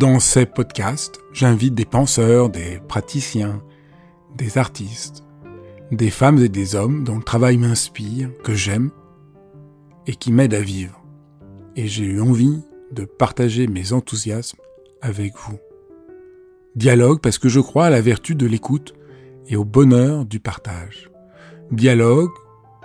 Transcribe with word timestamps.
Dans 0.00 0.18
ces 0.18 0.46
podcasts, 0.46 1.20
j'invite 1.34 1.74
des 1.74 1.84
penseurs, 1.84 2.48
des 2.48 2.80
praticiens, 2.88 3.62
des 4.34 4.56
artistes, 4.56 5.24
des 5.92 6.08
femmes 6.08 6.38
et 6.38 6.48
des 6.48 6.74
hommes 6.74 7.04
dont 7.04 7.18
le 7.18 7.22
travail 7.22 7.58
m'inspire, 7.58 8.30
que 8.42 8.54
j'aime 8.54 8.92
et 10.06 10.14
qui 10.14 10.32
m'aident 10.32 10.54
à 10.54 10.62
vivre. 10.62 11.04
Et 11.76 11.86
j'ai 11.86 12.06
eu 12.06 12.18
envie 12.22 12.62
de 12.92 13.04
partager 13.04 13.66
mes 13.66 13.92
enthousiasmes 13.92 14.56
avec 15.02 15.34
vous. 15.36 15.58
Dialogue 16.76 17.20
parce 17.20 17.36
que 17.36 17.50
je 17.50 17.60
crois 17.60 17.84
à 17.84 17.90
la 17.90 18.00
vertu 18.00 18.34
de 18.34 18.46
l'écoute 18.46 18.94
et 19.48 19.56
au 19.56 19.66
bonheur 19.66 20.24
du 20.24 20.40
partage. 20.40 21.10
Dialogue 21.72 22.32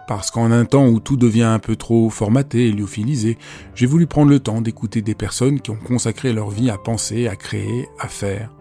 parce 0.08 0.32
qu'en 0.32 0.52
un 0.52 0.66
temps 0.66 0.88
où 0.88 1.00
tout 1.00 1.18
devient 1.18 1.44
un 1.44 1.60
peu 1.60 1.76
trop 1.76 2.10
formaté 2.10 2.68
et 2.68 2.72
lyophilisé, 2.72 3.38
j'ai 3.74 3.86
voulu 3.86 4.08
prendre 4.08 4.30
le 4.30 4.40
temps 4.40 4.62
d'écouter 4.62 5.02
des 5.02 5.16
personnes 5.16 5.60
qui 5.60 5.72
ont 5.72 5.78
consacré 5.78 6.34
leur 6.34 6.50
vie 6.50 6.70
à 6.70 6.78
penser, 6.78 7.28
à 7.28 7.36
créer, 7.36 7.88
à 8.00 8.08
faire. 8.08 8.56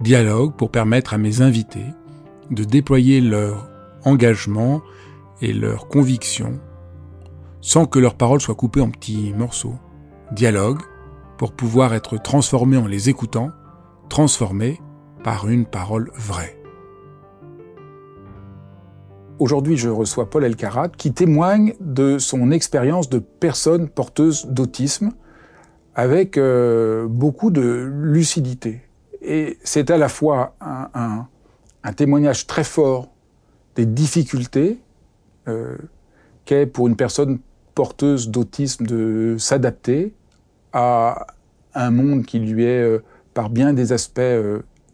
Dialogue 0.00 0.54
pour 0.56 0.70
permettre 0.70 1.14
à 1.14 1.18
mes 1.18 1.42
invités 1.42 1.86
de 2.50 2.64
déployer 2.64 3.20
leur 3.20 3.68
engagement 4.04 4.82
et 5.40 5.52
leur 5.52 5.88
conviction 5.88 6.60
sans 7.60 7.86
que 7.86 7.98
leurs 7.98 8.16
paroles 8.16 8.40
soient 8.40 8.56
coupées 8.56 8.80
en 8.80 8.90
petits 8.90 9.32
morceaux. 9.32 9.76
Dialogue 10.32 10.80
pour 11.38 11.52
pouvoir 11.52 11.94
être 11.94 12.18
transformé 12.18 12.76
en 12.76 12.86
les 12.86 13.08
écoutant, 13.08 13.50
transformé 14.08 14.80
par 15.24 15.48
une 15.48 15.66
parole 15.66 16.10
vraie. 16.14 16.61
Aujourd'hui, 19.42 19.76
je 19.76 19.88
reçois 19.88 20.30
Paul 20.30 20.44
Elkarat 20.44 20.90
qui 20.90 21.12
témoigne 21.12 21.74
de 21.80 22.18
son 22.18 22.52
expérience 22.52 23.10
de 23.10 23.18
personne 23.18 23.88
porteuse 23.88 24.46
d'autisme 24.46 25.10
avec 25.96 26.38
euh, 26.38 27.08
beaucoup 27.08 27.50
de 27.50 27.90
lucidité. 27.92 28.82
Et 29.20 29.58
c'est 29.64 29.90
à 29.90 29.98
la 29.98 30.08
fois 30.08 30.54
un, 30.60 31.26
témoignage 31.96 32.46
très 32.46 32.62
fort 32.62 33.08
des 33.74 33.84
difficultés 33.84 34.78
euh, 35.48 35.76
qu'est 36.44 36.66
pour 36.66 36.86
une 36.86 36.94
personne 36.94 37.40
porteuse 37.74 38.28
d'autisme 38.28 38.86
de 38.86 39.34
s'adapter 39.40 40.14
à 40.72 41.26
un 41.74 41.90
monde 41.90 42.24
qui 42.24 42.38
lui 42.38 42.62
est 42.62 42.80
euh, 42.80 43.02
par 43.34 43.50
bien 43.50 43.72
des 43.72 43.92
aspects 43.92 44.20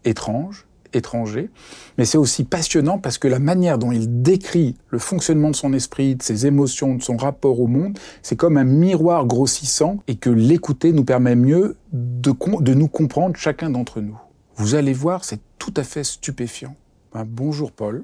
étranges 0.05 0.65
étranger, 0.93 1.49
mais 1.97 2.05
c'est 2.05 2.17
aussi 2.17 2.43
passionnant 2.43 2.97
parce 2.97 3.17
que 3.17 3.27
la 3.27 3.39
manière 3.39 3.77
dont 3.77 3.91
il 3.91 4.21
décrit 4.21 4.75
le 4.89 4.99
fonctionnement 4.99 5.51
de 5.51 5.55
son 5.55 5.73
esprit, 5.73 6.15
de 6.15 6.23
ses 6.23 6.45
émotions, 6.45 6.95
de 6.95 7.01
son 7.03 7.17
rapport 7.17 7.59
au 7.59 7.67
monde, 7.67 7.97
c'est 8.21 8.35
comme 8.35 8.57
un 8.57 8.63
miroir 8.63 9.25
grossissant 9.25 9.97
et 10.07 10.15
que 10.15 10.29
l'écouter 10.29 10.91
nous 10.91 11.03
permet 11.05 11.35
mieux 11.35 11.75
de, 11.93 12.33
de 12.61 12.73
nous 12.73 12.87
comprendre 12.87 13.35
chacun 13.35 13.69
d'entre 13.69 14.01
nous. 14.01 14.17
Vous 14.55 14.75
allez 14.75 14.93
voir, 14.93 15.23
c'est 15.23 15.39
tout 15.57 15.73
à 15.77 15.83
fait 15.83 16.03
stupéfiant. 16.03 16.75
Ben, 17.13 17.25
bonjour 17.25 17.71
Paul. 17.71 18.03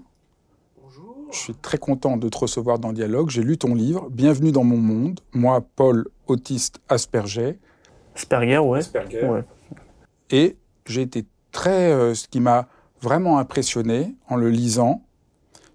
Bonjour. 0.82 1.16
Je 1.32 1.38
suis 1.38 1.54
très 1.54 1.78
content 1.78 2.18
de 2.18 2.30
te 2.30 2.38
recevoir 2.38 2.80
dans 2.80 2.94
Dialogue. 2.94 3.30
J'ai 3.30 3.44
lu 3.44 3.58
ton 3.58 3.76
livre, 3.76 4.10
Bienvenue 4.10 4.52
dans 4.52 4.64
mon 4.64 4.78
monde. 4.78 5.20
Moi, 5.34 5.64
Paul, 5.76 6.08
autiste 6.28 6.80
Asperger. 6.90 7.60
Asperger, 8.16 8.58
ouais. 8.60 8.80
Asperger. 8.80 9.26
ouais. 9.26 9.44
Et 10.32 10.56
j'ai 10.86 11.02
été 11.02 11.26
très, 11.52 11.92
euh, 11.92 12.14
ce 12.14 12.28
qui 12.28 12.40
m'a 12.40 12.68
vraiment 13.02 13.38
impressionné 13.38 14.16
en 14.28 14.36
le 14.36 14.50
lisant, 14.50 15.04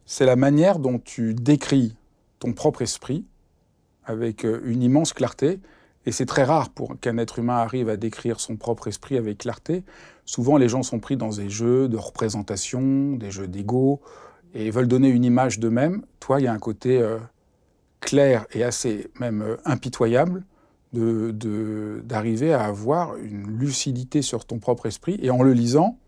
c'est 0.07 0.27
la 0.27 0.37
manière 0.37 0.79
dont 0.79 0.99
tu 0.99 1.35
décris 1.35 1.95
ton 2.41 2.53
propre 2.53 2.83
esprit 2.83 3.25
avec 4.05 4.45
euh, 4.45 4.61
une 4.65 4.83
immense 4.83 5.13
clarté. 5.13 5.61
Et 6.07 6.13
c'est 6.13 6.27
très 6.27 6.45
rare 6.45 6.71
pour 6.71 6.99
qu'un 6.99 7.19
être 7.19 7.39
humain 7.39 7.59
arrive 7.59 7.89
à 7.89 7.97
décrire 7.97 8.41
son 8.41 8.57
propre 8.57 8.89
esprit 8.89 9.17
avec 9.17 9.39
clarté. 9.39 9.85
Souvent, 10.25 10.57
les 10.57 10.69
gens 10.69 10.83
sont 10.83 10.99
pris 10.99 11.17
dans 11.17 11.29
des 11.29 11.51
jeux 11.51 11.89
de 11.89 11.97
représentation, 11.97 13.17
des 13.17 13.31
jeux 13.31 13.47
d'ego, 13.47 14.01
et 14.55 14.71
veulent 14.71 14.89
donner 14.89 15.09
une 15.09 15.25
image 15.25 15.59
d'eux-mêmes. 15.59 16.03
Toi, 16.19 16.41
il 16.41 16.45
y 16.45 16.47
a 16.47 16.53
un 16.53 16.59
côté 16.59 17.01
euh, 17.01 17.19
clair 18.01 18.47
et 18.53 18.65
assez 18.65 19.09
même 19.19 19.43
euh, 19.43 19.57
impitoyable 19.65 20.45
d'arriver 20.93 22.53
à 22.53 22.65
avoir 22.65 23.17
une 23.17 23.47
lucidité 23.47 24.23
sur 24.23 24.45
ton 24.45 24.59
propre 24.59 24.87
esprit. 24.87 25.21
Et 25.23 25.31
en 25.31 25.41
le 25.41 25.53
lisant, 25.53 25.99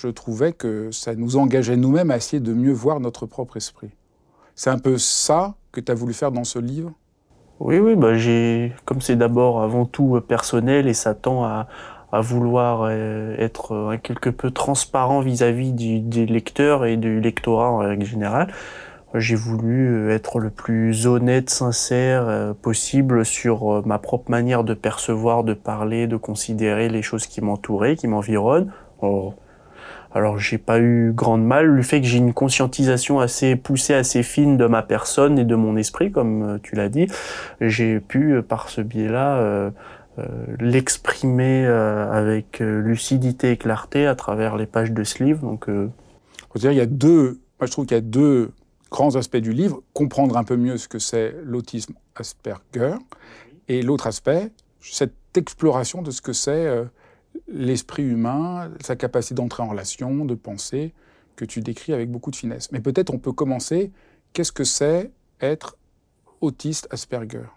je 0.00 0.06
trouvais 0.06 0.52
que 0.52 0.90
ça 0.92 1.16
nous 1.16 1.36
engageait 1.36 1.76
nous-mêmes 1.76 2.12
à 2.12 2.16
essayer 2.16 2.38
de 2.38 2.52
mieux 2.52 2.72
voir 2.72 3.00
notre 3.00 3.26
propre 3.26 3.56
esprit. 3.56 3.90
C'est 4.54 4.70
un 4.70 4.78
peu 4.78 4.96
ça 4.96 5.54
que 5.72 5.80
tu 5.80 5.90
as 5.90 5.94
voulu 5.94 6.14
faire 6.14 6.30
dans 6.30 6.44
ce 6.44 6.60
livre? 6.60 6.92
Oui, 7.58 7.78
oui, 7.78 7.96
bah 7.96 8.16
j'ai, 8.16 8.72
comme 8.84 9.00
c'est 9.00 9.16
d'abord 9.16 9.60
avant 9.60 9.86
tout 9.86 10.14
euh, 10.14 10.20
personnel 10.20 10.86
et 10.86 10.94
ça 10.94 11.14
tend 11.14 11.44
à, 11.44 11.66
à 12.12 12.20
vouloir 12.20 12.82
euh, 12.82 13.34
être 13.38 13.72
euh, 13.72 13.96
quelque 14.00 14.30
peu 14.30 14.52
transparent 14.52 15.20
vis-à-vis 15.20 15.72
-vis 15.72 16.08
des 16.08 16.26
lecteurs 16.26 16.86
et 16.86 16.96
du 16.96 17.20
lectorat 17.20 17.68
en 17.68 17.78
règle 17.78 18.06
générale. 18.06 18.52
J'ai 19.14 19.34
voulu 19.34 20.12
être 20.12 20.38
le 20.38 20.50
plus 20.50 21.06
honnête, 21.06 21.50
sincère 21.50 22.54
possible 22.60 23.24
sur 23.24 23.86
ma 23.86 23.98
propre 23.98 24.30
manière 24.30 24.64
de 24.64 24.74
percevoir, 24.74 25.44
de 25.44 25.54
parler, 25.54 26.06
de 26.06 26.18
considérer 26.18 26.90
les 26.90 27.00
choses 27.00 27.26
qui 27.26 27.40
m'entouraient, 27.40 27.96
qui 27.96 28.06
m'environnent. 28.06 28.70
Alors 30.12 30.38
j'ai 30.38 30.58
pas 30.58 30.80
eu 30.80 31.12
grande 31.12 31.44
mal 31.44 31.66
le 31.66 31.82
fait 31.82 32.00
que 32.00 32.06
j'ai 32.06 32.18
une 32.18 32.32
conscientisation 32.32 33.20
assez 33.20 33.56
poussée, 33.56 33.94
assez 33.94 34.22
fine 34.22 34.56
de 34.56 34.66
ma 34.66 34.82
personne 34.82 35.38
et 35.38 35.44
de 35.44 35.54
mon 35.54 35.76
esprit, 35.76 36.10
comme 36.10 36.42
euh, 36.42 36.58
tu 36.62 36.76
l'as 36.76 36.88
dit. 36.88 37.06
J'ai 37.60 38.00
pu 38.00 38.32
euh, 38.32 38.42
par 38.42 38.70
ce 38.70 38.80
biais-là 38.80 39.38
euh, 39.38 39.70
l'exprimer 40.58 41.64
avec 41.64 42.58
lucidité 42.58 43.52
et 43.52 43.56
clarté 43.56 44.04
à 44.04 44.16
travers 44.16 44.56
les 44.56 44.66
pages 44.66 44.90
de 44.90 45.04
ce 45.04 45.22
livre. 45.22 45.42
Donc, 45.42 45.70
dire, 46.56 46.72
il 46.72 46.76
y 46.76 46.80
a 46.80 46.86
deux. 46.86 47.38
Moi, 47.60 47.66
je 47.66 47.70
trouve 47.70 47.86
qu'il 47.86 47.96
y 47.96 47.98
a 47.98 48.00
deux 48.00 48.50
grands 48.90 49.14
aspects 49.14 49.36
du 49.36 49.52
livre 49.52 49.80
comprendre 49.92 50.36
un 50.36 50.42
peu 50.42 50.56
mieux 50.56 50.76
ce 50.76 50.88
que 50.88 50.98
c'est 50.98 51.36
l'autisme 51.44 51.94
Asperger, 52.16 52.96
et 53.68 53.80
l'autre 53.82 54.08
aspect, 54.08 54.50
cette 54.80 55.14
exploration 55.36 56.02
de 56.02 56.10
ce 56.10 56.20
que 56.20 56.32
c'est 56.32 56.66
l'esprit 57.52 58.02
humain, 58.02 58.70
sa 58.80 58.96
capacité 58.96 59.34
d'entrer 59.34 59.62
en 59.62 59.68
relation, 59.68 60.24
de 60.24 60.34
penser, 60.34 60.92
que 61.36 61.44
tu 61.44 61.60
décris 61.60 61.92
avec 61.92 62.10
beaucoup 62.10 62.30
de 62.30 62.36
finesse. 62.36 62.70
Mais 62.72 62.80
peut-être 62.80 63.12
on 63.14 63.18
peut 63.18 63.32
commencer, 63.32 63.90
qu'est-ce 64.32 64.52
que 64.52 64.64
c'est 64.64 65.10
être 65.40 65.76
autiste 66.40 66.88
Asperger? 66.90 67.48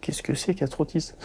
Qu'est-ce 0.00 0.22
que 0.22 0.34
c'est 0.34 0.54
qu'être 0.54 0.80
autiste? 0.80 1.16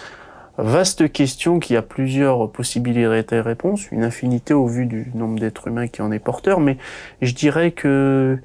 Vaste 0.57 1.11
question 1.11 1.59
qui 1.59 1.75
a 1.75 1.81
plusieurs 1.81 2.51
possibilités 2.51 3.37
de 3.37 3.41
réponse, 3.41 3.89
une 3.91 4.03
infinité 4.03 4.53
au 4.53 4.67
vu 4.67 4.85
du 4.85 5.09
nombre 5.13 5.39
d'êtres 5.39 5.67
humains 5.67 5.87
qui 5.87 6.01
en 6.01 6.11
est 6.11 6.19
porteur, 6.19 6.59
mais 6.59 6.77
je 7.21 7.33
dirais 7.33 7.71
que 7.71 8.37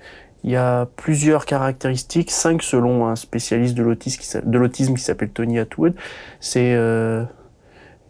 il 0.44 0.52
y 0.52 0.56
a 0.56 0.86
plusieurs 0.94 1.44
caractéristiques, 1.44 2.30
cinq 2.30 2.62
selon 2.62 3.08
un 3.08 3.16
spécialiste 3.16 3.74
de 3.74 3.82
l'autisme 3.82 4.94
qui 4.94 5.02
s'appelle 5.02 5.30
Tony 5.30 5.58
Atwood. 5.58 5.96
C'est 6.38 6.74
euh, 6.74 7.24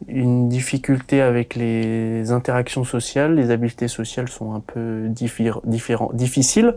une 0.09 0.49
difficulté 0.49 1.23
avec 1.23 1.55
les 1.55 2.31
interactions 2.31 2.85
sociales, 2.85 3.35
les 3.35 3.51
habiletés 3.51 3.89
sociales 3.89 4.29
sont 4.29 4.55
un 4.55 4.61
peu 4.61 5.09
difficiles, 5.09 6.75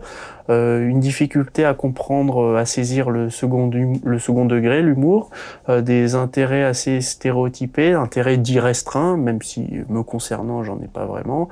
euh, 0.48 0.88
une 0.88 1.00
difficulté 1.00 1.64
à 1.64 1.74
comprendre, 1.74 2.56
à 2.56 2.64
saisir 2.64 3.10
le 3.10 3.30
second, 3.30 3.70
second 4.18 4.46
degré, 4.46 4.82
l'humour, 4.82 5.30
euh, 5.68 5.80
des 5.82 6.14
intérêts 6.14 6.64
assez 6.64 7.00
stéréotypés, 7.00 7.92
intérêts 7.92 8.38
dits 8.38 8.60
restreints, 8.60 9.16
même 9.16 9.42
si 9.42 9.68
me 9.88 10.02
concernant 10.02 10.64
j'en 10.64 10.80
ai 10.80 10.88
pas 10.88 11.04
vraiment. 11.04 11.48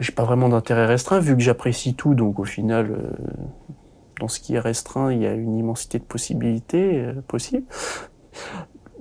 J'ai 0.00 0.12
pas 0.12 0.24
vraiment 0.24 0.48
d'intérêt 0.48 0.86
restreint 0.86 1.20
vu 1.20 1.36
que 1.36 1.42
j'apprécie 1.42 1.94
tout, 1.94 2.14
donc 2.14 2.38
au 2.40 2.44
final, 2.44 2.90
euh, 2.90 3.12
dans 4.20 4.28
ce 4.28 4.40
qui 4.40 4.54
est 4.54 4.60
restreint, 4.60 5.12
il 5.12 5.22
y 5.22 5.26
a 5.26 5.34
une 5.34 5.56
immensité 5.56 5.98
de 5.98 6.04
possibilités 6.04 7.00
euh, 7.00 7.14
possibles. 7.26 7.66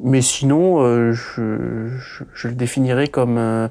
Mais 0.03 0.21
sinon, 0.21 0.81
euh, 0.81 1.13
je, 1.13 1.88
je, 2.33 2.47
le 2.47 2.55
définirais 2.55 3.07
comme 3.07 3.38
un, 3.38 3.69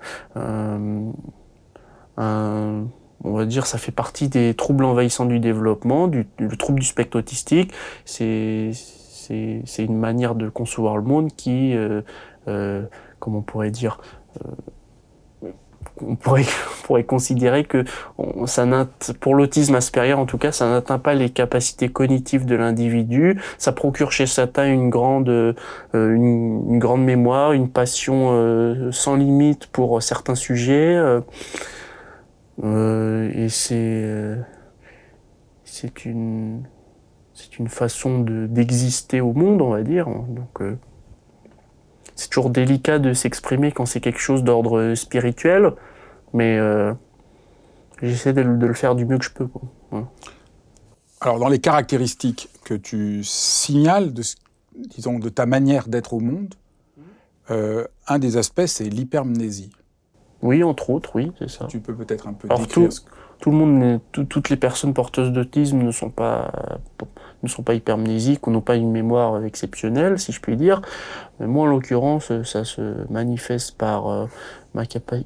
un, 2.17 2.85
on 3.25 3.33
va 3.33 3.45
dire, 3.45 3.67
ça 3.67 3.79
fait 3.79 3.93
partie 3.93 4.29
des 4.29 4.55
troubles 4.55 4.85
envahissants 4.85 5.27
du 5.27 5.41
développement, 5.41 6.09
du, 6.09 6.27
le 6.39 6.57
trouble 6.57 6.81
du 6.81 6.87
spectre 6.87 7.19
autistique. 7.19 7.73
C'est 8.05 8.73
une 9.79 9.99
manière 9.99 10.35
de 10.35 10.49
concevoir 10.49 10.97
le 10.97 11.03
monde 11.03 11.33
qui, 11.37 11.75
euh, 11.77 12.03
euh, 12.49 12.83
on 13.27 13.43
pourrait 13.43 13.71
dire, 13.71 14.01
euh, 14.45 14.51
on 16.07 16.17
pourrait, 16.17 16.45
on 16.83 16.87
pourrait 16.87 17.05
considérer 17.05 17.65
que 17.65 17.85
ça 18.47 18.67
pour 19.21 19.35
l'autisme 19.35 19.75
Asperger 19.75 20.15
en 20.15 20.27
tout 20.27 20.39
cas, 20.39 20.53
ça 20.53 20.69
n'atteint 20.69 20.99
pas 20.99 21.15
les 21.15 21.31
capacités 21.31 21.89
cognitives 21.89 22.45
de 22.47 22.55
l'individu. 22.55 23.41
Ça 23.59 23.73
procure 23.73 24.13
chez 24.13 24.27
certains 24.27 24.67
une 24.67 24.91
grande, 24.91 25.29
euh, 25.29 25.55
une, 25.95 26.79
grande 26.79 27.05
mémoire, 27.05 27.53
une 27.53 27.71
passion 27.71 28.31
euh, 28.33 28.91
sans 28.93 29.17
limite 29.17 29.67
pour 29.67 30.03
certains 30.03 30.35
sujets. 30.35 30.97
Euh, 32.63 33.31
et 33.35 33.49
c'est 33.49 34.37
c'est 35.65 36.05
une 36.05 36.63
c'est 37.35 37.59
une 37.59 37.69
façon 37.69 38.21
de 38.21 38.47
d'exister 38.47 39.21
au 39.21 39.33
monde, 39.33 39.63
on 39.63 39.71
va 39.71 39.83
dire. 39.83 40.07
Donc 40.07 40.61
toujours 42.33 42.51
délicat 42.51 42.99
de 42.99 43.13
s'exprimer 43.13 43.73
quand 43.73 43.87
c'est 43.87 44.01
quelque 44.01 44.19
chose 44.19 44.43
d'ordre 44.43 44.95
spirituel, 44.95 45.73
mais 46.33 46.59
euh, 46.59 46.93
j'essaie 48.03 48.33
de, 48.33 48.43
le 48.43 48.75
faire 48.75 48.95
du 48.95 49.05
mieux 49.05 49.19
que 49.19 49.25
je 49.25 49.31
peux. 49.31 49.49
Alors, 51.21 51.39
dans 51.39 51.49
les 51.49 51.61
caractéristiques 51.61 52.49
que 52.65 52.75
tu 52.75 53.23
signales 53.23 54.13
de, 54.13 54.23
disons, 54.75 55.19
de 55.19 55.29
ta 55.29 55.47
manière 55.47 55.89
d'être 55.89 56.15
au 56.15 56.21
monde, 56.21 56.55
euh, 57.51 57.87
un 58.09 58.19
des 58.19 58.37
aspects, 58.37 58.67
c'est 58.67 58.89
l'hypermnésie. 58.89 59.73
Oui, 60.43 60.65
entre 60.65 60.91
autres, 60.91 61.15
oui, 61.15 61.31
c'est 61.39 61.51
ça. 61.51 61.67
Tu 61.67 61.79
peux 61.79 61.95
peut-être 61.95 62.27
un 62.27 62.33
peu 62.33 62.49
décrire 62.49 62.89
tout 63.43 63.51
le 63.51 63.57
monde, 63.57 64.01
toutes 64.13 64.51
les 64.51 64.57
personnes 64.57 64.95
porteuses 64.95 65.33
d'autisme 65.33 65.79
ne 65.79 65.91
sont 65.91 66.11
pas 66.11 66.79
ne 67.43 67.49
sont 67.49 67.65
pas 67.65 67.75
hypermnésiques 67.75 68.47
ou 68.47 68.53
n'ont 68.53 68.61
pas 68.61 68.77
une 68.77 68.93
mémoire 68.93 69.45
exceptionnelle, 69.45 70.21
si 70.21 70.31
je 70.31 70.41
puis 70.41 70.57
dire. 70.57 70.81
Mais 71.41 71.49
moi, 71.49 71.65
en 71.65 71.67
l'occurrence, 71.67 72.33
ça 72.45 72.65
se 72.65 73.11
manifeste 73.11 73.77
par 73.77 74.09
euh, 74.09 74.27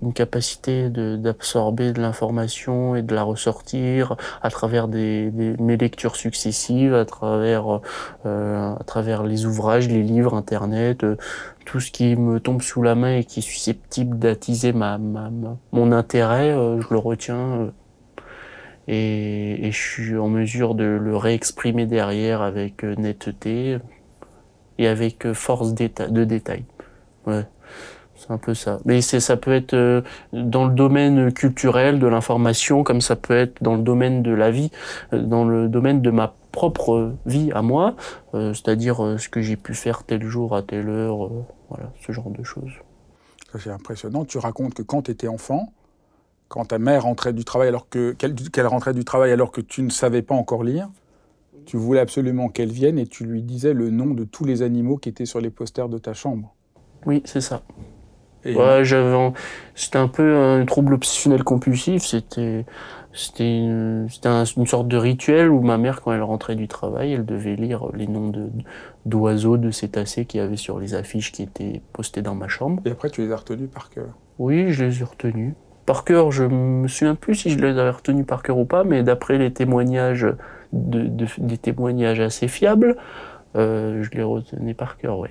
une 0.03 0.13
capacité 0.13 0.89
d'absorber 0.91 1.93
de, 1.93 2.01
l'information 2.01 2.97
et 2.97 3.03
de 3.03 3.15
la 3.15 3.23
ressortir 3.23 4.17
à 4.43 4.51
travers 4.51 4.89
des, 4.89 5.31
mes 5.59 5.77
lectures 5.77 6.17
successives, 6.17 6.95
à 6.95 7.05
travers 7.05 7.81
euh, 8.27 8.75
à 8.75 8.85
travers 8.85 9.23
les 9.23 9.47
ouvrages, 9.47 9.89
les 9.89 10.03
livres, 10.03 10.35
Internet, 10.35 11.05
euh, 11.05 11.17
tout 11.65 11.81
ce 11.81 11.91
qui 11.91 12.17
me 12.17 12.41
tombe 12.41 12.63
sous 12.63 12.83
la 12.83 12.95
main 12.95 13.17
et 13.17 13.25
qui 13.25 13.41
est 13.41 13.43
susceptible 13.43 14.19
d'attiser 14.19 14.73
ma, 14.73 14.99
ma, 14.99 15.31
mon 15.73 15.93
intérêt, 15.93 16.51
je 16.53 16.87
le 16.91 16.99
retiens 16.99 17.71
et, 18.89 19.71
je 19.73 19.79
suis 19.79 20.17
en 20.17 20.29
mesure 20.29 20.75
de 20.75 20.85
le 20.85 21.17
réexprimer 21.17 21.87
derrière 21.87 22.43
avec 22.43 22.85
euh, 22.85 22.95
netteté 22.97 23.79
et 24.79 24.87
avec 24.87 25.27
euh, 25.27 25.35
force 25.35 25.75
de 25.75 26.25
détail. 26.25 26.65
Ouais, 27.27 27.45
c'est 28.27 28.33
un 28.33 28.39
peu 28.39 28.55
ça. 28.55 28.81
Mais 28.85 29.01
c'est 29.01 29.21
ça 29.21 29.37
peut 29.37 29.55
être 29.55 29.75
euh, 29.75 30.03
dans 30.33 30.67
le 30.67 30.75
domaine 30.75 31.33
culturel 31.33 31.99
de 31.99 32.07
l'information, 32.07 32.83
comme 32.83 33.01
ça 33.01 33.17
peut 33.17 33.37
être 33.37 33.63
dans 33.63 33.77
le 33.77 33.83
domaine 33.83 34.23
de 34.23 34.33
la 34.33 34.51
vie, 34.51 34.71
dans 35.13 35.45
le 35.45 35.69
domaine 35.69 36.03
de 36.03 36.11
ma 36.11 36.35
propre 36.53 37.13
vie 37.27 37.53
à 37.53 37.61
moi, 37.61 37.97
c'est-à-dire 38.33 39.17
ce 39.19 39.29
que 39.29 39.43
j'ai 39.43 39.57
pu 39.57 39.75
faire 39.75 40.05
tel 40.05 40.25
jour 40.25 40.57
à 40.57 40.63
telle 40.63 40.89
heure, 40.89 41.29
voilà, 41.69 41.93
ce 42.01 42.13
genre 42.13 42.31
de 42.31 42.43
choses. 42.43 42.73
C'est 43.59 43.71
impressionnant. 43.71 44.25
Tu 44.25 44.39
racontes 44.39 44.73
que 44.73 44.83
quand 44.83 45.03
tu 45.03 45.11
étais 45.11 45.29
enfant, 45.29 45.73
quand 46.49 46.67
ta 46.67 46.79
mère 46.79 47.03
rentrait 47.03 47.33
du 47.33 47.45
travail 47.45 47.69
alors 47.69 47.89
que 47.89 48.13
qu'elle 48.13 48.67
rentrait 48.67 48.95
du 48.95 49.05
travail 49.05 49.33
alors 49.33 49.51
que 49.51 49.61
tu 49.61 49.83
ne 49.83 49.91
savais 49.91 50.23
pas 50.23 50.35
encore 50.35 50.65
lire, 50.65 50.89
tu 51.65 51.77
voulais 51.77 52.01
absolument 52.01 52.49
qu'elle 52.49 52.71
vienne 52.71 52.99
et 52.99 53.07
tu 53.07 53.25
lui 53.25 53.43
disais 53.43 53.73
le 53.73 53.91
nom 53.91 54.07
de 54.07 54.25
tous 54.25 54.45
les 54.45 54.63
animaux 54.63 54.97
qui 54.97 55.09
étaient 55.09 55.27
sur 55.27 55.41
les 55.41 55.51
posters 55.51 55.89
de 55.89 55.99
ta 55.99 56.15
chambre. 56.15 56.55
Oui, 57.05 57.23
c'est 57.25 57.41
ça. 57.41 57.63
Ouais, 58.55 58.85
j'avais, 58.85 59.33
c'était 59.75 59.99
un 59.99 60.09
peu 60.09 60.37
un 60.37 60.65
trouble 60.65 60.95
obsessionnel 60.95 61.43
compulsif. 61.45 62.05
C'était, 62.05 62.65
c'était, 63.13 63.59
une, 63.59 64.09
une 64.57 64.67
sorte 64.67 64.89
de 64.89 64.97
rituel 64.97 65.51
où 65.51 65.61
ma 65.61 65.79
mère, 65.79 66.03
quand 66.03 66.13
elle 66.13 66.23
rentrait 66.23 66.55
du 66.55 66.69
travail, 66.69 67.13
elle 67.13 67.25
devait 67.25 67.57
lire 67.57 67.87
les 67.95 68.07
noms 68.07 68.29
de, 68.29 68.49
d'oiseaux, 69.05 69.57
de 69.57 69.71
cétacés 69.71 70.25
qu'il 70.27 70.41
y 70.41 70.43
avait 70.43 70.57
sur 70.57 70.79
les 70.79 70.95
affiches 70.95 71.33
qui 71.33 71.43
étaient 71.43 71.81
postées 71.93 72.23
dans 72.23 72.35
ma 72.35 72.49
chambre. 72.49 72.83
Et 72.85 72.91
après, 72.91 73.11
tu 73.11 73.23
les 73.23 73.33
as 73.33 73.37
retenus 73.37 73.71
par 73.73 73.91
cœur? 73.91 74.09
Oui, 74.39 74.73
je 74.73 74.85
les 74.85 75.01
ai 75.01 75.05
retenus 75.05 75.55
par 75.87 76.05
cœur, 76.05 76.33
je 76.33 76.43
me 76.45 76.89
souviens 76.89 77.15
plus 77.15 77.37
si 77.37 77.51
je 77.51 77.59
les 77.59 77.79
avais 77.79 77.91
retenus 77.91 78.27
par 78.27 78.43
cœur 78.43 78.59
ou 78.59 78.65
pas, 78.65 78.83
mais 78.83 79.05
d'après 79.05 79.39
les 79.39 79.53
témoignages, 79.53 80.27
des 80.73 81.59
témoignages 81.59 82.19
assez 82.19 82.49
fiables, 82.49 82.97
euh, 83.55 84.03
je 84.03 84.11
les 84.11 84.25
retenais 84.25 84.75
par 84.75 84.99
cœur, 84.99 85.21
oui. 85.21 85.29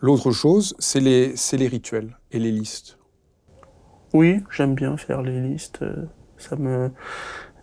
L'autre 0.00 0.30
chose, 0.30 0.76
c'est 0.78 1.00
les, 1.00 1.34
les 1.52 1.68
rituels 1.68 2.16
et 2.30 2.38
les 2.38 2.52
listes. 2.52 2.98
Oui, 4.14 4.42
j'aime 4.50 4.74
bien 4.74 4.96
faire 4.96 5.22
les 5.22 5.40
listes. 5.40 5.84
Ça 6.36 6.56
me, 6.56 6.90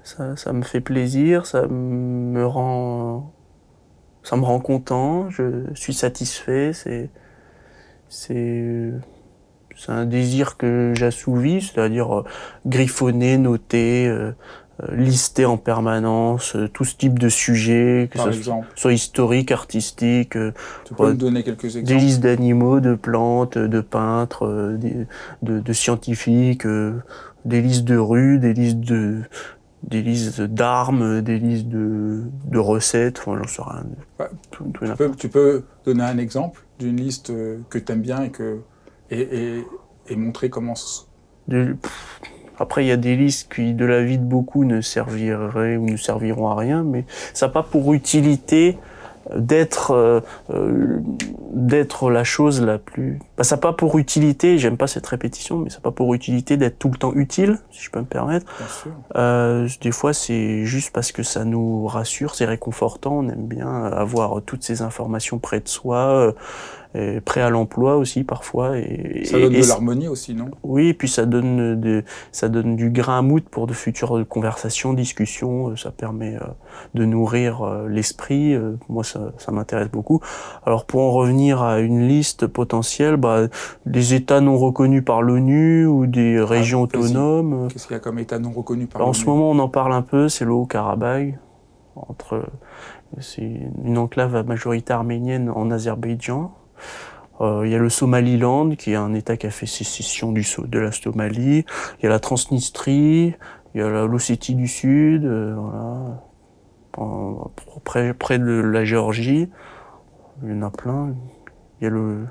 ça, 0.03 0.35
ça, 0.35 0.53
me 0.53 0.61
fait 0.61 0.81
plaisir, 0.81 1.45
ça 1.45 1.67
me 1.67 2.45
rend, 2.45 3.33
ça 4.23 4.35
me 4.35 4.43
rend 4.43 4.59
content. 4.59 5.29
Je 5.29 5.63
suis 5.73 5.93
satisfait. 5.93 6.73
C'est, 6.73 7.09
c'est 8.09 8.91
c'est 9.75 9.91
un 9.91 10.05
désir 10.05 10.57
que 10.57 10.93
j'assouvis, 10.95 11.61
c'est-à-dire 11.61 12.19
euh, 12.19 12.23
griffonner, 12.65 13.37
noter, 13.37 14.07
euh, 14.07 14.31
lister 14.91 15.45
en 15.45 15.57
permanence 15.57 16.57
tout 16.73 16.83
ce 16.83 16.95
type 16.95 17.17
de 17.19 17.29
sujets, 17.29 18.09
que 18.11 18.19
ce 18.19 18.51
soit, 18.75 18.93
historique, 18.93 19.51
artistique. 19.51 20.31
tu 20.31 20.93
peux 20.93 21.09
me 21.09 21.13
donner 21.13 21.43
quelques 21.43 21.65
exemples 21.65 21.85
Des 21.85 21.95
listes 21.95 22.21
d'animaux, 22.21 22.79
de 22.79 22.95
plantes, 22.95 23.57
de 23.57 23.81
peintres, 23.81 24.77
de, 25.41 25.59
de, 25.59 25.73
scientifiques, 25.73 26.67
des 27.45 27.61
listes 27.61 27.85
de 27.85 27.97
rues, 27.97 28.39
des 28.39 28.53
listes 28.53 28.79
de 28.79 29.21
des 29.83 30.01
listes 30.01 30.41
d'armes, 30.41 31.21
des 31.21 31.37
listes 31.37 31.67
de, 31.67 32.23
de 32.45 32.57
recettes, 32.57 33.19
enfin 33.19 33.37
j'en 33.37 33.47
sais 33.47 33.61
rien. 33.61 34.29
tu, 34.49 34.95
peux, 34.97 35.11
tu, 35.11 35.29
peux, 35.29 35.63
donner 35.85 36.03
un 36.03 36.17
exemple 36.17 36.65
d'une 36.79 36.97
liste 36.97 37.31
que 37.69 37.77
tu 37.77 37.91
aimes 37.91 38.01
bien 38.01 38.23
et 38.23 38.31
que 38.31 38.61
et, 39.11 40.15
montrer 40.15 40.49
comment. 40.49 40.73
Après, 42.59 42.83
il 42.85 42.87
y 42.87 42.91
a 42.91 42.97
des 42.97 43.15
listes 43.15 43.53
qui, 43.53 43.73
de 43.73 43.85
la 43.85 44.03
vie 44.03 44.17
de 44.17 44.23
beaucoup, 44.23 44.63
ne 44.63 44.81
serviraient 44.81 45.77
ou 45.77 45.85
ne 45.85 45.97
serviront 45.97 46.49
à 46.49 46.55
rien, 46.55 46.83
mais 46.83 47.05
ça 47.33 47.47
n'a 47.47 47.51
pas 47.51 47.63
pour 47.63 47.93
utilité 47.93 48.77
d'être 49.33 49.91
euh, 49.91 50.19
euh, 50.51 50.99
d'être 51.51 52.11
la 52.11 52.23
chose 52.23 52.61
la 52.61 52.77
plus 52.77 53.19
bah, 53.37 53.43
ça 53.43 53.55
n'a 53.55 53.61
pas 53.61 53.73
pour 53.73 53.97
utilité 53.97 54.57
j'aime 54.59 54.77
pas 54.77 54.87
cette 54.87 55.07
répétition 55.07 55.57
mais 55.57 55.69
ça 55.69 55.77
n'a 55.77 55.81
pas 55.81 55.91
pour 55.91 56.13
utilité 56.13 56.57
d'être 56.57 56.77
tout 56.77 56.89
le 56.89 56.97
temps 56.97 57.13
utile 57.13 57.59
si 57.71 57.81
je 57.81 57.89
peux 57.89 57.99
me 57.99 58.05
permettre. 58.05 58.45
Euh, 59.15 59.67
des 59.81 59.91
fois 59.91 60.13
c'est 60.13 60.65
juste 60.65 60.93
parce 60.93 61.11
que 61.11 61.23
ça 61.23 61.43
nous 61.43 61.87
rassure 61.87 62.35
c'est 62.35 62.45
réconfortant 62.45 63.17
on 63.17 63.29
aime 63.29 63.47
bien 63.47 63.85
avoir 63.85 64.41
toutes 64.43 64.63
ces 64.63 64.81
informations 64.81 65.39
près 65.39 65.59
de 65.59 65.67
soi 65.67 66.35
prêt 67.23 67.41
à 67.41 67.49
l'emploi 67.49 67.97
aussi 67.97 68.23
parfois. 68.23 68.77
Et, 68.77 69.25
ça 69.25 69.39
donne 69.39 69.53
de 69.53 69.67
l'harmonie 69.67 70.07
aussi, 70.07 70.33
non? 70.33 70.49
Oui, 70.63 70.87
et 70.87 70.93
puis 70.93 71.09
ça 71.09 71.25
donne, 71.25 71.79
de, 71.79 72.03
ça 72.31 72.49
donne 72.49 72.75
du 72.75 72.89
grain 72.89 73.19
à 73.19 73.21
moudre 73.21 73.47
pour 73.49 73.67
de 73.67 73.73
futures 73.73 74.25
conversations, 74.27 74.93
discussions. 74.93 75.69
Euh, 75.69 75.75
ça 75.75 75.91
permet 75.91 76.35
euh, 76.35 76.47
de 76.93 77.05
nourrir 77.05 77.63
euh, 77.63 77.87
l'esprit. 77.87 78.55
Moi, 78.89 79.03
ça, 79.03 79.33
ça 79.37 79.51
m'intéresse 79.51 79.89
beaucoup. 79.89 80.21
Alors 80.65 80.85
pour 80.85 81.01
en 81.01 81.11
revenir 81.11 81.61
à 81.61 81.79
une 81.79 82.07
liste 82.07 82.47
potentielle, 82.47 83.17
bah, 83.17 83.47
des 83.85 84.13
États 84.13 84.41
non 84.41 84.57
reconnus 84.57 85.03
par 85.03 85.21
l'ONU 85.21 85.85
ou 85.85 86.05
des 86.07 86.37
ah, 86.37 86.45
régions 86.45 86.83
autonomes. 86.83 87.67
Qu'est-ce 87.71 87.87
qu'il 87.87 87.95
y 87.95 87.97
a 87.97 88.01
comme 88.01 88.19
État 88.19 88.39
non 88.39 88.51
reconnu 88.51 88.87
par 88.87 88.99
l'ONU? 88.99 89.09
En 89.09 89.13
ce 89.13 89.25
moment, 89.25 89.51
on 89.51 89.59
en 89.59 89.69
parle 89.69 89.93
un 89.93 90.01
peu. 90.01 90.29
C'est 90.29 90.45
le 90.45 90.51
Haut-Karabagh 90.51 91.37
entre 91.95 92.43
c'est 93.21 93.69
une 93.83 93.97
enclave 93.97 94.35
à 94.35 94.43
majorité 94.43 94.93
arménienne 94.93 95.49
en 95.49 95.71
Azerbaïdjan. 95.71 96.51
Euh, 97.41 97.63
il 97.65 97.71
y 97.71 97.75
a 97.75 97.79
le 97.79 97.89
Somaliland, 97.89 98.69
qui 98.75 98.91
est 98.91 98.95
un 98.95 99.13
État 99.13 99.35
qui 99.37 99.47
a 99.47 99.49
fait 99.49 99.65
sécession 99.65 100.31
du, 100.31 100.45
de 100.57 100.79
la 100.79 100.91
Somalie. 100.91 101.65
Il 101.99 102.03
y 102.03 102.05
a 102.05 102.09
la 102.09 102.19
Transnistrie, 102.19 103.35
il 103.73 103.81
y 103.81 103.81
a 103.81 104.05
l'Ossétie 104.05 104.55
du 104.55 104.67
Sud, 104.67 105.25
euh, 105.25 105.55
voilà. 105.57 106.21
près, 108.19 108.39
de 108.39 108.61
la 108.61 108.85
Géorgie. 108.85 109.49
Il 110.43 110.49
y 110.49 110.53
en 110.53 110.61
a 110.61 110.69
plein. 110.69 111.13
Il 111.79 111.83
y 111.83 111.87
a 111.87 111.89
le, 111.89 112.25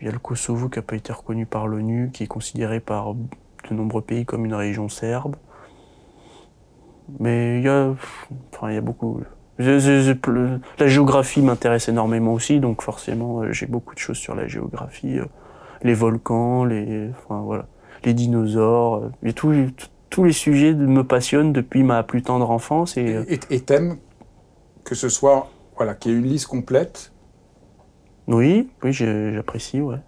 il 0.00 0.06
y 0.06 0.08
a 0.08 0.12
le 0.12 0.18
Kosovo 0.18 0.68
qui 0.68 0.78
n'a 0.78 0.82
pas 0.82 0.96
été 0.96 1.12
reconnu 1.12 1.44
par 1.44 1.66
l'ONU, 1.66 2.10
qui 2.12 2.24
est 2.24 2.28
considéré 2.28 2.80
par 2.80 3.14
de 3.14 3.74
nombreux 3.74 4.02
pays 4.02 4.24
comme 4.24 4.46
une 4.46 4.54
région 4.54 4.88
serbe. 4.88 5.36
Mais 7.20 7.58
il 7.58 7.64
y 7.64 7.68
a, 7.68 7.94
enfin, 8.52 8.70
il 8.70 8.74
y 8.74 8.78
a 8.78 8.80
beaucoup. 8.80 9.22
La 9.58 10.86
géographie 10.86 11.42
m'intéresse 11.42 11.88
énormément 11.88 12.32
aussi, 12.32 12.60
donc 12.60 12.82
forcément 12.82 13.42
euh, 13.42 13.52
j'ai 13.52 13.66
beaucoup 13.66 13.94
de 13.94 13.98
choses 13.98 14.16
sur 14.16 14.34
la 14.34 14.46
géographie, 14.46 15.18
euh, 15.18 15.24
les 15.82 15.94
volcans, 15.94 16.64
les, 16.64 17.10
enfin, 17.10 17.40
voilà, 17.40 17.66
les 18.04 18.14
dinosaures, 18.14 18.96
euh, 18.96 19.10
et 19.24 19.32
tous 19.32 20.24
les 20.24 20.32
sujets 20.32 20.74
me 20.74 21.02
passionnent 21.02 21.52
depuis 21.52 21.82
ma 21.82 22.02
plus 22.02 22.22
tendre 22.22 22.50
enfance. 22.50 22.96
Et 22.96 23.24
et 23.50 23.60
t'aimes 23.60 23.98
que 24.84 24.94
ce 24.94 25.08
soit 25.08 25.48
voilà 25.76 25.94
qu'il 25.94 26.12
y 26.12 26.14
ait 26.14 26.18
une 26.18 26.26
liste 26.26 26.46
complète? 26.46 27.12
Oui, 28.28 28.68
oui, 28.82 28.92
j'apprécie, 28.92 29.80
ouais. 29.80 29.98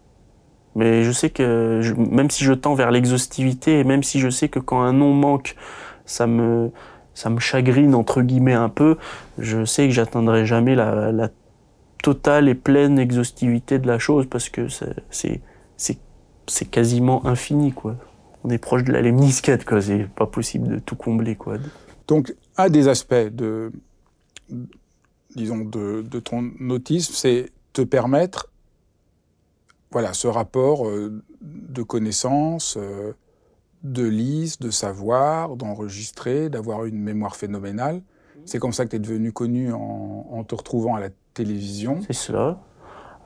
Mais 0.77 1.03
je 1.03 1.11
sais 1.11 1.31
que 1.31 1.81
même 1.97 2.31
si 2.31 2.45
je 2.45 2.53
tends 2.53 2.75
vers 2.75 2.91
l'exhaustivité 2.91 3.81
et 3.81 3.85
même 3.85 4.03
si 4.03 4.21
je 4.21 4.31
sais 4.31 4.49
que 4.49 4.61
quand 4.61 4.81
un 4.81 4.93
nom 4.93 5.13
manque, 5.13 5.57
ça 6.05 6.27
me 6.27 6.71
ça 7.15 7.31
me 7.31 7.39
chagrine 7.39 7.95
entre 7.95 8.23
guillemets 8.23 8.55
un 8.55 8.69
peu. 8.69 8.97
Je 9.39 9.65
sais 9.65 9.87
que 9.87 9.93
j'atteindrai 9.93 10.47
jamais 10.47 10.75
la, 10.75 11.29
totale 12.03 12.49
et 12.49 12.55
pleine 12.55 12.99
exhaustivité 12.99 13.79
de 13.79 13.87
la 13.87 13.99
chose 13.99 14.27
parce 14.27 14.49
que 14.49 14.69
c'est 15.11 16.71
quasiment 16.71 17.27
infini 17.27 17.73
quoi. 17.73 17.97
On 18.43 18.49
est 18.49 18.59
proche 18.59 18.85
de 18.85 18.93
la 18.93 19.03
lemniscate 19.03 19.65
quoi. 19.65 19.83
C'est 19.83 20.09
pas 20.09 20.27
possible 20.27 20.69
de 20.69 20.79
tout 20.79 20.97
combler 20.97 21.37
quoi. 21.37 21.59
Donc 22.09 22.35
un 22.57 22.71
des 22.71 22.89
aspects 22.89 23.15
de 23.15 23.71
disons 25.37 25.59
de 25.59 26.21
ton 26.21 26.51
autisme, 26.71 27.13
c'est 27.15 27.51
te 27.73 27.83
permettre 27.83 28.51
voilà, 29.91 30.13
ce 30.13 30.27
rapport 30.27 30.89
euh, 30.89 31.23
de 31.41 31.83
connaissance, 31.83 32.77
euh, 32.77 33.13
de 33.83 34.05
liste, 34.05 34.63
de 34.63 34.71
savoir, 34.71 35.57
d'enregistrer, 35.57 36.49
d'avoir 36.49 36.85
une 36.85 36.99
mémoire 36.99 37.37
phénoménale. 37.37 38.03
C'est 38.45 38.59
comme 38.59 38.73
ça 38.73 38.85
que 38.85 38.91
tu 38.91 38.97
es 38.97 38.99
devenu 38.99 39.33
connu 39.33 39.73
en, 39.73 40.45
te 40.45 40.55
retrouvant 40.55 40.95
à 40.95 41.01
la 41.01 41.11
télévision. 41.35 42.01
C'est 42.07 42.15
cela. 42.15 42.59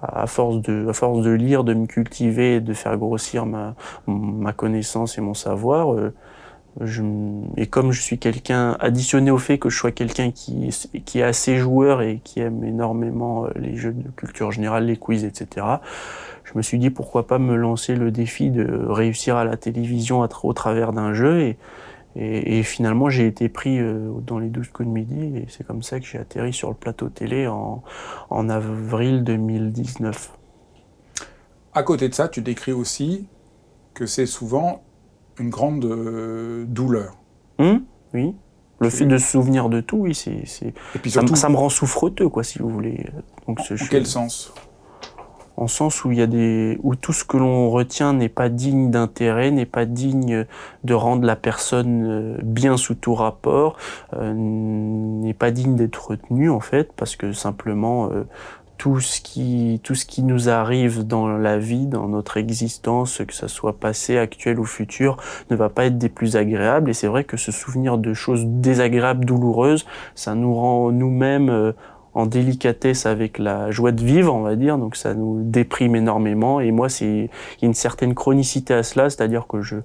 À 0.03 0.27
force, 0.27 0.61
de, 0.61 0.89
à 0.89 0.93
force 0.93 1.23
de 1.23 1.31
lire, 1.31 1.65
de 1.65 1.73
me 1.73 1.87
cultiver, 1.87 2.61
de 2.61 2.75
faire 2.75 2.99
grossir 2.99 3.47
ma, 3.47 3.75
ma 4.07 4.53
connaissance 4.53 5.17
et 5.17 5.23
mon 5.23 5.33
savoir, 5.33 5.95
euh, 5.95 6.13
je, 6.81 7.03
et 7.57 7.67
comme 7.67 7.93
je 7.93 8.03
suis 8.03 8.19
quelqu'un, 8.19 8.77
additionné 8.81 9.31
au 9.31 9.39
fait 9.39 9.59
que 9.59 9.71
je 9.71 9.79
sois 9.79 9.93
quelqu'un 9.93 10.31
qui, 10.31 10.69
qui 11.05 11.21
est 11.21 11.23
assez 11.23 11.57
joueur 11.57 12.03
et 12.03 12.21
qui 12.23 12.41
aime 12.41 12.65
énormément 12.65 13.47
les 13.55 13.77
jeux 13.77 13.93
de 13.93 14.11
culture 14.11 14.51
générale, 14.51 14.87
les 14.87 14.97
quiz, 14.97 15.25
etc., 15.25 15.67
je 16.45 16.53
me 16.57 16.63
suis 16.63 16.79
dit 16.79 16.91
pourquoi 16.91 17.27
pas 17.27 17.39
me 17.39 17.57
lancer 17.57 17.95
le 17.95 18.11
défi 18.11 18.51
de 18.51 18.65
réussir 18.87 19.37
à 19.37 19.45
la 19.45 19.57
télévision 19.57 20.21
au 20.21 20.53
travers 20.53 20.93
d'un 20.93 21.15
jeu. 21.15 21.41
Et, 22.17 22.59
et, 22.59 22.63
finalement, 22.63 23.09
j'ai 23.09 23.27
été 23.27 23.49
pris 23.49 23.81
euh, 23.81 24.13
dans 24.21 24.39
les 24.39 24.49
12 24.49 24.69
coups 24.69 24.89
de 24.89 24.93
midi 24.93 25.37
et 25.37 25.47
c'est 25.49 25.67
comme 25.67 25.83
ça 25.83 25.99
que 25.99 26.07
j'ai 26.07 26.19
atterri 26.19 26.53
sur 26.53 26.69
le 26.69 26.77
plateau 26.77 27.09
télé 27.09 27.49
en, 27.49 27.83
en 28.31 28.49
avril 28.49 29.25
2019. 29.25 30.31
À 31.73 31.83
côté 31.83 32.09
de 32.09 32.15
ça, 32.15 32.29
tu 32.29 32.41
décris 32.41 32.71
aussi 32.71 33.27
que 33.95 34.07
c'est 34.07 34.27
souvent 34.27 34.83
une 35.41 35.51
grande 35.51 35.85
euh, 35.85 36.65
douleur. 36.67 37.17
Hum, 37.59 37.83
oui. 38.13 38.35
Le 38.81 38.91
fait 38.91 39.07
de 39.07 39.19
se 39.19 39.27
souvenir 39.33 39.69
de 39.69 39.81
tout, 39.81 39.99
oui, 39.99 40.15
c'est, 40.15 40.45
ça, 40.47 41.27
ça, 41.35 41.49
me 41.49 41.57
rend 41.57 41.69
souffreteux, 41.69 42.29
quoi, 42.29 42.45
si 42.45 42.59
vous 42.59 42.69
voulez. 42.69 43.07
Donc, 43.47 43.61
en 43.61 43.87
quel 43.89 44.05
sens? 44.05 44.53
En 45.57 45.69
sens 45.69 46.05
où 46.05 46.13
il 46.13 46.19
y 46.19 46.23
a 46.23 46.27
des 46.27 46.79
où 46.83 46.95
tout 46.97 47.13
ce 47.13 47.25
que 47.25 47.37
l'on 47.37 47.71
retient 47.71 48.13
n'est 48.13 48.29
pas 48.29 48.49
digne 48.49 48.91
d'intérêt, 48.91 49.51
n'est 49.51 49.67
pas 49.67 49.85
digne 49.85 50.47
de 50.85 50.95
rendre 50.95 51.25
la 51.25 51.37
personne 51.37 52.05
euh, 52.07 52.39
bien 52.43 52.77
sous 52.77 52.95
tout 52.95 53.15
rapport, 53.15 53.77
euh, 54.15 54.33
n'est 54.35 55.35
pas 55.35 55.51
digne 55.51 55.77
d'être 55.77 56.11
retenu 56.11 56.51
en 56.51 56.61
fait 56.61 56.93
parce 56.93 57.17
que 57.17 57.33
simplement 57.33 58.11
euh, 58.11 58.25
tout 58.79 58.99
ce 58.99 59.21
qui 59.21 59.81
tout 59.85 59.95
ce 59.95 60.05
qui 60.05 60.25
nous 60.25 60.49
arrive 60.49 61.07
dans 61.07 61.29
la 61.29 61.59
vie, 61.59 61.87
dans 61.87 62.09
notre 62.09 62.37
existence, 62.37 63.23
que 63.27 63.33
ça 63.35 63.47
soit 63.47 63.79
passé, 63.79 64.19
actuel 64.19 64.59
ou 64.59 64.65
futur, 64.65 65.17
ne 65.51 65.57
va 65.57 65.69
pas 65.69 65.87
être 65.87 65.99
des 65.99 66.09
plus 66.09 66.37
agréables. 66.37 66.91
Et 66.91 66.95
c'est 66.95 67.07
vrai 67.07 67.23
que 67.23 67.37
se 67.37 67.53
souvenir 67.53 67.99
de 67.99 68.13
choses 68.13 68.45
désagréables, 68.45 69.25
douloureuses, 69.25 69.87
ça 70.17 70.35
nous 70.35 70.55
rend 70.55 70.91
nous-mêmes 70.91 71.73
en 72.14 72.26
délicatesse 72.26 73.06
avec 73.06 73.38
la 73.38 73.71
joie 73.71 73.92
de 73.92 74.02
vivre, 74.02 74.35
on 74.35 74.42
va 74.42 74.56
dire. 74.56 74.78
Donc 74.78 74.97
ça 74.97 75.14
nous 75.14 75.42
déprime 75.42 75.97
énormément. 75.97 76.61
Et 76.61 76.71
moi, 76.71 76.88
c'est 76.88 77.28
une 77.62 77.75
certaine 77.75 78.14
chronicité 78.14 78.75
à 78.75 78.83
cela, 78.83 79.11
c'est-à-dire 79.11 79.47
que 79.47 79.62
je 79.62 79.76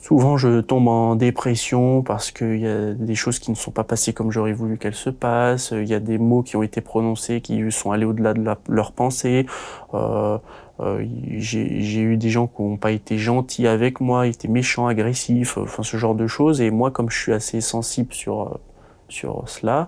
souvent 0.00 0.36
je 0.36 0.60
tombe 0.60 0.88
en 0.88 1.16
dépression 1.16 2.02
parce 2.02 2.30
qu'il 2.30 2.60
y 2.60 2.66
a 2.66 2.92
des 2.92 3.14
choses 3.14 3.38
qui 3.38 3.50
ne 3.50 3.56
sont 3.56 3.72
pas 3.72 3.84
passées 3.84 4.12
comme 4.12 4.30
j'aurais 4.30 4.52
voulu 4.52 4.78
qu'elles 4.78 4.94
se 4.94 5.10
passent. 5.10 5.72
Il 5.72 5.88
y 5.88 5.94
a 5.94 6.00
des 6.00 6.18
mots 6.18 6.42
qui 6.42 6.56
ont 6.56 6.62
été 6.62 6.80
prononcés 6.80 7.40
qui 7.40 7.70
sont 7.72 7.90
allés 7.90 8.04
au-delà 8.04 8.34
de 8.34 8.44
leur 8.68 8.92
pensée. 8.92 9.46
Euh, 9.94 10.38
euh, 10.80 11.04
j'ai 11.36 12.00
eu 12.00 12.16
des 12.16 12.30
gens 12.30 12.46
qui 12.46 12.62
n'ont 12.62 12.76
pas 12.76 12.92
été 12.92 13.18
gentils 13.18 13.66
avec 13.66 14.00
moi, 14.00 14.28
étaient 14.28 14.48
méchants, 14.48 14.86
agressifs, 14.86 15.58
enfin 15.58 15.82
ce 15.82 15.96
genre 15.96 16.14
de 16.14 16.26
choses. 16.26 16.60
Et 16.60 16.70
moi, 16.70 16.90
comme 16.90 17.10
je 17.10 17.18
suis 17.18 17.32
assez 17.32 17.60
sensible 17.60 18.12
sur 18.14 18.60
sur 19.08 19.44
cela, 19.46 19.86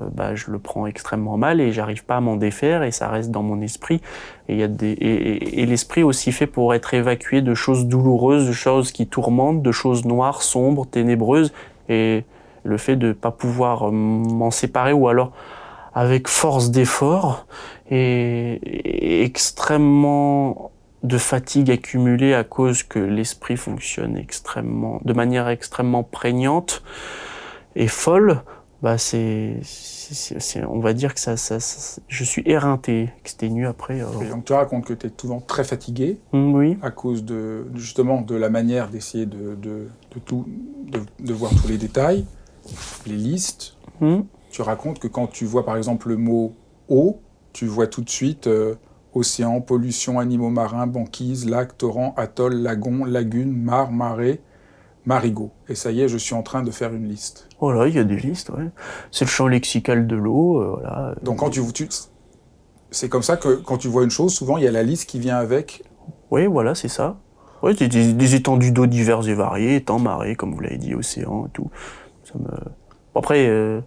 euh, 0.00 0.06
bah, 0.12 0.34
je 0.34 0.50
le 0.50 0.58
prends 0.58 0.86
extrêmement 0.86 1.36
mal 1.36 1.60
et 1.60 1.72
j'arrive 1.72 2.04
pas 2.04 2.16
à 2.16 2.20
m'en 2.20 2.36
défaire 2.36 2.82
et 2.82 2.90
ça 2.90 3.08
reste 3.08 3.30
dans 3.30 3.42
mon 3.42 3.60
esprit. 3.60 4.00
Et, 4.48 4.56
y 4.56 4.62
a 4.62 4.68
des, 4.68 4.92
et, 4.92 5.66
l'esprit 5.66 6.02
aussi 6.02 6.32
fait 6.32 6.46
pour 6.46 6.74
être 6.74 6.94
évacué 6.94 7.42
de 7.42 7.54
choses 7.54 7.86
douloureuses, 7.86 8.46
de 8.46 8.52
choses 8.52 8.92
qui 8.92 9.06
tourmentent, 9.06 9.62
de 9.62 9.72
choses 9.72 10.04
noires, 10.04 10.42
sombres, 10.42 10.86
ténébreuses. 10.86 11.52
Et 11.88 12.24
le 12.64 12.76
fait 12.78 12.96
de 12.96 13.12
pas 13.12 13.30
pouvoir 13.30 13.88
euh, 13.88 13.90
m'en 13.90 14.50
séparer 14.50 14.92
ou 14.92 15.08
alors 15.08 15.32
avec 15.94 16.28
force 16.28 16.70
d'effort 16.70 17.46
et, 17.90 19.22
extrêmement 19.24 20.70
de 21.02 21.18
fatigue 21.18 21.70
accumulée 21.70 22.32
à 22.32 22.44
cause 22.44 22.82
que 22.84 22.98
l'esprit 22.98 23.56
fonctionne 23.56 24.16
extrêmement, 24.16 25.00
de 25.04 25.12
manière 25.12 25.48
extrêmement 25.48 26.04
prégnante 26.04 26.82
et 27.74 27.88
folle, 27.88 28.42
bah 28.82 28.98
c'est, 28.98 29.60
on 30.68 30.80
va 30.80 30.92
dire 30.92 31.14
que 31.14 31.20
ça, 31.20 31.36
ça, 31.36 31.58
je 32.08 32.24
suis 32.24 32.42
éreinté, 32.46 33.10
exténué 33.20 33.64
après. 33.64 34.00
Euh. 34.00 34.28
donc 34.28 34.44
tu 34.44 34.52
racontes 34.52 34.84
que 34.84 34.92
tu 34.92 35.06
es 35.06 35.10
souvent 35.16 35.40
très 35.40 35.62
fatigué, 35.62 36.18
mmh, 36.32 36.54
oui. 36.54 36.78
à 36.82 36.90
cause 36.90 37.24
de 37.24 37.66
justement 37.76 38.22
de 38.22 38.34
la 38.34 38.50
manière 38.50 38.88
d'essayer 38.88 39.26
de, 39.26 39.54
de, 39.54 39.86
de 40.14 40.18
tout, 40.24 40.46
de, 40.88 41.00
de, 41.20 41.32
voir 41.32 41.52
tous 41.54 41.68
les 41.68 41.78
détails, 41.78 42.26
les 43.06 43.16
listes. 43.16 43.76
Mmh. 44.00 44.22
Tu 44.50 44.62
racontes 44.62 44.98
que 44.98 45.08
quand 45.08 45.28
tu 45.28 45.44
vois 45.44 45.64
par 45.64 45.76
exemple 45.76 46.08
le 46.08 46.16
mot 46.16 46.52
eau, 46.88 47.20
tu 47.52 47.66
vois 47.66 47.86
tout 47.86 48.02
de 48.02 48.10
suite 48.10 48.48
euh, 48.48 48.74
océan, 49.14 49.60
pollution, 49.60 50.18
animaux 50.18 50.50
marins, 50.50 50.88
banquise, 50.88 51.48
lac, 51.48 51.78
torrent, 51.78 52.14
atoll, 52.16 52.54
lagon, 52.54 53.04
lagune, 53.04 53.52
mare, 53.52 53.92
marée 53.92 54.40
marigot. 55.06 55.50
Et 55.68 55.74
ça 55.74 55.90
y 55.90 56.00
est, 56.00 56.08
je 56.08 56.16
suis 56.16 56.34
en 56.34 56.42
train 56.42 56.62
de 56.62 56.70
faire 56.70 56.92
une 56.92 57.08
liste. 57.08 57.48
Voilà, 57.60 57.88
il 57.88 57.94
y 57.94 57.98
a 57.98 58.04
des 58.04 58.16
listes, 58.16 58.50
ouais. 58.50 58.68
C'est 59.10 59.24
le 59.24 59.30
champ 59.30 59.46
lexical 59.48 60.06
de 60.06 60.16
l'eau, 60.16 60.60
euh, 60.60 60.76
voilà. 60.78 61.14
Donc 61.22 61.38
quand 61.38 61.50
tu, 61.50 61.60
tu 61.72 61.88
c'est 62.90 63.08
comme 63.08 63.22
ça 63.22 63.36
que 63.36 63.56
quand 63.56 63.78
tu 63.78 63.88
vois 63.88 64.04
une 64.04 64.10
chose, 64.10 64.34
souvent 64.34 64.58
il 64.58 64.64
y 64.64 64.68
a 64.68 64.70
la 64.70 64.82
liste 64.82 65.08
qui 65.08 65.18
vient 65.18 65.36
avec. 65.36 65.84
Oui, 66.30 66.46
voilà, 66.46 66.74
c'est 66.74 66.88
ça. 66.88 67.18
Ouais, 67.62 67.74
des, 67.74 67.88
des, 67.88 68.34
étendues 68.34 68.72
d'eau 68.72 68.86
diverses 68.86 69.28
et 69.28 69.34
variées, 69.34 69.76
étangs, 69.76 70.00
marées, 70.00 70.34
comme 70.34 70.52
vous 70.52 70.60
l'avez 70.60 70.78
dit, 70.78 70.94
océan 70.94 71.46
et 71.46 71.50
tout. 71.50 71.70
Ça 72.24 72.34
me... 72.36 72.48
Après, 73.14 73.46
euh, 73.46 73.80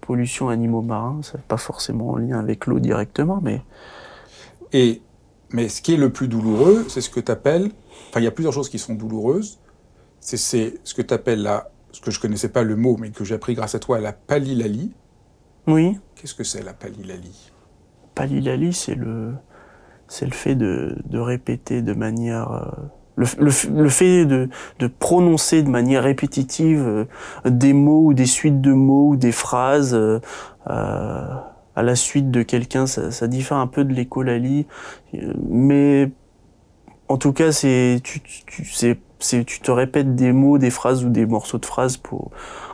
pollution 0.00 0.50
animaux 0.50 0.82
marins, 0.82 1.20
ça 1.22 1.36
n'est 1.36 1.44
pas 1.48 1.56
forcément 1.56 2.10
en 2.10 2.16
lien 2.16 2.38
avec 2.38 2.66
l'eau 2.66 2.78
directement, 2.78 3.40
mais. 3.42 3.62
Et 4.72 5.02
mais 5.50 5.68
ce 5.68 5.80
qui 5.80 5.94
est 5.94 5.96
le 5.96 6.12
plus 6.12 6.28
douloureux, 6.28 6.84
c'est 6.88 7.00
ce 7.00 7.10
que 7.10 7.20
tu 7.20 7.32
appelles. 7.32 7.70
Enfin, 8.10 8.20
il 8.20 8.24
y 8.24 8.26
a 8.26 8.30
plusieurs 8.30 8.52
choses 8.52 8.68
qui 8.68 8.78
sont 8.78 8.94
douloureuses 8.94 9.58
c'est 10.20 10.36
ce 10.84 10.94
que 10.94 11.02
tu 11.02 11.14
appelles 11.14 11.42
là, 11.42 11.70
ce 11.92 12.00
que 12.00 12.10
je 12.10 12.20
connaissais 12.20 12.48
pas 12.48 12.62
le 12.62 12.76
mot, 12.76 12.96
mais 12.98 13.10
que 13.10 13.24
j'ai 13.24 13.34
appris 13.34 13.54
grâce 13.54 13.74
à 13.74 13.78
toi, 13.78 14.00
la 14.00 14.12
palilalie. 14.12 14.92
Oui. 15.66 15.98
Qu'est-ce 16.14 16.34
que 16.34 16.44
c'est 16.44 16.62
la 16.62 16.72
palilalie 16.72 17.52
Palilalie, 18.14 18.72
c'est 18.72 18.94
le, 18.94 19.34
c'est 20.08 20.24
le 20.24 20.32
fait 20.32 20.54
de, 20.54 20.96
de, 21.04 21.18
répéter 21.18 21.82
de 21.82 21.92
manière, 21.92 22.52
euh, 22.52 22.64
le, 23.16 23.26
le, 23.40 23.88
fait 23.88 24.26
de, 24.26 24.48
de, 24.78 24.86
prononcer 24.86 25.62
de 25.62 25.68
manière 25.68 26.02
répétitive 26.02 26.84
euh, 26.86 27.04
des 27.50 27.72
mots 27.72 28.06
ou 28.06 28.14
des 28.14 28.26
suites 28.26 28.60
de 28.60 28.72
mots 28.72 29.10
ou 29.10 29.16
des 29.16 29.32
phrases. 29.32 29.94
Euh, 29.94 30.20
à 30.66 31.82
la 31.84 31.94
suite 31.94 32.32
de 32.32 32.42
quelqu'un, 32.42 32.88
ça, 32.88 33.12
ça, 33.12 33.28
diffère 33.28 33.58
un 33.58 33.68
peu 33.68 33.84
de 33.84 33.94
l'écolalie, 33.94 34.66
mais 35.48 36.10
en 37.06 37.18
tout 37.18 37.32
cas, 37.32 37.52
c'est 37.52 38.00
tu, 38.02 38.20
tu, 38.20 38.64
tu 39.18 39.60
te 39.60 39.70
répètes 39.70 40.14
des 40.14 40.32
mots, 40.32 40.58
des 40.58 40.70
phrases 40.70 41.04
ou 41.04 41.10
des 41.10 41.26
morceaux 41.26 41.58
de 41.58 41.66
phrases 41.66 41.96
pour, 41.96 42.30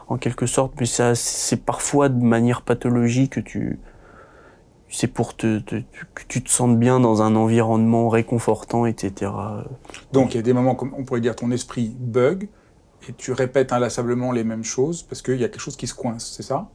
en 0.08 0.16
quelque 0.18 0.46
sorte, 0.46 0.74
mais 0.78 0.86
ça, 0.86 1.14
c'est 1.14 1.64
parfois 1.64 2.08
de 2.08 2.22
manière 2.22 2.62
pathologique 2.62 3.34
que 3.34 3.40
tu, 3.40 3.78
c'est 4.88 5.08
pour 5.08 5.36
te, 5.36 5.60
que 5.60 6.22
tu 6.28 6.42
te 6.42 6.50
sentes 6.50 6.78
bien 6.78 7.00
dans 7.00 7.22
un 7.22 7.34
environnement 7.34 8.08
réconfortant, 8.08 8.86
etc. 8.86 9.32
Donc 10.12 10.34
il 10.34 10.36
y 10.36 10.40
a 10.40 10.42
des 10.42 10.52
moments, 10.52 10.74
comme 10.74 10.94
on 10.96 11.04
pourrait 11.04 11.20
dire, 11.20 11.34
ton 11.34 11.50
esprit 11.50 11.94
bug 11.98 12.48
et 13.08 13.12
tu 13.12 13.32
répètes 13.32 13.72
inlassablement 13.72 14.32
les 14.32 14.44
mêmes 14.44 14.64
choses 14.64 15.02
parce 15.02 15.22
qu'il 15.22 15.36
y 15.40 15.44
a 15.44 15.48
quelque 15.48 15.60
chose 15.60 15.76
qui 15.76 15.86
se 15.86 15.94
coince, 15.94 16.32
c'est 16.36 16.42
ça? 16.42 16.70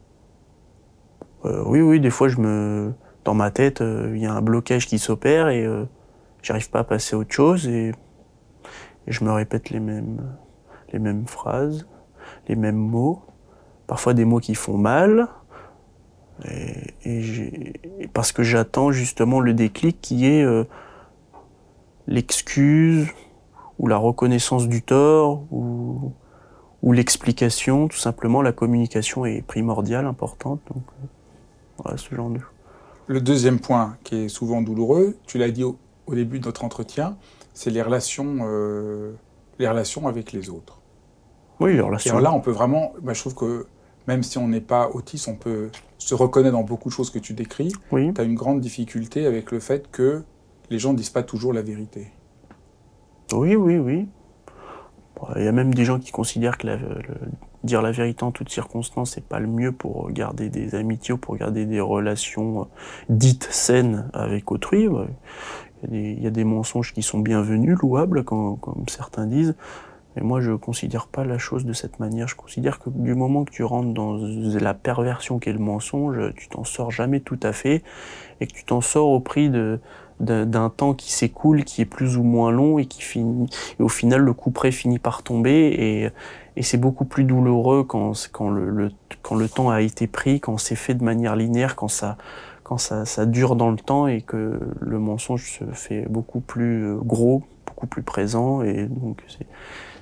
Euh, 1.46 1.64
Oui, 1.66 1.82
oui, 1.82 2.00
des 2.00 2.10
fois 2.10 2.28
je 2.28 2.38
me, 2.38 2.94
dans 3.24 3.34
ma 3.34 3.52
tête, 3.52 3.82
euh, 3.82 4.12
il 4.16 4.22
y 4.22 4.26
a 4.26 4.34
un 4.34 4.42
blocage 4.42 4.88
qui 4.88 5.00
s'opère 5.00 5.48
et 5.50 5.66
euh, 5.66 5.86
j'arrive 6.42 6.70
pas 6.70 6.80
à 6.80 6.84
passer 6.84 7.16
à 7.16 7.20
autre 7.20 7.34
chose 7.34 7.68
et 7.68 7.94
et 9.10 9.12
je 9.12 9.24
me 9.24 9.32
répète 9.32 9.72
les 9.72 9.80
mêmes, 9.80 10.22
les 10.94 11.00
mêmes 11.00 11.28
phrases, 11.28 11.88
les 12.48 12.56
mêmes 12.56 12.78
mots, 12.78 13.24
parfois 13.88 14.14
des 14.14 14.24
mots 14.24 14.40
qui 14.40 14.54
font 14.54 14.78
mal, 14.78 15.28
et, 16.46 17.74
parce 18.14 18.32
que 18.32 18.44
j'attends 18.44 18.92
justement 18.92 19.42
le 19.42 19.54
déclic 19.54 20.00
qui 20.00 20.26
est 20.28 20.44
euh, 20.44 20.64
l'excuse 22.08 23.08
ou 23.78 23.88
la 23.88 23.98
reconnaissance 23.98 24.70
du 24.70 24.82
tort 24.82 25.44
ou, 25.52 26.14
l'explication, 26.94 27.88
tout 27.90 27.98
simplement 27.98 28.42
la 28.42 28.54
communication 28.54 29.26
est 29.26 29.42
primordiale, 29.42 30.06
importante. 30.06 30.62
Donc 30.74 30.84
euh, 31.86 31.98
ce 31.98 32.14
genre 32.16 32.30
de 32.30 32.40
Le 33.08 33.22
deuxième 33.22 33.60
point 33.60 33.98
qui 34.04 34.16
est 34.16 34.30
souvent 34.30 34.62
douloureux, 34.62 35.18
tu 35.26 35.40
l'as 35.40 35.52
dit 35.52 35.64
au 35.64 35.78
début 36.08 36.40
de 36.40 36.46
notre 36.46 36.64
entretien, 36.64 37.18
c'est 37.60 37.72
les 37.72 37.82
relations, 37.82 38.38
euh, 38.44 39.12
les 39.60 39.68
relations 39.68 40.08
avec 40.08 40.32
les 40.32 40.50
autres. 40.50 40.82
Oui, 41.60 41.74
les 41.74 41.82
relations. 41.82 42.18
Et 42.18 42.22
là, 42.22 42.32
on 42.32 42.40
peut 42.40 42.52
vraiment, 42.52 42.94
bah, 43.02 43.12
je 43.12 43.20
trouve 43.20 43.36
que 43.36 43.68
même 44.08 44.24
si 44.24 44.38
on 44.38 44.48
n'est 44.48 44.62
pas 44.62 44.90
autiste, 44.94 45.28
on 45.28 45.36
peut 45.36 45.70
se 45.98 46.16
reconnaître 46.16 46.54
dans 46.54 46.64
beaucoup 46.64 46.88
de 46.88 46.94
choses 46.94 47.10
que 47.10 47.20
tu 47.20 47.34
décris. 47.34 47.74
Oui. 47.92 48.14
Tu 48.14 48.22
as 48.22 48.24
une 48.24 48.36
grande 48.36 48.62
difficulté 48.62 49.26
avec 49.26 49.52
le 49.52 49.60
fait 49.60 49.92
que 49.92 50.24
les 50.70 50.80
gens 50.80 50.94
ne 50.94 50.98
disent 50.98 51.10
pas 51.10 51.22
toujours 51.22 51.52
la 51.52 51.62
vérité. 51.62 52.14
Oui, 53.34 53.58
oui, 53.58 53.78
oui. 53.78 54.08
Il 55.36 55.44
y 55.44 55.48
a 55.48 55.52
même 55.52 55.74
des 55.74 55.86
gens 55.86 56.00
qui 56.00 56.12
considèrent 56.12 56.58
que 56.58 56.68
dire 57.64 57.82
la 57.82 57.92
vérité 57.92 58.24
en 58.24 58.32
toutes 58.32 58.50
circonstances, 58.50 59.12
c'est 59.12 59.24
pas 59.24 59.40
le 59.40 59.48
mieux 59.48 59.72
pour 59.72 60.10
garder 60.12 60.50
des 60.50 60.76
amitiés 60.76 61.14
ou 61.14 61.18
pour 61.18 61.36
garder 61.36 61.66
des 61.66 61.82
relations 61.82 62.62
euh, 62.62 62.66
dites 63.10 63.48
saines 63.52 64.10
avec 64.14 64.52
autrui. 64.52 64.88
Il 65.92 66.22
y, 66.22 66.28
a 66.28 66.30
des, 66.30 66.44
mensonges 66.44 66.94
qui 66.94 67.02
sont 67.02 67.20
bienvenus, 67.20 67.78
louables, 67.82 68.26
comme, 68.26 68.58
certains 68.88 69.26
disent. 69.26 69.56
Mais 70.16 70.24
moi, 70.24 70.42
je 70.42 70.52
considère 70.52 71.08
pas 71.08 71.24
la 71.24 71.38
chose 71.38 71.64
de 71.64 71.72
cette 71.72 72.00
manière. 72.00 72.28
Je 72.28 72.36
considère 72.36 72.80
que 72.80 72.90
du 72.90 73.16
moment 73.16 73.46
que 73.46 73.52
tu 73.52 73.64
rentres 73.64 73.94
dans 73.94 74.18
la 74.18 74.74
perversion 74.74 75.40
qu'est 75.40 75.54
le 75.54 75.60
mensonge, 75.60 76.34
tu 76.36 76.50
t'en 76.50 76.66
sors 76.66 76.92
jamais 76.92 77.22
tout 77.22 77.40
à 77.44 77.54
fait 77.54 77.84
et 78.42 78.48
que 78.48 78.54
tu 78.54 78.66
t'en 78.66 78.82
sors 78.82 79.08
au 79.08 79.22
prix 79.22 79.50
de, 79.50 79.80
d'un 80.20 80.70
temps 80.70 80.94
qui 80.94 81.12
s'écoule, 81.12 81.64
qui 81.64 81.82
est 81.82 81.86
plus 81.86 82.18
ou 82.18 82.24
moins 82.24 82.52
long 82.52 82.78
et 82.78 82.86
qui 82.86 83.02
finit, 83.02 83.50
et 83.80 83.84
au 83.84 83.90
final 83.90 84.22
le 84.22 84.34
coup 84.34 84.52
près 84.52 84.72
finit 84.72 85.00
par 85.00 85.24
tomber 85.24 85.52
et, 85.52 86.10
et 86.58 86.64
c'est 86.64 86.78
beaucoup 86.78 87.06
plus 87.06 87.24
douloureux 87.24 87.84
quand, 87.84 88.14
quand 88.32 88.50
le, 88.50 88.92
quand 89.22 89.36
le 89.36 89.48
temps 89.48 89.70
a 89.70 89.82
été 89.82 90.08
pris, 90.08 90.40
quand 90.40 90.58
c'est 90.58 90.76
fait 90.76 90.94
de 90.94 91.04
manière 91.04 91.36
linéaire, 91.36 91.76
quand 91.76 91.88
ça, 91.88 92.18
quand 92.64 92.78
ça, 92.78 93.06
ça 93.06 93.26
dure 93.26 93.56
dans 93.56 93.72
le 93.72 93.78
temps 93.78 94.08
et 94.08 94.22
que 94.22 94.60
le 94.80 95.00
mensonge 95.00 95.58
se 95.60 95.64
fait 95.74 96.06
beaucoup 96.10 96.42
plus 96.42 96.86
euh, 96.86 96.96
gros, 96.96 97.44
beaucoup 97.66 97.88
plus 97.88 98.04
présent 98.04 98.62
et 98.62 98.88
donc 98.88 99.24
c'est 99.28 99.48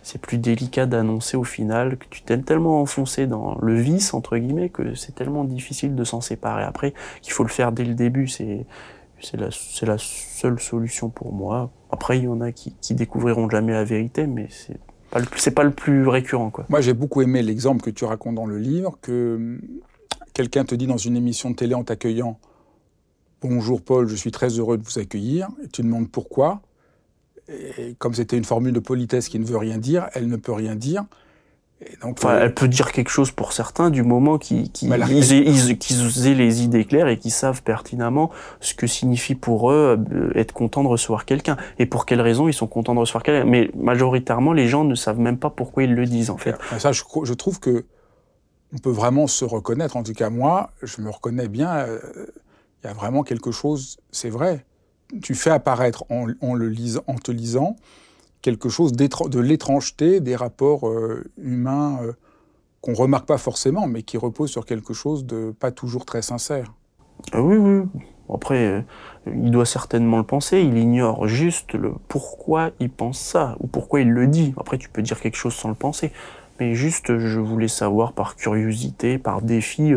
c'est 0.07 0.21
plus 0.21 0.37
délicat 0.37 0.85
d'annoncer 0.85 1.35
au 1.35 1.43
final 1.43 1.97
que 1.97 2.05
tu 2.09 2.21
t'es 2.21 2.37
tellement 2.37 2.81
enfoncé 2.81 3.27
dans 3.27 3.57
le 3.61 3.75
vice 3.75 4.13
entre 4.13 4.37
guillemets 4.37 4.69
que 4.69 4.95
c'est 4.95 5.13
tellement 5.13 5.43
difficile 5.43 5.95
de 5.95 6.03
s'en 6.05 6.21
séparer 6.21 6.63
après 6.63 6.93
qu'il 7.21 7.33
faut 7.33 7.43
le 7.43 7.49
faire 7.49 7.73
dès 7.73 7.83
le 7.83 7.93
début. 7.93 8.29
C'est 8.29 8.65
c'est 9.21 9.37
la, 9.85 9.97
seule 9.97 10.59
solution 10.59 11.09
pour 11.09 11.33
moi. 11.33 11.71
Après, 11.91 12.17
il 12.17 12.25
y 12.25 12.27
en 12.27 12.41
a 12.41 12.51
qui, 12.51 12.75
qui 12.81 12.93
découvriront 12.93 13.49
jamais 13.49 13.73
la 13.73 13.83
vérité, 13.83 14.27
mais 14.27 14.47
c'est 14.49 14.79
pas 15.09 15.19
le, 15.19 15.51
pas 15.51 15.63
le 15.63 15.71
plus 15.71 16.07
récurrent. 16.07 16.49
Quoi. 16.49 16.65
Moi, 16.69 16.81
j'ai 16.81 16.93
beaucoup 16.93 17.21
aimé 17.21 17.41
l'exemple 17.41 17.81
que 17.81 17.89
tu 17.89 18.05
racontes 18.05 18.35
dans 18.35 18.45
le 18.45 18.57
livre, 18.57 18.97
que 19.01 19.35
hum, 19.35 19.61
quelqu'un 20.33 20.65
te 20.65 20.75
dit 20.75 20.87
dans 20.87 20.97
une 20.97 21.15
émission 21.15 21.49
de 21.49 21.55
télé 21.55 21.73
en 21.73 21.83
t'accueillant 21.83 22.39
Bonjour 23.41 23.83
Paul, 23.83 24.07
je 24.07 24.15
suis 24.15 24.31
très 24.31 24.49
heureux 24.49 24.79
de 24.79 24.83
vous 24.83 24.97
accueillir. 24.97 25.47
Et 25.63 25.67
tu 25.67 25.83
demandes 25.83 26.09
pourquoi. 26.09 26.61
Et 27.47 27.93
comme 27.99 28.15
c'était 28.15 28.35
une 28.35 28.43
formule 28.43 28.73
de 28.73 28.79
politesse 28.79 29.29
qui 29.29 29.37
ne 29.37 29.45
veut 29.45 29.57
rien 29.57 29.77
dire, 29.77 30.09
elle 30.13 30.27
ne 30.27 30.37
peut 30.37 30.51
rien 30.51 30.75
dire. 30.75 31.05
Donc, 32.01 32.17
enfin, 32.17 32.33
euh, 32.33 32.39
elle 32.43 32.53
peut 32.55 32.67
dire 32.67 32.91
quelque 32.91 33.09
chose 33.09 33.29
pour 33.29 33.53
certains 33.53 33.91
du 33.91 34.01
moment 34.01 34.39
qu'ils 34.39 34.71
qu 34.71 34.85
aient, 34.91 36.33
les 36.33 36.63
idées 36.63 36.85
claires 36.85 37.07
et 37.07 37.17
qu'ils 37.19 37.31
savent 37.31 37.61
pertinemment 37.61 38.31
ce 38.61 38.73
que 38.73 38.87
signifie 38.87 39.35
pour 39.35 39.71
eux 39.71 39.97
euh, 40.11 40.31
être 40.33 40.53
content 40.53 40.81
de 40.81 40.87
recevoir 40.87 41.25
quelqu'un 41.25 41.55
et 41.77 41.85
pour 41.85 42.07
quelles 42.07 42.21
raisons 42.21 42.47
ils 42.47 42.53
sont 42.53 42.65
contents 42.65 42.95
de 42.95 42.99
recevoir 42.99 43.21
quelqu'un. 43.21 43.45
Mais 43.45 43.69
majoritairement, 43.75 44.53
les 44.53 44.67
gens 44.67 44.85
ne 44.85 44.95
savent 44.95 45.19
même 45.19 45.37
pas 45.37 45.51
pourquoi 45.51 45.83
ils 45.83 45.93
le 45.93 46.05
disent 46.07 46.31
en 46.31 46.37
fait. 46.37 46.55
Ça, 46.79 46.91
je, 46.91 47.03
je 47.23 47.33
trouve 47.33 47.59
que 47.59 47.85
on 48.73 48.79
peut 48.79 48.91
vraiment 48.91 49.27
se 49.27 49.45
reconnaître. 49.45 49.95
En 49.97 50.03
tout 50.03 50.13
cas, 50.13 50.29
moi, 50.29 50.71
je 50.81 51.01
me 51.01 51.09
reconnais 51.09 51.47
bien. 51.47 51.75
Euh, 51.77 51.99
il 52.83 52.87
y 52.87 52.89
a 52.89 52.93
vraiment 52.93 53.23
quelque 53.23 53.51
chose. 53.51 53.97
C'est 54.11 54.29
vrai. 54.29 54.65
Tu 55.21 55.35
fais 55.35 55.51
apparaître 55.51 56.05
en, 56.09 56.27
en 56.41 56.53
le 56.53 56.69
lisant, 56.69 57.03
en 57.07 57.15
te 57.15 57.31
lisant 57.31 57.75
quelque 58.41 58.69
chose 58.69 58.93
de 58.93 59.39
l'étrangeté 59.39 60.19
des 60.19 60.35
rapports 60.35 60.87
euh, 60.87 61.23
humains 61.37 61.99
euh, 62.01 62.13
qu'on 62.81 62.93
remarque 62.93 63.27
pas 63.27 63.37
forcément, 63.37 63.87
mais 63.87 64.03
qui 64.03 64.17
reposent 64.17 64.51
sur 64.51 64.65
quelque 64.65 64.93
chose 64.93 65.25
de 65.25 65.53
pas 65.59 65.71
toujours 65.71 66.05
très 66.05 66.21
sincère. 66.21 66.73
Ah 67.31 67.41
oui, 67.41 67.57
oui. 67.57 67.83
Après, 68.33 68.65
euh, 68.65 68.81
il 69.27 69.51
doit 69.51 69.65
certainement 69.65 70.17
le 70.17 70.23
penser, 70.23 70.61
il 70.61 70.77
ignore 70.77 71.27
juste 71.27 71.73
le 71.73 71.93
pourquoi 72.07 72.71
il 72.79 72.89
pense 72.89 73.19
ça, 73.19 73.55
ou 73.59 73.67
pourquoi 73.67 74.01
il 74.01 74.11
le 74.11 74.27
dit. 74.27 74.53
Après, 74.57 74.77
tu 74.77 74.89
peux 74.89 75.01
dire 75.01 75.19
quelque 75.19 75.37
chose 75.37 75.53
sans 75.53 75.69
le 75.69 75.75
penser. 75.75 76.11
Mais 76.59 76.75
juste, 76.75 77.17
je 77.17 77.39
voulais 77.39 77.67
savoir 77.67 78.13
par 78.13 78.35
curiosité, 78.35 79.17
par 79.17 79.41
défi, 79.41 79.93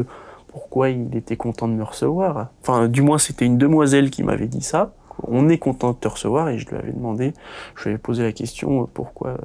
pourquoi 0.48 0.90
il 0.90 1.16
était 1.16 1.36
content 1.36 1.68
de 1.68 1.72
me 1.72 1.82
recevoir. 1.82 2.48
Enfin, 2.60 2.86
du 2.86 3.02
moins, 3.02 3.18
c'était 3.18 3.46
une 3.46 3.56
demoiselle 3.56 4.10
qui 4.10 4.22
m'avait 4.22 4.46
dit 4.46 4.60
ça 4.60 4.92
on 5.26 5.48
est 5.48 5.58
content 5.58 5.92
de 5.92 5.96
te 5.96 6.08
recevoir 6.08 6.48
et 6.48 6.58
je 6.58 6.68
lui 6.68 6.76
avais 6.76 6.92
demandé, 6.92 7.32
je 7.76 7.84
lui 7.84 7.90
avais 7.90 7.98
posé 7.98 8.22
la 8.22 8.32
question 8.32 8.88
pourquoi 8.92 9.36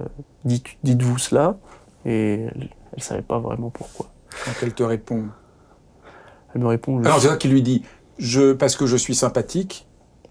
dites, 0.44 0.66
dites-vous 0.84 1.18
cela? 1.18 1.58
Et 2.06 2.46
elle, 2.54 2.70
ne 2.98 3.02
savait 3.02 3.22
pas 3.22 3.40
vraiment 3.40 3.70
pourquoi. 3.70 4.08
Quand 4.46 4.52
elle 4.62 4.74
te 4.74 4.84
répond 4.84 5.26
Elle 6.54 6.62
me 6.62 6.68
répond. 6.68 7.00
Alors 7.04 7.20
c'est 7.20 7.28
ça 7.28 7.38
qu'il 7.38 7.52
lui 7.52 7.62
dit 7.62 7.84
je 8.18 8.54
parce 8.54 8.76
que 8.76 8.86
je 8.86 8.96
suis 8.96 9.16
sympathique 9.16 9.88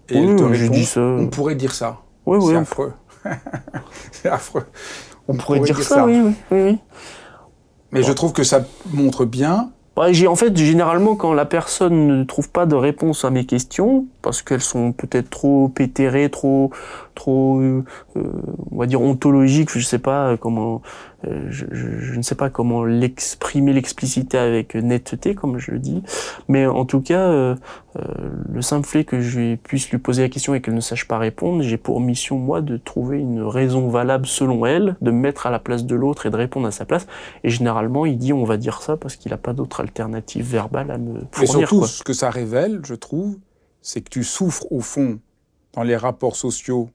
et 0.09 0.17
elle 0.17 0.35
te 0.35 0.43
répond 0.43 0.73
dit 0.73 0.85
ça. 0.85 1.01
on 1.01 1.27
pourrait 1.27 1.55
dire 1.55 1.73
ça. 1.73 2.01
Oui 2.25 2.37
oui. 2.41 2.53
C'est 2.53 2.57
affreux. 2.57 2.93
c'est 4.11 4.29
affreux. 4.29 4.65
On, 5.27 5.35
pourrait, 5.35 5.59
dire, 5.59 5.81
ça, 5.81 6.05
oui, 6.05 6.21
oui, 6.21 6.35
oui. 6.51 6.77
Mais 7.91 8.03
je 8.03 8.11
trouve 8.11 8.31
que 8.31 8.43
ça 8.43 8.63
montre 8.93 9.25
bien 9.25 9.71
en 9.97 10.35
fait 10.35 10.57
généralement 10.57 11.15
quand 11.15 11.33
la 11.33 11.45
personne 11.45 12.19
ne 12.19 12.23
trouve 12.23 12.49
pas 12.49 12.65
de 12.65 12.75
réponse 12.75 13.23
à 13.23 13.29
mes 13.29 13.45
questions 13.45 14.05
parce 14.21 14.41
qu'elles 14.41 14.61
sont 14.61 14.91
peut-être 14.91 15.29
trop 15.29 15.69
pétérées, 15.69 16.29
trop 16.29 16.71
trop 17.15 17.61
euh, 17.61 17.83
on 18.71 18.77
va 18.77 18.87
dire 18.87 19.01
ontologiques, 19.01 19.71
je 19.71 19.79
sais 19.79 19.99
pas 19.99 20.35
comment 20.37 20.81
euh, 21.25 21.47
je, 21.49 22.15
ne 22.15 22.21
sais 22.21 22.35
pas 22.35 22.49
comment 22.49 22.83
l'exprimer, 22.83 23.73
l'expliciter 23.73 24.37
avec 24.37 24.75
netteté, 24.75 25.33
comme 25.35 25.57
je 25.57 25.71
le 25.71 25.79
dis. 25.79 26.03
Mais 26.47 26.65
en 26.65 26.85
tout 26.85 27.01
cas, 27.01 27.29
euh, 27.29 27.55
euh, 27.97 28.03
le 28.51 28.61
simple 28.61 28.87
fait 28.87 29.05
que 29.05 29.21
je 29.21 29.55
puisse 29.55 29.89
lui 29.89 29.97
poser 29.97 30.23
la 30.23 30.29
question 30.29 30.53
et 30.53 30.61
qu'elle 30.61 30.73
ne 30.73 30.81
sache 30.81 31.07
pas 31.07 31.17
répondre, 31.17 31.61
j'ai 31.63 31.77
pour 31.77 31.99
mission, 31.99 32.37
moi, 32.37 32.61
de 32.61 32.77
trouver 32.77 33.19
une 33.19 33.41
raison 33.41 33.87
valable 33.87 34.25
selon 34.25 34.65
elle, 34.65 34.97
de 35.01 35.11
me 35.11 35.19
mettre 35.19 35.47
à 35.47 35.51
la 35.51 35.59
place 35.59 35.85
de 35.85 35.95
l'autre 35.95 36.25
et 36.25 36.29
de 36.29 36.37
répondre 36.37 36.67
à 36.67 36.71
sa 36.71 36.85
place. 36.85 37.07
Et 37.43 37.49
généralement, 37.49 38.05
il 38.05 38.17
dit 38.17 38.33
on 38.33 38.43
va 38.43 38.57
dire 38.57 38.81
ça 38.81 38.97
parce 38.97 39.15
qu'il 39.15 39.31
n'a 39.31 39.37
pas 39.37 39.53
d'autre 39.53 39.79
alternative 39.79 40.45
verbale 40.45 40.91
à 40.91 40.97
me 40.97 41.21
fournir. 41.31 41.43
Et 41.43 41.47
surtout, 41.47 41.85
ce 41.85 42.03
que 42.03 42.13
ça 42.13 42.29
révèle, 42.29 42.81
je 42.83 42.95
trouve, 42.95 43.37
c'est 43.81 44.01
que 44.01 44.09
tu 44.09 44.23
souffres 44.23 44.65
au 44.71 44.81
fond, 44.81 45.19
dans 45.73 45.83
les 45.83 45.97
rapports 45.97 46.35
sociaux, 46.35 46.89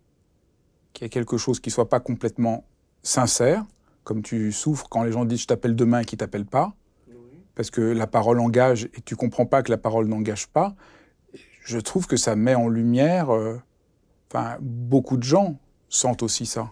qu'il 0.93 1.05
y 1.05 1.07
a 1.07 1.09
quelque 1.09 1.37
chose 1.37 1.61
qui 1.61 1.71
soit 1.71 1.89
pas 1.89 2.01
complètement 2.01 2.65
sincère, 3.03 3.65
comme 4.05 4.23
tu 4.23 4.53
souffres 4.53 4.89
quand 4.89 5.03
les 5.05 5.13
gens 5.13 5.25
disent 5.25 5.43
je 5.43 5.47
t'appelle 5.47 5.77
demain 5.77 6.01
et 6.01 6.05
qu'ils 6.05 6.19
t'appellent 6.19 6.47
pas, 6.47 6.75
parce 7.55 7.71
que 7.71 7.81
la 7.81 8.07
parole 8.07 8.41
engage 8.41 8.85
et 8.95 9.01
tu 9.05 9.17
comprends 9.17 9.47
pas 9.47 9.63
que 9.63 9.71
la 9.71 9.79
parole 9.79 10.07
n'engage 10.07 10.47
pas. 10.49 10.75
Je 11.65 11.79
trouve 11.79 12.07
que 12.07 12.17
ça 12.17 12.37
met 12.37 12.55
en 12.55 12.69
lumière, 12.69 13.35
euh, 13.35 13.61
enfin 14.31 14.57
beaucoup 14.61 15.17
de 15.17 15.23
gens 15.23 15.59
sentent 15.89 16.23
aussi 16.23 16.47
ça. 16.47 16.71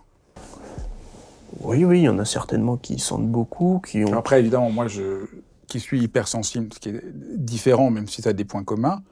Oui, 1.60 1.84
oui, 1.84 2.00
il 2.00 2.04
y 2.04 2.08
en 2.08 2.18
a 2.18 2.24
certainement 2.24 2.76
qui 2.76 2.98
sentent 2.98 3.28
beaucoup, 3.28 3.80
qui 3.84 4.04
ont. 4.04 4.12
Après, 4.12 4.38
évidemment, 4.38 4.70
moi, 4.70 4.86
je, 4.86 5.26
qui 5.66 5.80
suis 5.80 6.00
hypersensible, 6.00 6.72
ce 6.72 6.78
qui 6.78 6.90
est 6.90 7.02
différent, 7.36 7.90
même 7.90 8.06
si 8.06 8.22
ça 8.22 8.30
a 8.30 8.32
des 8.32 8.44
points 8.44 8.64
communs, 8.64 9.02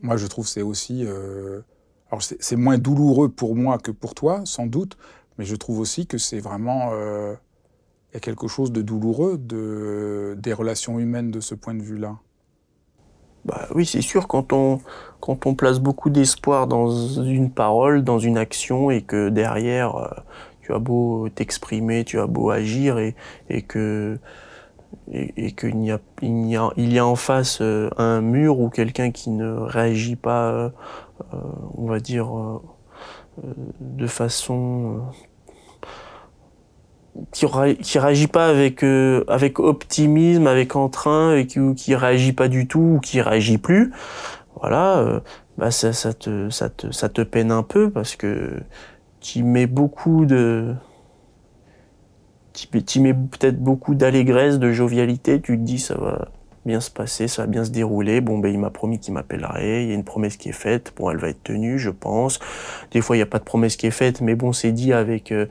moi, 0.00 0.16
je 0.16 0.26
trouve 0.26 0.46
c'est 0.46 0.62
aussi. 0.62 1.04
Euh, 1.04 1.60
alors, 2.10 2.22
c'est 2.22 2.56
moins 2.56 2.78
douloureux 2.78 3.28
pour 3.28 3.56
moi 3.56 3.78
que 3.78 3.90
pour 3.90 4.14
toi, 4.14 4.42
sans 4.44 4.66
doute, 4.66 4.96
mais 5.38 5.44
je 5.44 5.56
trouve 5.56 5.78
aussi 5.78 6.06
que 6.06 6.18
c'est 6.18 6.40
vraiment. 6.40 6.90
Euh, 6.92 7.34
il 8.12 8.16
y 8.16 8.18
a 8.18 8.20
quelque 8.20 8.46
chose 8.46 8.72
de 8.72 8.82
douloureux 8.82 9.38
de, 9.38 10.36
des 10.38 10.52
relations 10.52 10.98
humaines 10.98 11.30
de 11.30 11.40
ce 11.40 11.54
point 11.54 11.72
de 11.72 11.82
vue-là? 11.82 12.18
Bah 13.46 13.66
oui, 13.74 13.86
c'est 13.86 14.02
sûr, 14.02 14.28
quand 14.28 14.52
on, 14.52 14.80
quand 15.20 15.46
on 15.46 15.54
place 15.54 15.80
beaucoup 15.80 16.10
d'espoir 16.10 16.66
dans 16.66 16.90
une 16.90 17.50
parole, 17.50 18.04
dans 18.04 18.18
une 18.18 18.36
action, 18.36 18.90
et 18.90 19.00
que 19.00 19.30
derrière, 19.30 19.96
euh, 19.96 20.08
tu 20.60 20.74
as 20.74 20.78
beau 20.78 21.30
t'exprimer, 21.30 22.04
tu 22.04 22.20
as 22.20 22.26
beau 22.26 22.50
agir, 22.50 22.98
et, 22.98 23.16
et 23.48 23.62
que 23.62 24.18
et, 25.10 25.52
qu'il 25.52 25.82
y 25.82 25.90
a, 25.90 26.00
y 26.20 26.98
a 26.98 27.06
en 27.06 27.16
face 27.16 27.60
euh, 27.62 27.88
un 27.96 28.20
mur 28.20 28.60
ou 28.60 28.68
quelqu'un 28.68 29.10
qui 29.10 29.30
ne 29.30 29.50
réagit 29.50 30.16
pas, 30.16 30.52
euh, 30.52 30.70
on 31.78 31.86
va 31.86 31.98
dire, 31.98 32.28
de 33.80 34.06
façon 34.06 35.00
qui, 37.32 37.46
qui 37.82 37.98
réagit 37.98 38.26
pas 38.26 38.48
avec 38.48 38.82
euh, 38.84 39.24
avec 39.28 39.58
optimisme, 39.58 40.46
avec 40.46 40.76
entrain, 40.76 41.36
et 41.36 41.46
qui, 41.46 41.60
qui 41.76 41.94
réagit 41.94 42.32
pas 42.32 42.48
du 42.48 42.66
tout 42.66 42.96
ou 42.96 43.00
qui 43.00 43.20
réagit 43.20 43.58
plus, 43.58 43.92
voilà, 44.60 44.98
euh, 44.98 45.20
bah 45.58 45.70
ça, 45.70 45.92
ça 45.92 46.12
te 46.12 46.50
ça 46.50 46.68
te 46.70 46.90
ça 46.90 47.08
te 47.08 47.22
peine 47.22 47.50
un 47.52 47.62
peu 47.62 47.90
parce 47.90 48.16
que 48.16 48.60
tu 49.20 49.42
mets 49.42 49.66
beaucoup 49.66 50.26
de 50.26 50.74
tu 52.52 53.00
mets 53.00 53.14
peut-être 53.14 53.58
beaucoup 53.58 53.94
d'allégresse, 53.94 54.58
de 54.58 54.72
jovialité, 54.72 55.40
tu 55.40 55.56
te 55.56 55.62
dis 55.62 55.78
ça 55.78 55.94
va 55.94 56.28
bien 56.64 56.80
se 56.80 56.90
passer, 56.90 57.28
ça 57.28 57.42
va 57.42 57.46
bien 57.48 57.64
se 57.64 57.70
dérouler. 57.70 58.20
Bon, 58.20 58.38
ben, 58.38 58.52
il 58.52 58.58
m'a 58.58 58.70
promis 58.70 58.98
qu'il 58.98 59.14
m'appellerait, 59.14 59.84
il 59.84 59.88
y 59.88 59.92
a 59.92 59.94
une 59.94 60.04
promesse 60.04 60.36
qui 60.36 60.50
est 60.50 60.52
faite, 60.52 60.92
bon, 60.96 61.10
elle 61.10 61.16
va 61.16 61.28
être 61.28 61.42
tenue, 61.42 61.78
je 61.78 61.90
pense. 61.90 62.38
Des 62.92 63.00
fois, 63.00 63.16
il 63.16 63.18
n'y 63.18 63.24
a 63.24 63.26
pas 63.26 63.38
de 63.38 63.44
promesse 63.44 63.76
qui 63.76 63.86
est 63.86 63.92
faite, 63.92 64.20
mais 64.20 64.34
bon, 64.34 64.52
c'est 64.52 64.72
dit 64.72 64.92
avec, 64.92 65.32
euh, 65.32 65.46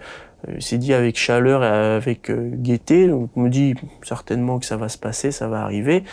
c'est 0.59 0.77
dit 0.77 0.93
avec 0.93 1.17
chaleur 1.17 1.63
et 1.63 1.67
avec 1.67 2.29
euh, 2.29 2.51
gaieté. 2.53 3.11
On 3.11 3.29
me 3.35 3.49
dit 3.49 3.75
certainement 4.03 4.59
que 4.59 4.65
ça 4.65 4.77
va 4.77 4.89
se 4.89 4.97
passer, 4.97 5.31
ça 5.31 5.47
va 5.47 5.61
arriver. 5.61 6.03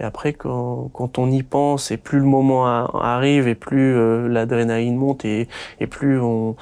Et 0.00 0.04
après, 0.04 0.32
quand, 0.32 1.18
on 1.18 1.30
y 1.30 1.42
pense, 1.42 1.90
et 1.90 1.96
plus 1.96 2.18
le 2.18 2.24
moment 2.24 2.66
arrive, 2.66 3.46
et 3.46 3.54
plus 3.54 3.94
euh, 3.94 4.28
l'adrénaline 4.28 4.96
monte, 4.96 5.24
et, 5.24 5.48
plus 5.88 6.20
on, 6.20 6.56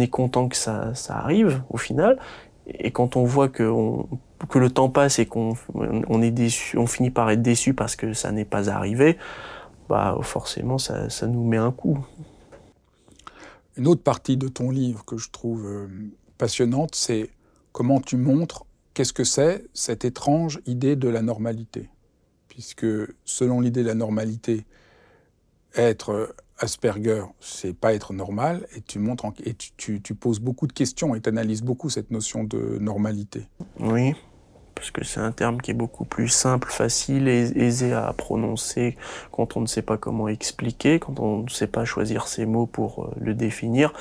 est 0.00 0.08
content 0.08 0.48
que 0.48 0.56
ça, 0.56 0.92
arrive, 1.08 1.62
au 1.70 1.76
final. 1.76 2.18
Et 2.66 2.90
quand 2.90 3.16
on 3.16 3.24
voit 3.24 3.48
que 3.48 3.72
le 4.54 4.70
temps 4.70 4.90
passe 4.90 5.18
et 5.18 5.26
qu'on 5.26 5.54
on 5.74 6.22
est 6.22 6.30
déçu, 6.30 6.76
on 6.78 6.86
finit 6.86 7.10
par 7.10 7.30
être 7.30 7.42
déçu 7.42 7.74
parce 7.74 7.96
que 7.96 8.12
ça 8.12 8.32
n'est 8.32 8.44
pas 8.44 8.70
arrivé, 8.70 9.18
bah 9.88 10.16
forcément 10.22 10.78
ça, 10.78 11.06
nous 11.26 11.44
met 11.44 11.56
un 11.56 11.72
coup. 11.72 11.98
Une 13.76 13.86
autre 13.86 14.02
partie 14.02 14.36
de 14.36 14.48
ton 14.48 14.70
livre 14.70 15.04
que 15.04 15.16
je 15.16 15.30
trouve 15.30 15.66
euh, 15.66 15.88
passionnante, 16.38 16.94
c'est 16.94 17.30
comment 17.72 18.00
tu 18.00 18.16
montres 18.16 18.66
qu'est-ce 18.94 19.12
que 19.12 19.24
c'est 19.24 19.64
cette 19.74 20.04
étrange 20.04 20.60
idée 20.66 20.96
de 20.96 21.08
la 21.08 21.22
normalité. 21.22 21.90
Puisque 22.48 22.86
selon 23.24 23.60
l'idée 23.60 23.82
de 23.82 23.88
la 23.88 23.94
normalité, 23.94 24.64
être 25.74 26.34
Asperger, 26.58 27.24
c'est 27.40 27.76
pas 27.76 27.94
être 27.94 28.12
normal, 28.12 28.64
et 28.76 28.80
tu 28.80 29.00
montres 29.00 29.26
et 29.44 29.54
tu, 29.54 30.00
tu, 30.00 30.14
poses 30.14 30.38
beaucoup 30.38 30.68
de 30.68 30.72
questions 30.72 31.16
et 31.16 31.20
tu 31.20 31.28
analyses 31.28 31.62
beaucoup 31.62 31.90
cette 31.90 32.12
notion 32.12 32.44
de 32.44 32.78
normalité. 32.78 33.48
Oui, 33.80 34.14
parce 34.76 34.92
que 34.92 35.04
c'est 35.04 35.18
un 35.18 35.32
terme 35.32 35.60
qui 35.60 35.72
est 35.72 35.74
beaucoup 35.74 36.04
plus 36.04 36.28
simple, 36.28 36.70
facile 36.70 37.26
et 37.26 37.50
aisé 37.56 37.92
à 37.92 38.12
prononcer 38.12 38.96
quand 39.32 39.56
on 39.56 39.62
ne 39.62 39.66
sait 39.66 39.82
pas 39.82 39.96
comment 39.96 40.28
expliquer, 40.28 41.00
quand 41.00 41.18
on 41.18 41.42
ne 41.42 41.48
sait 41.48 41.66
pas 41.66 41.84
choisir 41.84 42.28
ses 42.28 42.46
mots 42.46 42.66
pour 42.66 43.04
euh, 43.04 43.14
le 43.20 43.34
définir. 43.34 43.92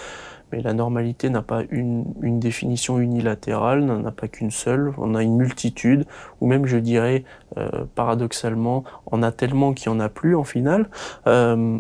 Mais 0.54 0.62
la 0.62 0.74
normalité 0.74 1.32
n'a 1.32 1.42
pas 1.42 1.64
une, 1.72 2.06
définition 2.40 3.00
unilatérale, 3.00 3.84
n'en 3.84 4.06
a 4.06 4.12
pas 4.12 4.28
qu'une 4.28 4.52
seule, 4.52 4.94
on 5.00 5.16
a 5.16 5.24
une 5.24 5.36
multitude, 5.36 6.06
ou 6.42 6.48
même 6.48 6.68
je 6.68 6.78
dirais 6.78 7.24
euh, 7.58 7.86
paradoxalement, 7.96 8.84
on 9.08 9.24
a 9.24 9.32
tellement 9.32 9.74
qu'il 9.74 9.92
n'y 9.92 9.98
en 9.98 10.00
a 10.00 10.10
plus 10.10 10.36
en 10.36 10.44
final. 10.44 10.90
Euh, 11.26 11.80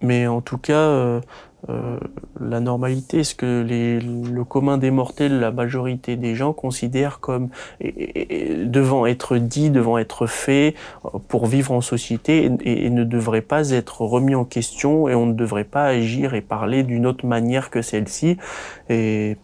mais 0.00 0.28
en 0.28 0.42
tout 0.42 0.58
cas, 0.58 1.20
euh, 1.68 1.74
euh, 1.74 1.98
la 2.40 2.60
normalité, 2.60 3.24
ce 3.24 3.34
que 3.34 3.62
les, 3.62 4.00
le 4.00 4.44
commun 4.44 4.78
des 4.78 4.90
mortels, 4.90 5.38
la 5.38 5.50
majorité 5.50 6.16
des 6.16 6.34
gens 6.34 6.52
considèrent 6.52 7.20
comme 7.20 7.48
devant 7.80 9.06
être 9.06 9.38
dit, 9.38 9.70
devant 9.70 9.98
être 9.98 10.26
fait 10.26 10.74
euh, 11.04 11.18
pour 11.28 11.46
vivre 11.46 11.72
en 11.72 11.80
société 11.80 12.50
et, 12.64 12.90
ne 12.90 13.04
devrait 13.04 13.40
pas 13.40 13.70
être 13.70 14.02
remis 14.02 14.34
en 14.34 14.44
question 14.44 15.08
et 15.08 15.14
on 15.14 15.26
ne 15.26 15.32
devrait 15.32 15.64
pas 15.64 15.86
agir 15.86 16.34
et 16.34 16.40
parler 16.40 16.82
d'une 16.82 17.06
autre 17.06 17.26
manière 17.26 17.70
que 17.70 17.82
celle-ci. 17.82 18.36
Et 18.88 19.36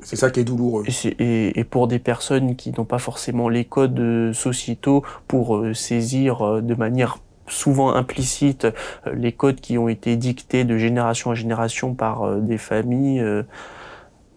c'est 0.00 0.16
ça 0.16 0.30
qui 0.30 0.40
est 0.40 0.44
douloureux. 0.44 0.84
Et, 1.18 1.58
et, 1.58 1.64
pour 1.64 1.86
des 1.86 1.98
personnes 1.98 2.56
qui 2.56 2.72
n'ont 2.72 2.84
pas 2.84 2.98
forcément 2.98 3.48
les 3.48 3.64
codes 3.64 4.32
sociétaux 4.32 5.04
pour 5.28 5.64
saisir 5.74 6.62
de 6.62 6.74
manière 6.74 7.18
souvent 7.50 7.94
implicite 7.94 8.64
euh, 8.64 9.14
les 9.14 9.32
codes 9.32 9.60
qui 9.60 9.78
ont 9.78 9.88
été 9.88 10.16
dictés 10.16 10.64
de 10.64 10.76
génération 10.78 11.30
en 11.30 11.34
génération 11.34 11.94
par 11.94 12.22
euh, 12.22 12.40
des 12.40 12.58
familles, 12.58 13.20
euh, 13.20 13.42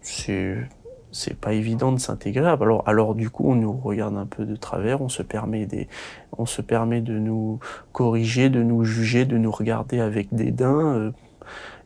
c'est 0.02 1.36
pas 1.40 1.52
évident 1.52 1.92
de 1.92 1.98
s'intégrer. 1.98 2.54
Alors, 2.86 3.14
du 3.14 3.30
coup, 3.30 3.50
on 3.50 3.54
nous 3.54 3.72
regarde 3.72 4.16
un 4.16 4.26
peu 4.26 4.44
de 4.44 4.56
travers, 4.56 5.00
on 5.00 5.08
se 5.08 5.22
permet 5.22 5.66
de 5.66 7.18
nous 7.18 7.60
corriger, 7.92 8.50
de 8.50 8.62
nous 8.62 8.84
juger, 8.84 9.24
de 9.24 9.38
nous 9.38 9.52
regarder 9.52 10.00
avec 10.00 10.34
dédain 10.34 11.12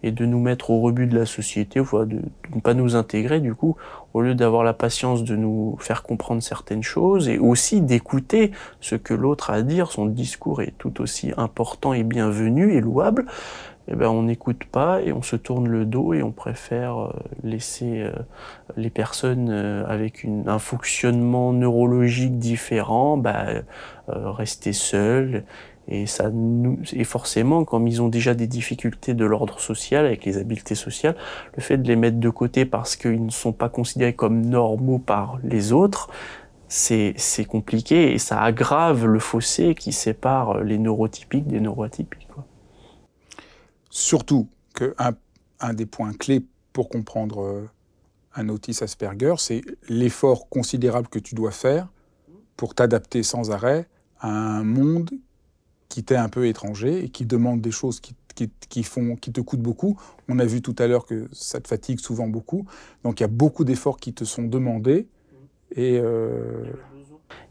et 0.02 0.12
de 0.12 0.24
nous 0.24 0.40
mettre 0.40 0.70
au 0.70 0.80
rebut 0.80 1.06
de 1.06 1.18
la 1.18 1.26
société, 1.26 1.80
de, 1.80 2.04
de 2.06 2.20
ne 2.54 2.60
pas 2.60 2.74
nous 2.74 2.96
intégrer 2.96 3.40
du 3.40 3.54
coup, 3.54 3.76
au 4.14 4.20
lieu 4.20 4.34
d'avoir 4.34 4.64
la 4.64 4.72
patience 4.72 5.24
de 5.24 5.36
nous 5.36 5.76
faire 5.78 6.02
comprendre 6.02 6.42
certaines 6.42 6.82
choses 6.82 7.28
et 7.28 7.38
aussi 7.38 7.80
d'écouter 7.80 8.52
ce 8.80 8.94
que 8.94 9.14
l'autre 9.14 9.50
a 9.50 9.58
à 9.58 9.62
dire, 9.62 9.90
son 9.90 10.06
discours 10.06 10.62
est 10.62 10.74
tout 10.78 11.00
aussi 11.00 11.32
important 11.36 11.92
et 11.92 12.04
bienvenu 12.04 12.74
et 12.74 12.80
louable, 12.80 13.26
eh 13.90 13.96
ben 13.96 14.08
on 14.08 14.22
n'écoute 14.22 14.64
pas 14.64 15.00
et 15.02 15.12
on 15.12 15.22
se 15.22 15.34
tourne 15.34 15.66
le 15.66 15.84
dos 15.86 16.12
et 16.12 16.22
on 16.22 16.30
préfère 16.30 16.98
euh, 16.98 17.12
laisser 17.42 18.02
euh, 18.02 18.12
les 18.76 18.90
personnes 18.90 19.48
euh, 19.50 19.84
avec 19.86 20.26
un 20.46 20.58
fonctionnement 20.58 21.52
neurologique 21.52 22.38
différent 22.38 23.16
bah, 23.16 23.46
rester 24.06 24.72
seules 24.72 25.44
et, 25.88 26.06
ça 26.06 26.30
nous, 26.30 26.78
forcément, 27.04 27.64
comme 27.64 27.88
ils 27.88 28.02
ont 28.02 28.08
déjà 28.08 28.34
des 28.34 28.46
difficultés 28.46 29.14
de 29.14 29.24
l'ordre 29.24 29.58
social, 29.58 30.04
avec 30.06 30.24
les 30.24 30.36
habiletés 30.36 30.74
sociales, 30.74 31.16
le 31.56 31.62
fait 31.62 31.78
de 31.78 31.88
les 31.88 31.96
mettre 31.96 32.18
de 32.18 32.30
côté 32.30 32.64
parce 32.64 32.96
qu'ils 32.96 33.24
ne 33.24 33.30
sont 33.30 33.52
pas 33.52 33.68
considérés 33.68 34.14
comme 34.14 34.44
normaux 34.44 34.98
par 34.98 35.38
les 35.42 35.72
autres, 35.72 36.10
c'est 36.68 37.14
compliqué 37.48 38.12
et 38.12 38.18
ça 38.18 38.42
aggrave 38.42 39.06
le 39.06 39.18
fossé 39.18 39.74
qui 39.74 39.92
sépare 39.92 40.62
les 40.62 40.76
neurotypiques 40.76 41.46
des 41.46 41.60
neuroatypiques. 41.60 42.28
Surtout 43.88 44.48
qu'un 44.74 45.14
un 45.60 45.72
des 45.72 45.86
points 45.86 46.12
clés 46.12 46.44
pour 46.72 46.88
comprendre 46.88 47.42
euh, 47.42 47.68
un 48.34 48.48
autisme 48.48 48.84
Asperger, 48.84 49.34
c'est 49.38 49.62
l'effort 49.88 50.48
considérable 50.48 51.08
que 51.08 51.18
tu 51.18 51.34
dois 51.34 51.50
faire 51.50 51.88
pour 52.56 52.74
t'adapter 52.74 53.22
sans 53.22 53.50
arrêt 53.50 53.88
à 54.20 54.28
un 54.28 54.62
monde 54.62 55.10
qui 55.88 56.04
t'est 56.04 56.16
un 56.16 56.28
peu 56.28 56.46
étranger 56.46 57.04
et 57.04 57.08
qui 57.08 57.26
demande 57.26 57.60
des 57.60 57.70
choses 57.70 58.00
qui, 58.00 58.14
qui, 58.34 58.50
qui, 58.68 58.82
font, 58.82 59.16
qui 59.16 59.32
te 59.32 59.40
coûtent 59.40 59.62
beaucoup. 59.62 59.98
On 60.28 60.38
a 60.38 60.44
vu 60.44 60.62
tout 60.62 60.76
à 60.78 60.86
l'heure 60.86 61.06
que 61.06 61.28
ça 61.32 61.60
te 61.60 61.68
fatigue 61.68 62.00
souvent 62.00 62.28
beaucoup. 62.28 62.66
Donc 63.04 63.20
il 63.20 63.22
y 63.22 63.24
a 63.24 63.28
beaucoup 63.28 63.64
d'efforts 63.64 63.98
qui 63.98 64.12
te 64.12 64.24
sont 64.24 64.44
demandés. 64.44 65.06
Et 65.72 65.98
euh, 65.98 66.64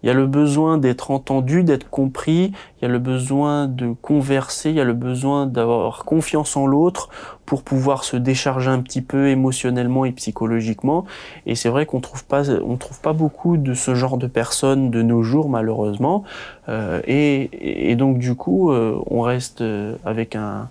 il 0.03 0.07
y 0.07 0.09
a 0.09 0.13
le 0.13 0.27
besoin 0.27 0.77
d'être 0.77 1.11
entendu, 1.11 1.63
d'être 1.63 1.89
compris, 1.89 2.51
il 2.79 2.83
y 2.83 2.85
a 2.85 2.87
le 2.87 2.99
besoin 2.99 3.67
de 3.67 3.93
converser, 4.01 4.69
il 4.69 4.75
y 4.75 4.79
a 4.79 4.83
le 4.83 4.93
besoin 4.93 5.47
d'avoir 5.47 6.05
confiance 6.05 6.55
en 6.55 6.67
l'autre 6.67 7.09
pour 7.45 7.63
pouvoir 7.63 8.03
se 8.03 8.15
décharger 8.15 8.69
un 8.69 8.79
petit 8.79 9.01
peu 9.01 9.27
émotionnellement 9.29 10.05
et 10.05 10.11
psychologiquement. 10.11 11.05
Et 11.45 11.55
c'est 11.55 11.69
vrai 11.69 11.85
qu'on 11.85 11.99
trouve 11.99 12.25
pas, 12.25 12.49
on 12.49 12.77
trouve 12.77 13.01
pas 13.01 13.13
beaucoup 13.13 13.57
de 13.57 13.73
ce 13.73 13.95
genre 13.95 14.17
de 14.17 14.27
personnes 14.27 14.91
de 14.91 15.01
nos 15.01 15.23
jours 15.23 15.49
malheureusement. 15.49 16.23
Euh, 16.69 17.01
et, 17.05 17.91
et, 17.91 17.95
donc 17.95 18.19
du 18.19 18.35
coup, 18.35 18.71
euh, 18.71 18.99
on 19.09 19.21
reste 19.21 19.63
avec 20.05 20.35
un, 20.35 20.67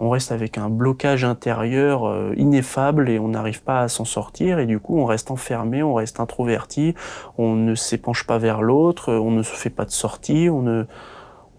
on 0.00 0.10
reste 0.10 0.32
avec 0.32 0.58
un 0.58 0.68
blocage 0.68 1.24
intérieur 1.24 2.06
euh, 2.06 2.34
ineffable 2.36 3.08
et 3.08 3.18
on 3.18 3.28
n'arrive 3.28 3.62
pas 3.62 3.80
à 3.80 3.88
s'en 3.88 4.04
sortir 4.04 4.58
et 4.58 4.66
du 4.66 4.78
coup 4.78 4.98
on 4.98 5.04
reste 5.04 5.30
enfermé, 5.30 5.82
on 5.82 5.94
reste 5.94 6.20
introverti, 6.20 6.94
on 7.38 7.54
ne 7.54 7.74
s'épanche 7.74 8.24
pas 8.26 8.38
vers 8.38 8.62
l'autre, 8.62 9.12
on 9.12 9.30
ne 9.30 9.42
se 9.42 9.54
fait 9.54 9.70
pas 9.70 9.84
de 9.84 9.90
sortie, 9.90 10.48
on 10.50 10.62
ne, 10.62 10.84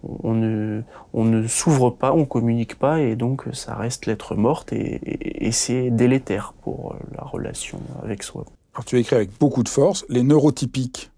on 0.04 0.34
ne, 0.34 0.84
on 1.14 1.24
ne 1.26 1.48
s'ouvre 1.48 1.90
pas, 1.90 2.14
on 2.14 2.26
communique 2.26 2.78
pas 2.78 3.02
et 3.02 3.16
donc 3.16 3.46
ça 3.54 3.76
reste 3.76 4.06
l'être 4.06 4.36
morte 4.36 4.74
et, 4.74 5.46
et, 5.48 5.52
c'est 5.52 5.90
délétère 5.90 6.54
pour 6.62 6.94
euh, 6.94 6.98
la 7.18 7.24
relation 7.24 7.80
avec 8.04 8.24
soi. 8.24 8.46
Alors 8.74 8.86
tu 8.86 9.00
écris 9.00 9.16
avec 9.16 9.38
beaucoup 9.40 9.64
de 9.64 9.70
force, 9.70 10.06
les 10.10 10.24
neurotypiques 10.24 11.12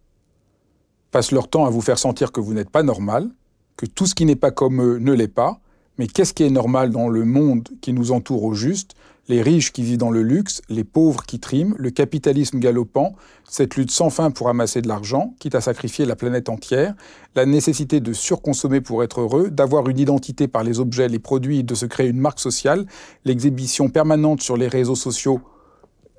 passent 1.11 1.31
leur 1.31 1.49
temps 1.49 1.65
à 1.65 1.69
vous 1.69 1.81
faire 1.81 1.97
sentir 1.97 2.31
que 2.31 2.39
vous 2.39 2.53
n'êtes 2.53 2.69
pas 2.69 2.83
normal, 2.83 3.29
que 3.75 3.85
tout 3.85 4.05
ce 4.05 4.15
qui 4.15 4.25
n'est 4.25 4.35
pas 4.35 4.51
comme 4.51 4.81
eux 4.81 4.97
ne 4.99 5.11
l'est 5.11 5.27
pas, 5.27 5.59
mais 5.99 6.07
qu'est-ce 6.07 6.33
qui 6.33 6.43
est 6.43 6.49
normal 6.49 6.91
dans 6.91 7.09
le 7.09 7.25
monde 7.25 7.67
qui 7.81 7.91
nous 7.91 8.13
entoure 8.13 8.45
au 8.45 8.53
juste? 8.53 8.95
Les 9.27 9.41
riches 9.41 9.73
qui 9.73 9.83
vivent 9.83 9.97
dans 9.97 10.11
le 10.11 10.23
luxe, 10.23 10.61
les 10.69 10.85
pauvres 10.85 11.23
qui 11.23 11.41
triment, 11.41 11.75
le 11.77 11.91
capitalisme 11.91 12.57
galopant, 12.57 13.17
cette 13.43 13.75
lutte 13.75 13.91
sans 13.91 14.09
fin 14.09 14.31
pour 14.31 14.47
amasser 14.47 14.81
de 14.81 14.87
l'argent, 14.87 15.35
quitte 15.39 15.55
à 15.55 15.61
sacrifier 15.61 16.05
la 16.05 16.15
planète 16.15 16.47
entière, 16.47 16.95
la 17.35 17.45
nécessité 17.45 17.99
de 17.99 18.13
surconsommer 18.13 18.79
pour 18.79 19.03
être 19.03 19.19
heureux, 19.19 19.51
d'avoir 19.51 19.89
une 19.89 19.99
identité 19.99 20.47
par 20.47 20.63
les 20.63 20.79
objets, 20.79 21.09
les 21.09 21.19
produits, 21.19 21.65
de 21.65 21.75
se 21.75 21.85
créer 21.85 22.07
une 22.07 22.21
marque 22.21 22.39
sociale, 22.39 22.85
l'exhibition 23.25 23.89
permanente 23.89 24.41
sur 24.41 24.55
les 24.55 24.69
réseaux 24.69 24.95
sociaux 24.95 25.41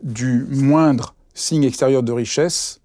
du 0.02 0.46
moindre 0.50 1.14
signe 1.32 1.64
extérieur 1.64 2.02
de 2.02 2.12
richesse. 2.12 2.82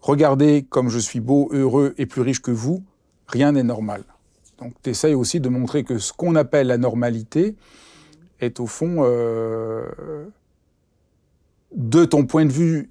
Regardez 0.00 0.64
comme 0.70 0.90
je 0.90 1.00
suis 1.00 1.20
beau, 1.20 1.48
heureux 1.50 1.92
et 1.98 2.06
plus 2.06 2.22
riche 2.22 2.40
que 2.40 2.52
vous, 2.52 2.84
rien 3.26 3.50
n'est 3.50 3.64
normal. 3.64 4.04
Donc 4.58 4.74
tu 4.82 4.90
essayes 4.90 5.14
aussi 5.14 5.40
de 5.40 5.48
montrer 5.48 5.84
que 5.84 5.98
ce 5.98 6.12
qu'on 6.12 6.34
appelle 6.34 6.68
la 6.68 6.78
normalité 6.78 7.56
est 8.40 8.60
au 8.60 8.66
fond, 8.66 8.96
euh, 9.00 10.26
de 11.74 12.04
ton 12.04 12.26
point 12.26 12.44
de 12.44 12.52
vue, 12.52 12.90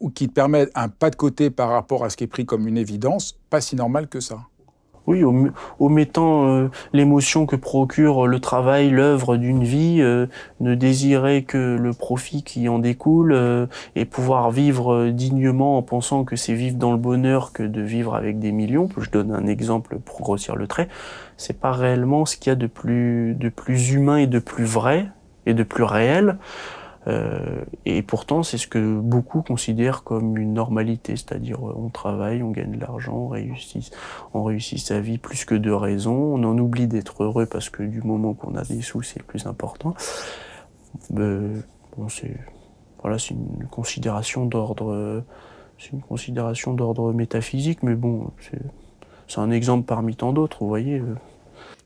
ou 0.00 0.10
qui 0.10 0.28
te 0.28 0.32
permet 0.32 0.68
un 0.74 0.88
pas 0.88 1.10
de 1.10 1.16
côté 1.16 1.50
par 1.50 1.70
rapport 1.70 2.04
à 2.04 2.10
ce 2.10 2.16
qui 2.16 2.24
est 2.24 2.28
pris 2.28 2.44
comme 2.44 2.68
une 2.68 2.76
évidence, 2.76 3.38
pas 3.48 3.60
si 3.60 3.76
normal 3.76 4.08
que 4.08 4.20
ça. 4.20 4.40
Oui, 5.06 5.22
omettant 5.80 6.48
euh, 6.48 6.70
l'émotion 6.94 7.44
que 7.44 7.56
procure 7.56 8.26
le 8.26 8.40
travail, 8.40 8.88
l'œuvre 8.88 9.36
d'une 9.36 9.62
vie, 9.62 9.98
euh, 10.00 10.26
ne 10.60 10.74
désirer 10.74 11.42
que 11.42 11.76
le 11.78 11.92
profit 11.92 12.42
qui 12.42 12.70
en 12.70 12.78
découle 12.78 13.32
euh, 13.34 13.66
et 13.96 14.06
pouvoir 14.06 14.50
vivre 14.50 15.10
dignement 15.10 15.76
en 15.76 15.82
pensant 15.82 16.24
que 16.24 16.36
c'est 16.36 16.54
vivre 16.54 16.78
dans 16.78 16.92
le 16.92 16.98
bonheur 16.98 17.52
que 17.52 17.62
de 17.62 17.82
vivre 17.82 18.14
avec 18.14 18.38
des 18.38 18.50
millions. 18.50 18.88
Je 18.96 19.10
donne 19.10 19.30
un 19.30 19.46
exemple 19.46 19.98
pour 19.98 20.22
grossir 20.22 20.56
le 20.56 20.66
trait. 20.66 20.88
C'est 21.36 21.60
pas 21.60 21.72
réellement 21.72 22.24
ce 22.24 22.38
qu'il 22.38 22.50
y 22.50 22.52
a 22.52 22.56
de 22.56 22.66
plus, 22.66 23.34
de 23.34 23.50
plus 23.50 23.92
humain 23.92 24.16
et 24.16 24.26
de 24.26 24.38
plus 24.38 24.64
vrai 24.64 25.08
et 25.44 25.52
de 25.52 25.64
plus 25.64 25.84
réel. 25.84 26.38
Euh, 27.06 27.64
et 27.84 28.02
pourtant, 28.02 28.42
c'est 28.42 28.58
ce 28.58 28.66
que 28.66 28.98
beaucoup 28.98 29.42
considèrent 29.42 30.04
comme 30.04 30.38
une 30.38 30.54
normalité, 30.54 31.16
c'est-à-dire 31.16 31.58
euh, 31.58 31.74
on 31.76 31.90
travaille, 31.90 32.42
on 32.42 32.50
gagne 32.50 32.72
de 32.72 32.80
l'argent, 32.80 33.14
on 33.14 33.28
réussit, 33.28 33.94
on 34.32 34.42
réussit 34.44 34.78
sa 34.78 35.00
vie 35.00 35.18
plus 35.18 35.44
que 35.44 35.54
de 35.54 35.70
raison, 35.70 36.14
on 36.14 36.44
en 36.44 36.56
oublie 36.58 36.86
d'être 36.86 37.22
heureux 37.22 37.46
parce 37.46 37.68
que 37.68 37.82
du 37.82 38.00
moment 38.02 38.34
qu'on 38.34 38.54
a 38.54 38.64
des 38.64 38.80
sous, 38.80 39.02
c'est 39.02 39.18
le 39.18 39.24
plus 39.24 39.46
important. 39.46 39.94
Euh, 41.16 41.60
bon, 41.96 42.08
c'est 42.08 42.36
voilà, 43.02 43.18
c'est 43.18 43.34
une 43.34 43.66
considération 43.70 44.46
d'ordre, 44.46 45.22
c'est 45.78 45.92
une 45.92 46.00
considération 46.00 46.72
d'ordre 46.72 47.12
métaphysique, 47.12 47.82
mais 47.82 47.96
bon, 47.96 48.30
c'est, 48.40 48.62
c'est 49.28 49.40
un 49.40 49.50
exemple 49.50 49.84
parmi 49.84 50.16
tant 50.16 50.32
d'autres, 50.32 50.60
vous 50.60 50.68
voyez. 50.68 51.02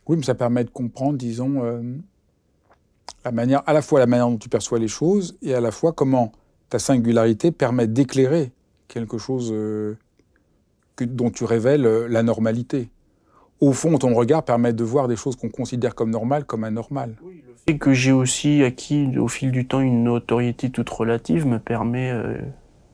Oui, 0.06 0.16
mais 0.16 0.22
ça 0.22 0.36
permet 0.36 0.62
de 0.62 0.70
comprendre, 0.70 1.18
disons 1.18 1.60
la 3.24 3.32
manière, 3.32 3.62
à 3.66 3.72
la 3.72 3.82
fois 3.82 4.00
la 4.00 4.06
manière 4.06 4.28
dont 4.28 4.38
tu 4.38 4.48
perçois 4.48 4.78
les 4.78 4.88
choses 4.88 5.36
et 5.42 5.54
à 5.54 5.60
la 5.60 5.70
fois 5.70 5.92
comment 5.92 6.32
ta 6.68 6.78
singularité 6.78 7.50
permet 7.50 7.86
d'éclairer 7.86 8.52
quelque 8.88 9.18
chose 9.18 9.50
euh, 9.52 9.96
dont 11.00 11.30
tu 11.30 11.44
révèles 11.44 11.86
euh, 11.86 12.08
la 12.08 12.22
normalité. 12.22 12.90
Au 13.60 13.72
fond, 13.72 13.98
ton 13.98 14.14
regard 14.14 14.44
permet 14.44 14.72
de 14.72 14.84
voir 14.84 15.08
des 15.08 15.16
choses 15.16 15.36
qu'on 15.36 15.48
considère 15.48 15.94
comme 15.94 16.10
normales 16.10 16.44
comme 16.44 16.64
anormales. 16.64 17.16
Oui, 17.22 17.42
le 17.46 17.54
fait 17.66 17.78
que 17.78 17.92
j'ai 17.92 18.12
aussi 18.12 18.62
acquis 18.62 19.18
au 19.18 19.28
fil 19.28 19.50
du 19.50 19.66
temps 19.66 19.80
une 19.80 20.04
notoriété 20.04 20.70
toute 20.70 20.88
relative 20.88 21.46
me 21.46 21.58
permet 21.58 22.12
euh, 22.12 22.36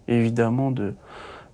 évidemment 0.09 0.71
de, 0.71 0.95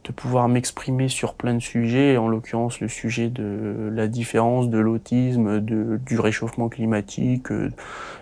de 0.05 0.13
pouvoir 0.13 0.49
m'exprimer 0.49 1.09
sur 1.09 1.35
plein 1.35 1.55
de 1.55 1.61
sujets, 1.61 2.17
en 2.17 2.29
l'occurrence 2.29 2.81
le 2.81 2.89
sujet 2.89 3.29
de 3.29 3.91
la 3.93 4.09
différence 4.09 4.71
de 4.71 4.79
l'autisme, 4.79 5.61
du 5.61 6.19
réchauffement 6.19 6.69
climatique, 6.69 7.51
euh, 7.53 7.71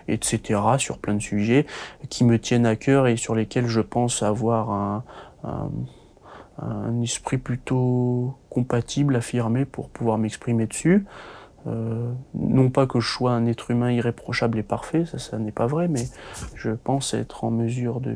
etc., 0.07 0.59
sur 0.77 0.97
plein 0.97 1.15
de 1.15 1.21
sujets 1.21 1.65
qui 2.09 2.23
me 2.23 2.37
tiennent 2.37 2.65
à 2.65 2.75
cœur 2.75 3.07
et 3.07 3.15
sur 3.17 3.35
lesquels 3.35 3.67
je 3.67 3.81
pense 3.81 4.23
avoir 4.23 4.71
un, 4.71 5.03
un, 5.43 7.01
esprit 7.01 7.37
plutôt 7.37 8.35
compatible, 8.49 9.15
affirmé 9.15 9.65
pour 9.65 9.89
pouvoir 9.89 10.17
m'exprimer 10.17 10.65
dessus. 10.65 11.05
Euh, 11.67 12.11
non 12.33 12.69
pas 12.69 12.87
que 12.87 12.99
je 12.99 13.09
sois 13.09 13.31
un 13.31 13.45
être 13.45 13.69
humain 13.71 13.91
irréprochable 13.91 14.57
et 14.59 14.63
parfait, 14.63 15.05
ça, 15.05 15.17
ça 15.17 15.37
n'est 15.37 15.51
pas 15.51 15.67
vrai, 15.67 15.87
mais 15.87 16.05
je 16.55 16.71
pense 16.71 17.13
être 17.13 17.43
en 17.43 17.51
mesure 17.51 17.99
de 17.99 18.15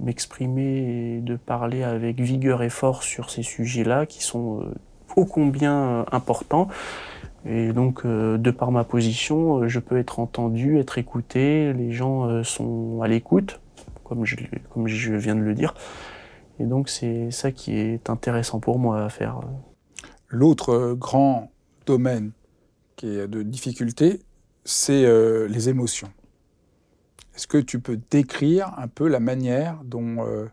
m'exprimer 0.00 1.16
et 1.16 1.20
de 1.20 1.36
parler 1.36 1.82
avec 1.82 2.20
vigueur 2.20 2.62
et 2.62 2.70
force 2.70 3.06
sur 3.06 3.30
ces 3.30 3.42
sujets-là 3.42 4.06
qui 4.06 4.22
sont 4.22 4.62
euh, 4.62 4.74
ô 5.16 5.24
combien 5.24 5.74
euh, 5.74 6.04
importants. 6.12 6.68
Et 7.46 7.72
donc, 7.72 8.04
euh, 8.04 8.36
de 8.36 8.50
par 8.50 8.72
ma 8.72 8.84
position, 8.84 9.68
je 9.68 9.78
peux 9.78 9.98
être 9.98 10.18
entendu, 10.18 10.78
être 10.78 10.98
écouté. 10.98 11.72
Les 11.72 11.92
gens 11.92 12.42
sont 12.44 13.00
à 13.02 13.08
l'écoute, 13.08 13.60
comme 14.04 14.24
je, 14.24 14.36
comme 14.70 14.88
je 14.88 15.14
viens 15.14 15.34
de 15.34 15.40
le 15.40 15.54
dire. 15.54 15.74
Et 16.58 16.64
donc, 16.64 16.88
c'est 16.88 17.30
ça 17.30 17.52
qui 17.52 17.76
est 17.78 18.10
intéressant 18.10 18.60
pour 18.60 18.78
moi 18.78 19.04
à 19.04 19.08
faire. 19.08 19.40
L'autre 20.28 20.94
grand 20.94 21.50
domaine 21.86 22.32
qui 22.96 23.06
est 23.06 23.28
de 23.28 23.42
difficulté, 23.42 24.20
c'est 24.64 25.06
les 25.48 25.68
émotions. 25.68 26.08
Est-ce 27.38 27.46
que 27.46 27.58
tu 27.58 27.78
peux 27.78 28.00
décrire 28.10 28.72
un 28.78 28.88
peu 28.88 29.06
la 29.06 29.20
manière 29.20 29.78
dont 29.84 30.26
euh, 30.26 30.46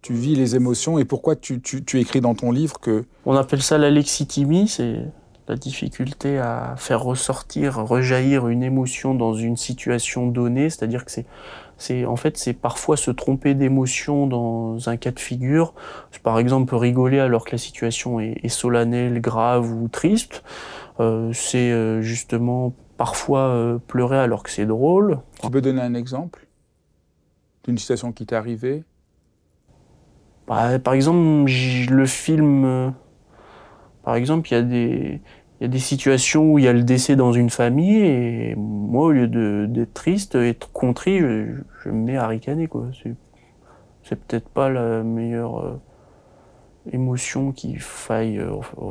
tu 0.00 0.14
vis 0.14 0.34
les 0.34 0.56
émotions 0.56 0.98
et 0.98 1.04
pourquoi 1.04 1.36
tu, 1.36 1.60
écris 1.92 2.22
dans 2.22 2.34
ton 2.34 2.52
livre 2.52 2.80
que... 2.80 3.04
On 3.26 3.36
appelle 3.36 3.60
ça 3.60 3.76
la 3.76 3.90
lexitimie, 3.90 4.66
c'est 4.66 4.96
la 5.46 5.56
difficulté 5.56 6.38
à 6.38 6.74
faire 6.78 7.02
ressortir, 7.02 7.76
rejaillir 7.76 8.48
une 8.48 8.62
émotion 8.62 9.14
dans 9.14 9.34
une 9.34 9.58
situation 9.58 10.26
donnée, 10.26 10.70
c'est-à-dire 10.70 11.04
que 11.04 11.10
c'est 11.10 11.26
c'est 11.76 12.06
en 12.06 12.16
fait 12.16 12.38
c'est 12.38 12.54
parfois 12.54 12.96
se 12.96 13.10
tromper 13.10 13.54
d'émotion 13.54 14.26
dans 14.26 14.88
un 14.88 14.96
cas 14.96 15.10
de 15.10 15.20
figure. 15.20 15.74
Par 16.22 16.38
exemple, 16.38 16.74
rigoler 16.74 17.18
alors 17.18 17.44
que 17.44 17.52
la 17.52 17.58
situation 17.58 18.20
est, 18.20 18.48
solennelle, 18.48 19.20
grave 19.20 19.70
ou 19.70 19.88
triste. 19.88 20.42
Euh, 20.98 21.30
c'est 21.34 21.70
euh, 21.70 22.00
justement 22.00 22.72
parfois 22.96 23.40
euh, 23.40 23.78
pleurer 23.78 24.18
alors 24.18 24.42
que 24.42 24.50
c'est 24.50 24.66
drôle. 24.66 25.20
Tu 25.42 25.50
peux 25.50 25.60
donner 25.60 25.82
un 25.82 25.94
exemple 25.94 26.46
d'une 27.64 27.78
situation 27.78 28.12
qui 28.12 28.26
t'est 28.26 28.36
arrivée? 28.36 28.84
Bah, 30.46 30.78
Par 30.78 30.94
exemple, 30.94 31.50
le 31.50 32.06
film. 32.06 32.64
Euh, 32.64 32.90
par 34.04 34.14
exemple, 34.14 34.48
il 34.50 34.54
y, 34.54 34.56
a 34.56 34.62
des, 34.62 35.20
y 35.60 35.64
a 35.64 35.68
des 35.68 35.80
situations 35.80 36.52
où 36.52 36.58
il 36.60 36.64
y 36.64 36.68
a 36.68 36.72
le 36.72 36.84
décès 36.84 37.16
dans 37.16 37.32
une 37.32 37.50
famille 37.50 37.98
et 37.98 38.54
moi, 38.56 39.06
au 39.06 39.10
lieu 39.10 39.26
d'être 39.66 39.94
triste, 39.94 40.36
être 40.36 40.70
contrit, 40.70 41.18
je, 41.18 41.90
me 41.90 42.04
mets 42.04 42.16
à 42.16 42.28
ricaner. 42.28 42.68
C'est 44.04 44.14
peut-être 44.14 44.48
pas 44.48 44.68
la 44.68 45.02
meilleure 45.02 45.58
euh, 45.58 45.80
émotion 46.92 47.50
qu'il 47.50 47.80
faille 47.80 48.40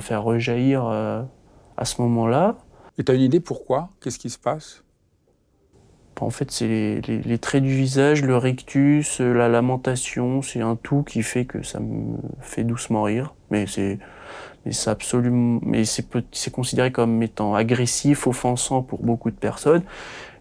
faire 0.02 0.24
rejaillir 0.24 0.86
à 0.86 1.86
ce 1.86 2.02
moment-là. 2.02 2.58
Et 2.98 3.04
tu 3.04 3.12
as 3.12 3.16
une 3.16 3.22
idée 3.22 3.40
pourquoi? 3.40 3.90
Qu'est-ce 4.02 4.20
qui 4.20 4.30
se 4.30 4.40
passe? 4.40 4.84
En 6.22 6.30
fait, 6.30 6.50
c'est 6.50 7.02
les, 7.08 7.38
traits 7.40 7.62
du 7.62 7.76
visage, 7.76 8.24
le 8.24 8.38
rictus, 8.38 9.20
la 9.20 9.50
lamentation, 9.50 10.42
c'est 10.42 10.62
un 10.62 10.78
tout 10.78 11.04
qui 11.04 11.24
fait 11.24 11.44
que 11.44 11.62
ça 11.62 11.82
me 11.82 12.16
fait 12.40 12.64
doucement 12.64 13.04
rire. 13.04 13.34
Mais 13.52 13.68
c'est 13.68 14.00
mais 14.66 14.72
c'est 14.72 14.90
absolument 14.90 15.60
mais 15.62 15.84
c'est 15.86 16.52
considéré 16.52 16.92
comme 16.92 17.22
étant 17.22 17.54
agressif, 17.54 18.28
offensant 18.28 18.82
pour 18.82 19.04
beaucoup 19.04 19.30
de 19.30 19.36
personnes. 19.36 19.84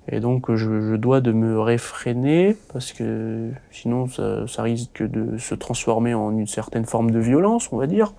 Et 0.06 0.20
donc 0.20 0.54
je, 0.54 0.96
dois 0.96 1.20
de 1.20 1.32
me 1.32 1.58
réfréner 1.58 2.56
parce 2.72 2.92
que 2.92 3.50
sinon 3.70 4.06
ça, 4.06 4.46
ça, 4.46 4.62
risque 4.62 5.02
de 5.02 5.38
se 5.38 5.54
transformer 5.54 6.14
en 6.14 6.30
une 6.38 6.46
certaine 6.46 6.84
forme 6.84 7.10
de 7.10 7.18
violence, 7.18 7.72
on 7.72 7.78
va 7.78 7.86
dire. 7.86 8.14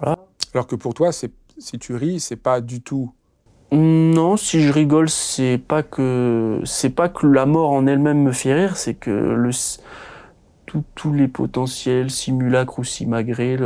Voilà. 0.00 0.18
Alors 0.52 0.66
que 0.66 0.76
pour 0.76 0.92
toi, 0.94 1.12
si 1.12 1.78
tu 1.78 1.94
ris, 1.94 2.20
c'est 2.20 2.36
pas 2.36 2.60
du 2.60 2.82
tout 2.82 3.12
non, 3.70 4.38
si 4.38 4.62
je 4.62 4.72
rigole, 4.72 5.10
c'est 5.10 5.58
pas 5.58 5.82
que 5.82 6.62
pas 6.94 7.08
que 7.10 7.26
la 7.26 7.44
mort 7.44 7.70
en 7.70 7.86
elle-même 7.86 8.22
me 8.22 8.32
fait 8.32 8.54
rire, 8.54 8.76
c'est 8.76 8.94
que 8.94 9.36
tous 10.94 11.12
les 11.12 11.28
potentiels 11.28 12.10
simulacres 12.10 12.78
ou 12.78 12.84
simagrées 12.84 13.58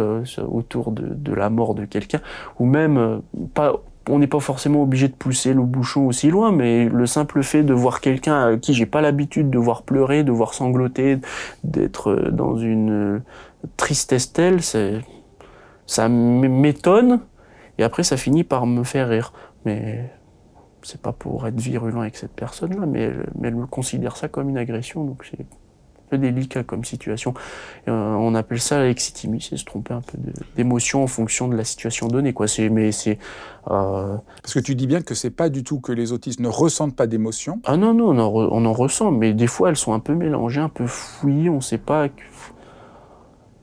autour 0.49 0.93
de, 0.93 1.33
la 1.33 1.51
mort 1.51 1.75
de 1.75 1.85
quelqu'un, 1.85 2.21
ou 2.59 2.67
même 2.67 2.97
euh, 2.97 3.19
pas, 3.55 3.75
on 4.09 4.19
n'est 4.19 4.27
pas 4.27 4.41
forcément 4.41 4.83
obligé 4.83 5.09
de 5.09 5.15
pousser 5.15 5.55
le 5.55 5.63
bouchon 5.63 6.07
aussi 6.07 6.31
loin, 6.31 6.53
mais 6.53 6.89
le 6.89 7.07
simple 7.07 7.43
fait 7.43 7.63
de 7.63 7.75
voir 7.75 8.01
quelqu'un 8.01 8.55
à 8.55 8.57
qui 8.57 8.75
j'ai 8.75 8.87
pas 8.87 9.01
l'habitude 9.01 9.51
de 9.51 9.59
voir 9.59 9.83
pleurer, 9.83 10.25
de 10.25 10.33
voir 10.33 10.55
sangloter, 10.55 11.19
d'être 11.65 12.11
euh, 12.11 12.31
dans 12.31 12.57
une 12.57 13.17
euh, 13.17 13.23
tristesse 13.77 14.33
telle, 14.33 14.61
ça 15.87 16.09
m'étonne 16.09 17.21
et 17.79 17.85
après 17.85 18.03
ça 18.03 18.17
finit 18.17 18.45
par 18.45 18.67
me 18.67 18.83
faire 18.83 19.09
rire. 19.09 19.33
Mais 19.65 20.11
c'est 20.83 21.01
pas 21.01 21.13
pour 21.13 21.47
être 21.47 21.61
virulent 21.61 22.01
avec 22.01 22.17
cette 22.17 22.33
personne-là, 22.33 22.87
mais 22.87 23.03
elle, 23.03 23.31
mais 23.39 23.49
elle 23.49 23.57
me 23.57 23.67
considère 23.67 24.17
ça 24.17 24.29
comme 24.29 24.49
une 24.49 24.59
agression, 24.59 25.05
donc 25.05 25.25
c'est 25.31 25.41
un 25.41 26.11
peu 26.11 26.19
délicat 26.19 26.65
comme 26.65 26.85
situation. 26.85 27.35
Euh, 27.89 28.15
on 28.15 28.35
appelle 28.35 28.61
ça 28.61 28.83
l'exitimie, 28.83 29.41
c'est 29.41 29.57
se 29.57 29.65
tromper 29.65 29.95
un 29.95 30.01
peu 30.01 30.19
d'émotion 30.57 31.03
en 31.03 31.07
fonction 31.07 31.49
de 31.49 31.57
la 31.57 31.65
situation 31.65 32.09
donnée, 32.09 32.33
quoi. 32.33 32.47
Mais 32.71 32.93
c'est. 32.93 33.19
Euh... 33.71 34.17
Parce 34.43 34.55
que 34.55 34.59
tu 34.59 34.75
dis 34.75 34.87
bien 34.87 35.03
que 35.03 35.15
c'est 35.15 35.31
pas 35.31 35.49
du 35.49 35.63
tout 35.65 35.81
que 35.81 35.93
les 35.93 36.13
autistes 36.13 36.41
ne 36.41 36.49
ressentent 36.49 36.97
pas 36.97 37.07
d'émotion. 37.07 37.61
Ah 37.65 37.77
non 37.77 37.95
non, 37.95 38.11
on 38.11 38.19
en, 38.19 38.33
on 38.35 38.65
en, 38.65 38.73
ressent, 38.73 39.11
mais 39.11 39.33
des 39.33 39.47
fois 39.47 39.69
elles 39.71 39.77
sont 39.77 39.95
un 39.95 40.01
peu 40.01 40.15
mélangées, 40.15 40.61
un 40.61 40.69
peu 40.69 40.87
fouillées, 40.87 41.49
on 41.49 41.61
sait 41.61 41.79
pas. 41.79 42.09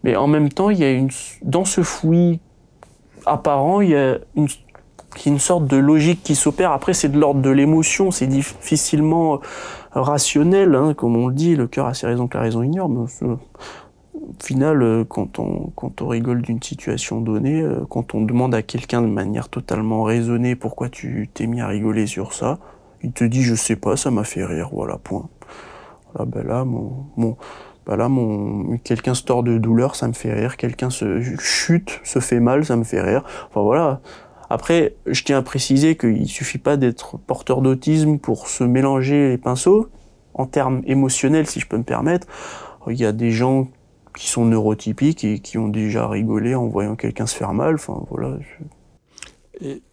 Mais 0.03 0.15
en 0.15 0.27
même 0.27 0.49
temps, 0.49 0.69
il 0.69 0.79
y 0.79 0.85
a 0.85 0.91
une 0.91 1.09
dans 1.41 1.65
ce 1.65 1.83
fouillis 1.83 2.39
apparent, 3.25 3.81
il 3.81 3.89
y 3.89 3.95
a 3.95 4.19
une 4.35 4.47
qui 5.15 5.29
une 5.29 5.39
sorte 5.39 5.65
de 5.65 5.77
logique 5.77 6.23
qui 6.23 6.35
s'opère. 6.35 6.71
Après, 6.71 6.93
c'est 6.93 7.09
de 7.09 7.19
l'ordre 7.19 7.41
de 7.41 7.49
l'émotion, 7.49 8.11
c'est 8.11 8.27
difficilement 8.27 9.35
euh, 9.35 9.37
rationnel, 9.91 10.75
hein, 10.75 10.93
comme 10.93 11.15
on 11.15 11.27
le 11.27 11.33
dit, 11.33 11.55
le 11.55 11.67
cœur 11.67 11.87
a 11.87 11.93
ses 11.93 12.07
raisons 12.07 12.27
que 12.27 12.37
la 12.37 12.43
raison 12.43 12.63
ignore. 12.63 12.89
Mais, 12.89 13.05
euh, 13.23 13.35
au 14.13 14.43
final, 14.43 14.81
euh, 14.81 15.03
quand 15.03 15.39
on, 15.39 15.71
quand 15.75 16.01
on 16.01 16.07
rigole 16.07 16.41
d'une 16.41 16.61
situation 16.61 17.21
donnée, 17.21 17.65
quand 17.89 18.13
on 18.13 18.21
demande 18.21 18.53
à 18.53 18.61
quelqu'un 18.61 19.01
de 19.01 19.07
manière 19.07 19.49
totalement 19.49 20.03
raisonnée 20.03 20.55
pourquoi 20.55 20.89
tu 20.89 21.29
t'es 21.33 21.47
mis 21.47 21.61
à 21.61 21.67
rigoler 21.67 22.05
sur 22.05 22.33
ça, 22.33 22.59
il 23.01 23.11
te 23.11 23.23
dit 23.23 23.41
je 23.41 23.55
sais 23.55 23.75
pas, 23.75 23.97
ça 23.97 24.11
m'a 24.11 24.23
fait 24.23 24.45
rire, 24.45 24.69
voilà, 24.71 24.97
point. 24.97 25.29
Voilà, 26.13 26.29
ben 26.29 26.43
là, 26.45 26.65
mon, 26.65 27.37
ben 27.85 27.95
là, 27.95 28.09
mon, 28.09 28.77
quelqu'un 28.83 29.13
se 29.13 29.23
tord 29.23 29.43
de 29.43 29.57
douleur, 29.57 29.95
ça 29.95 30.07
me 30.07 30.13
fait 30.13 30.33
rire, 30.33 30.57
quelqu'un 30.57 30.89
se 30.89 31.21
chute, 31.39 31.99
se 32.03 32.19
fait 32.19 32.39
mal, 32.39 32.65
ça 32.65 32.75
me 32.75 32.83
fait 32.83 33.01
rire. 33.01 33.23
Enfin 33.49 33.61
voilà, 33.61 34.01
Après, 34.49 34.95
je 35.05 35.23
tiens 35.23 35.37
à 35.37 35.41
préciser 35.41 35.95
qu'il 35.95 36.27
suffit 36.27 36.57
pas 36.57 36.75
d'être 36.75 37.17
porteur 37.17 37.61
d'autisme 37.61 38.17
pour 38.17 38.47
se 38.47 38.63
mélanger 38.63 39.29
les 39.29 39.37
pinceaux. 39.37 39.89
En 40.33 40.45
termes 40.45 40.81
émotionnels, 40.85 41.47
si 41.47 41.59
je 41.59 41.67
peux 41.67 41.77
me 41.77 41.83
permettre, 41.83 42.27
il 42.87 42.97
y 42.97 43.05
a 43.05 43.11
des 43.11 43.31
gens 43.31 43.67
qui 44.17 44.27
sont 44.27 44.45
neurotypiques 44.45 45.23
et 45.23 45.39
qui 45.39 45.57
ont 45.57 45.67
déjà 45.67 46.07
rigolé 46.07 46.55
en 46.55 46.67
voyant 46.67 46.95
quelqu'un 46.95 47.27
se 47.27 47.35
faire 47.35 47.53
mal. 47.53 47.75
Enfin, 47.75 48.03
voilà. 48.09 48.37
Et 49.61 49.83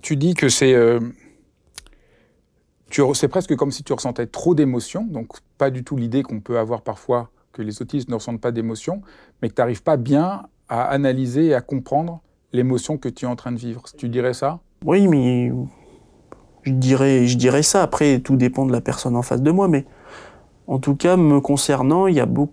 tu 0.00 0.16
dis 0.16 0.34
que 0.34 0.48
c'est 0.48 0.74
euh, 0.74 1.00
c'est 3.14 3.28
presque 3.28 3.56
comme 3.56 3.72
si 3.72 3.82
tu 3.82 3.92
ressentais 3.92 4.26
trop 4.26 4.54
d'émotions, 4.54 5.04
donc 5.04 5.38
pas 5.58 5.70
du 5.70 5.82
tout 5.82 5.96
l'idée 5.96 6.22
qu'on 6.22 6.40
peut 6.40 6.58
avoir 6.58 6.82
parfois 6.82 7.30
que 7.52 7.62
les 7.62 7.82
autistes 7.82 8.08
ne 8.08 8.14
ressentent 8.14 8.40
pas 8.40 8.52
d'émotions, 8.52 9.02
mais 9.40 9.48
que 9.48 9.54
tu 9.54 9.60
n'arrives 9.60 9.82
pas 9.82 9.96
bien 9.96 10.42
à 10.68 10.84
analyser 10.84 11.46
et 11.46 11.54
à 11.54 11.60
comprendre 11.60 12.22
l'émotion 12.52 12.98
que 12.98 13.08
tu 13.08 13.24
es 13.24 13.28
en 13.28 13.36
train 13.36 13.52
de 13.52 13.58
vivre. 13.58 13.82
Tu 13.96 14.08
dirais 14.08 14.34
ça? 14.34 14.60
Oui, 14.84 15.08
mais 15.08 15.52
je 16.64 16.72
dirais, 17.36 17.62
ça. 17.62 17.82
Après, 17.82 18.20
tout 18.20 18.36
dépend 18.36 18.66
de 18.66 18.72
la 18.72 18.80
personne 18.80 19.16
en 19.16 19.22
face 19.22 19.42
de 19.42 19.50
moi, 19.50 19.68
mais 19.68 19.84
en 20.66 20.78
tout 20.78 20.94
cas, 20.94 21.16
me 21.16 21.40
concernant, 21.40 22.06
il 22.06 22.14
y 22.14 22.20
a 22.20 22.26
beaucoup, 22.26 22.52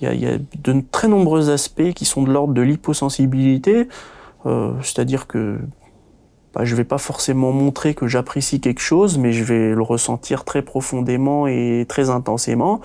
il 0.00 0.20
y 0.20 0.26
a, 0.26 0.38
de 0.38 0.82
très 0.90 1.08
nombreux 1.08 1.50
aspects 1.50 1.92
qui 1.92 2.04
sont 2.04 2.22
de 2.22 2.32
l'ordre 2.32 2.54
de 2.54 2.62
l'hyposensibilité, 2.62 3.88
euh, 4.46 4.72
c'est-à-dire 4.82 5.26
que 5.26 5.58
bah, 6.54 6.64
je 6.64 6.74
vais 6.74 6.84
pas 6.84 6.98
forcément 6.98 7.52
montrer 7.52 7.94
que 7.94 8.06
j'apprécie 8.06 8.60
quelque 8.60 8.80
chose, 8.80 9.18
mais 9.18 9.32
je 9.32 9.44
vais 9.44 9.74
le 9.74 9.82
ressentir 9.82 10.44
très 10.44 10.62
profondément 10.62 11.46
et 11.46 11.86
très 11.88 12.10
intensément. 12.10 12.80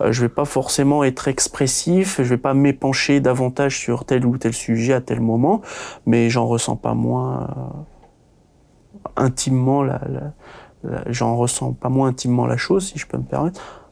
Euh, 0.00 0.12
je 0.12 0.20
vais 0.22 0.28
pas 0.28 0.44
forcément 0.44 1.04
être 1.04 1.28
expressif, 1.28 2.16
je 2.18 2.28
vais 2.28 2.36
pas 2.36 2.54
m'épancher 2.54 3.20
davantage 3.20 3.78
sur 3.78 4.04
tel 4.04 4.26
ou 4.26 4.38
tel 4.38 4.52
sujet 4.52 4.92
à 4.92 5.00
tel 5.00 5.20
moment, 5.20 5.62
mais 6.06 6.30
j'en 6.30 6.46
ressens 6.46 6.76
pas 6.76 6.94
moins 6.94 7.42
euh, 7.42 9.06
intimement 9.16 9.82
la, 9.82 10.00
la, 10.08 10.32
j'en 11.08 11.36
ressens 11.36 11.72
pas 11.72 11.88
moins 11.88 12.08
intimement 12.08 12.46
la 12.46 12.56
chose, 12.56 12.86
si 12.88 12.98
je 12.98 13.06
peux 13.06 13.18
me 13.18 13.24
permettre. 13.24 13.86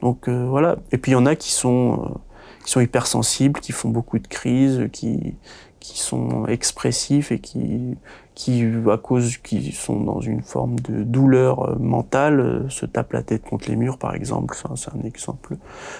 Donc 0.00 0.28
euh, 0.28 0.46
voilà. 0.48 0.76
Et 0.92 0.98
puis 0.98 1.12
il 1.12 1.14
y 1.14 1.18
en 1.18 1.26
a 1.26 1.36
qui 1.36 1.52
sont 1.52 2.04
euh, 2.04 2.18
qui 2.64 2.70
sont 2.70 2.80
hypersensibles, 2.80 3.60
qui 3.60 3.72
font 3.72 3.88
beaucoup 3.88 4.18
de 4.18 4.26
crises, 4.26 4.88
qui 4.92 5.34
qui 5.80 5.98
sont 5.98 6.46
expressifs 6.46 7.30
et 7.32 7.38
qui 7.38 7.96
qui, 8.36 8.64
à 8.92 8.98
cause 8.98 9.38
qu'ils 9.38 9.72
sont 9.72 9.98
dans 9.98 10.20
une 10.20 10.42
forme 10.42 10.78
de 10.80 11.02
douleur 11.02 11.70
euh, 11.70 11.76
mentale, 11.80 12.38
euh, 12.38 12.68
se 12.68 12.84
tapent 12.84 13.14
la 13.14 13.22
tête 13.22 13.42
contre 13.42 13.68
les 13.68 13.76
murs, 13.76 13.98
par 13.98 14.14
exemple. 14.14 14.54
C'est 14.76 14.94
un 14.94 15.02
exemple, 15.02 15.56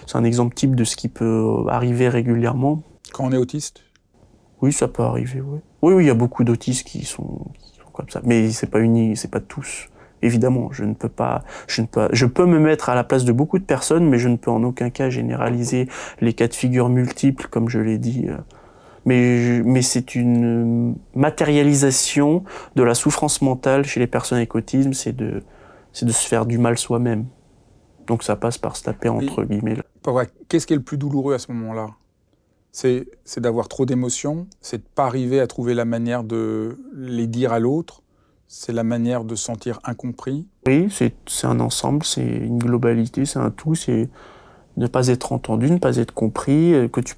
c'est 0.06 0.16
un 0.16 0.22
exemple 0.22 0.54
type 0.54 0.76
de 0.76 0.84
ce 0.84 0.96
qui 0.96 1.08
peut 1.08 1.64
arriver 1.68 2.08
régulièrement. 2.08 2.82
Quand 3.12 3.24
on 3.24 3.32
est 3.32 3.38
autiste? 3.38 3.80
Oui, 4.60 4.70
ça 4.72 4.86
peut 4.86 5.02
arriver. 5.02 5.40
Oui, 5.40 5.60
oui, 5.82 5.94
oui 5.94 6.04
il 6.04 6.06
y 6.06 6.10
a 6.10 6.14
beaucoup 6.14 6.44
d'autistes 6.44 6.86
qui 6.86 7.06
sont, 7.06 7.40
qui 7.58 7.74
sont 7.74 7.90
comme 7.92 8.10
ça, 8.10 8.20
mais 8.22 8.50
c'est 8.50 8.70
pas 8.70 8.80
uni, 8.80 9.16
c'est 9.16 9.30
pas 9.30 9.40
tous. 9.40 9.88
Évidemment, 10.20 10.70
je 10.72 10.84
ne 10.84 10.92
peux 10.92 11.08
pas, 11.08 11.42
je 11.66 11.80
ne 11.80 11.86
peux, 11.86 12.08
je 12.12 12.26
peux 12.26 12.44
me 12.44 12.58
mettre 12.58 12.90
à 12.90 12.94
la 12.94 13.04
place 13.04 13.24
de 13.24 13.32
beaucoup 13.32 13.58
de 13.58 13.64
personnes, 13.64 14.08
mais 14.08 14.18
je 14.18 14.28
ne 14.28 14.36
peux 14.36 14.50
en 14.50 14.62
aucun 14.62 14.90
cas 14.90 15.08
généraliser 15.08 15.88
les 16.20 16.34
cas 16.34 16.48
de 16.48 16.54
figure 16.54 16.90
multiples, 16.90 17.48
comme 17.48 17.70
je 17.70 17.78
l'ai 17.78 17.98
dit. 17.98 18.28
Mais, 19.06 19.62
mais 19.64 19.82
c'est 19.82 20.14
une 20.16 20.96
matérialisation 21.14 22.42
de 22.74 22.82
la 22.82 22.94
souffrance 22.94 23.40
mentale 23.40 23.84
chez 23.84 24.00
les 24.00 24.08
personnes 24.08 24.38
avec 24.38 24.54
autisme, 24.54 24.92
c'est 24.92 25.14
de, 25.14 25.42
c'est 25.92 26.04
de 26.04 26.12
se 26.12 26.26
faire 26.26 26.44
du 26.44 26.58
mal 26.58 26.76
soi-même. 26.76 27.26
Donc 28.06 28.24
ça 28.24 28.36
passe 28.36 28.58
par 28.58 28.76
se 28.76 28.82
taper 28.82 29.08
entre 29.08 29.44
guillemets. 29.44 29.76
Qu'est-ce 30.48 30.66
qui 30.66 30.74
est 30.74 30.76
le 30.76 30.82
plus 30.82 30.98
douloureux 30.98 31.34
à 31.34 31.38
ce 31.38 31.50
moment-là? 31.52 31.90
C'est, 32.72 33.06
c'est 33.24 33.40
d'avoir 33.40 33.68
trop 33.68 33.86
d'émotions, 33.86 34.48
c'est 34.60 34.78
de 34.78 34.88
pas 34.94 35.06
arriver 35.06 35.40
à 35.40 35.46
trouver 35.46 35.72
la 35.72 35.84
manière 35.86 36.24
de 36.24 36.78
les 36.94 37.26
dire 37.26 37.52
à 37.52 37.58
l'autre, 37.58 38.02
c'est 38.48 38.72
la 38.72 38.84
manière 38.84 39.24
de 39.24 39.34
se 39.34 39.44
sentir 39.44 39.78
incompris? 39.84 40.46
Oui, 40.66 40.88
c'est, 40.90 41.14
c'est 41.26 41.46
un 41.46 41.60
ensemble, 41.60 42.04
c'est 42.04 42.26
une 42.26 42.58
globalité, 42.58 43.24
c'est 43.24 43.38
un 43.38 43.50
tout, 43.50 43.74
c'est 43.74 44.10
ne 44.76 44.86
pas 44.86 45.08
être 45.08 45.32
entendu, 45.32 45.70
ne 45.70 45.78
pas 45.78 45.96
être 45.96 46.12
compris, 46.12 46.74
euh, 46.74 46.88
que 46.88 47.00
tu 47.00 47.14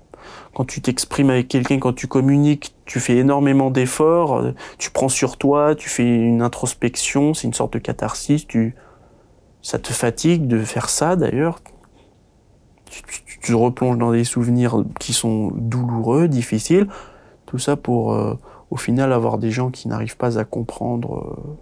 quand 0.54 0.64
tu 0.64 0.80
t'exprimes 0.80 1.30
avec 1.30 1.48
quelqu'un, 1.48 1.78
quand 1.78 1.92
tu 1.92 2.06
communiques, 2.06 2.74
tu 2.84 3.00
fais 3.00 3.16
énormément 3.16 3.70
d'efforts, 3.70 4.38
euh, 4.38 4.54
tu 4.78 4.90
prends 4.90 5.08
sur 5.08 5.36
toi, 5.36 5.74
tu 5.74 5.88
fais 5.88 6.04
une 6.04 6.42
introspection, 6.42 7.34
c'est 7.34 7.46
une 7.46 7.54
sorte 7.54 7.74
de 7.74 7.78
catharsis, 7.78 8.46
ça 9.62 9.78
te 9.78 9.92
fatigue 9.92 10.46
de 10.46 10.62
faire 10.64 10.88
ça 10.88 11.16
d'ailleurs. 11.16 11.60
Tu, 13.42 13.54
replonges 13.54 13.98
dans 13.98 14.12
des 14.12 14.24
souvenirs 14.24 14.84
qui 14.98 15.12
sont 15.12 15.52
douloureux, 15.54 16.26
difficiles, 16.26 16.88
tout 17.46 17.58
ça 17.58 17.76
pour 17.76 18.12
euh, 18.12 18.34
au 18.70 18.76
final 18.76 19.12
avoir 19.12 19.38
des 19.38 19.50
gens 19.50 19.70
qui 19.70 19.88
n'arrivent 19.88 20.16
pas 20.16 20.38
à 20.38 20.44
comprendre 20.44 21.18
euh, 21.18 21.56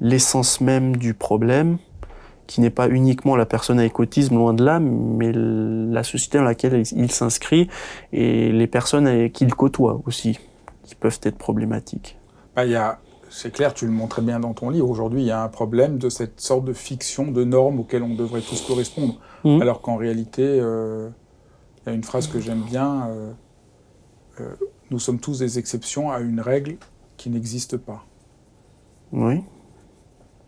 l'essence 0.00 0.60
même 0.60 0.96
du 0.96 1.14
problème 1.14 1.78
qui 2.46 2.60
n'est 2.60 2.70
pas 2.70 2.88
uniquement 2.88 3.36
la 3.36 3.46
personne 3.46 3.78
avec 3.78 3.98
autisme, 3.98 4.36
loin 4.36 4.54
de 4.54 4.64
là, 4.64 4.80
mais 4.80 5.32
la 5.32 6.02
société 6.02 6.38
dans 6.38 6.44
laquelle 6.44 6.82
il 6.92 7.10
s'inscrit 7.10 7.68
et 8.12 8.52
les 8.52 8.66
personnes 8.66 9.30
qu'il 9.30 9.54
côtoie 9.54 10.00
aussi, 10.06 10.38
qui 10.82 10.94
peuvent 10.94 11.20
être 11.22 11.38
problématiques. 11.38 12.18
Bah, 12.54 12.64
y 12.64 12.74
a, 12.74 12.98
c'est 13.30 13.52
clair, 13.52 13.74
tu 13.74 13.86
le 13.86 13.92
montrais 13.92 14.22
bien 14.22 14.38
dans 14.38 14.52
ton 14.52 14.70
livre, 14.70 14.88
aujourd'hui 14.88 15.22
il 15.22 15.26
y 15.26 15.32
a 15.32 15.42
un 15.42 15.48
problème 15.48 15.98
de 15.98 16.08
cette 16.08 16.40
sorte 16.40 16.64
de 16.64 16.72
fiction, 16.72 17.30
de 17.30 17.44
normes 17.44 17.80
auxquelles 17.80 18.02
on 18.02 18.14
devrait 18.14 18.42
tous 18.42 18.60
correspondre, 18.62 19.18
mmh. 19.44 19.60
alors 19.60 19.80
qu'en 19.80 19.96
réalité, 19.96 20.42
euh, 20.44 21.08
il 21.78 21.90
y 21.90 21.92
a 21.92 21.94
une 21.94 22.04
phrase 22.04 22.28
que 22.28 22.40
j'aime 22.40 22.62
bien, 22.62 23.08
euh, 23.08 23.32
euh, 24.40 24.54
nous 24.90 24.98
sommes 24.98 25.18
tous 25.18 25.40
des 25.40 25.58
exceptions 25.58 26.12
à 26.12 26.20
une 26.20 26.40
règle 26.40 26.76
qui 27.16 27.30
n'existe 27.30 27.76
pas. 27.76 28.04
Oui. 29.12 29.42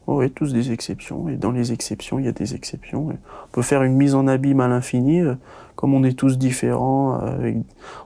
Oh 0.08 0.18
oui, 0.18 0.30
tous 0.30 0.52
des 0.52 0.70
exceptions. 0.70 1.28
Et 1.28 1.36
dans 1.36 1.50
les 1.50 1.72
exceptions, 1.72 2.20
il 2.20 2.26
y 2.26 2.28
a 2.28 2.32
des 2.32 2.54
exceptions. 2.54 3.08
on 3.08 3.48
peut 3.50 3.62
faire 3.62 3.82
une 3.82 3.94
mise 3.94 4.14
en 4.14 4.28
abîme 4.28 4.60
à 4.60 4.68
l'infini. 4.68 5.20
Euh, 5.20 5.34
comme 5.74 5.94
on 5.94 6.04
est 6.04 6.16
tous 6.16 6.38
différents, 6.38 7.20
euh, 7.22 7.52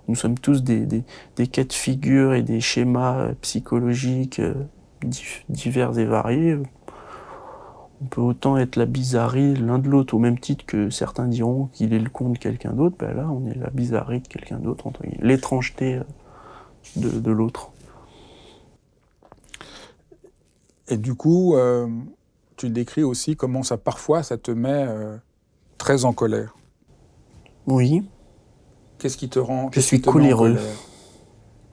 nous 0.09 0.15
sommes 0.15 0.39
tous 0.39 0.65
des, 0.65 1.05
cas 1.53 1.65
de 1.65 1.73
figure 1.73 2.33
et 2.33 2.43
des 2.43 2.61
schémas 2.61 3.19
euh, 3.19 3.33
psychologiques 3.43 4.41
divers 5.51 5.99
et 5.99 6.07
variés. 6.07 6.57
On 8.03 8.07
peut 8.07 8.23
autant 8.23 8.57
être 8.57 8.77
la 8.77 8.87
bizarrerie 8.87 9.55
l'un 9.55 9.79
de 9.79 9.89
l'autre, 9.89 10.15
au 10.15 10.19
même 10.19 10.39
titre 10.39 10.65
que 10.65 10.89
certains 10.89 11.27
diront 11.27 11.69
qu'il 11.75 11.93
est 11.93 11.99
le 11.99 12.09
con 12.09 12.31
de 12.31 12.39
quelqu'un 12.39 12.73
d'autre. 12.73 12.97
Ben 12.99 13.15
là, 13.15 13.29
on 13.31 13.47
est 13.47 13.55
la 13.55 13.69
bizarrerie 13.69 14.21
de 14.21 14.29
quelqu'un 14.29 14.57
d'autre, 14.57 14.91
l'étrangeté 15.21 16.01
de 16.97 17.31
l'autre. 17.31 17.70
Et 20.91 20.97
du 20.97 21.15
coup, 21.15 21.55
euh, 21.55 21.87
tu 22.57 22.69
décris 22.69 23.05
aussi 23.05 23.37
comment 23.37 23.63
ça, 23.63 23.79
parfois, 23.79 24.25
ça 24.25 24.37
te 24.37 24.51
met 24.51 24.87
euh, 24.89 25.17
très 25.79 26.05
en 26.05 26.13
colère. 26.13 26.57
Oui. 27.67 28.03
Qu'est-ce 28.99 29.17
qui 29.17 29.29
te 29.29 29.39
rend 29.39 29.71
Je 29.73 29.81
suis 29.81 30.01
coléreux. 30.01 30.59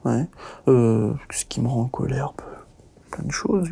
Ouais. 0.06 0.27
Euh, 0.67 1.13
ce 1.32 1.45
qui 1.45 1.62
me 1.62 1.67
rend 1.67 1.82
en 1.82 1.88
colère, 1.88 2.34
plein 3.12 3.23
de 3.23 3.32
choses. 3.32 3.69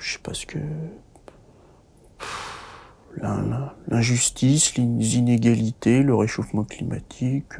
Je 0.00 0.12
sais 0.12 0.18
pas 0.18 0.34
ce 0.34 0.46
que. 0.46 0.58
L'injustice, 3.88 4.76
les 4.76 5.16
inégalités, 5.16 6.02
le 6.02 6.14
réchauffement 6.14 6.64
climatique, 6.64 7.52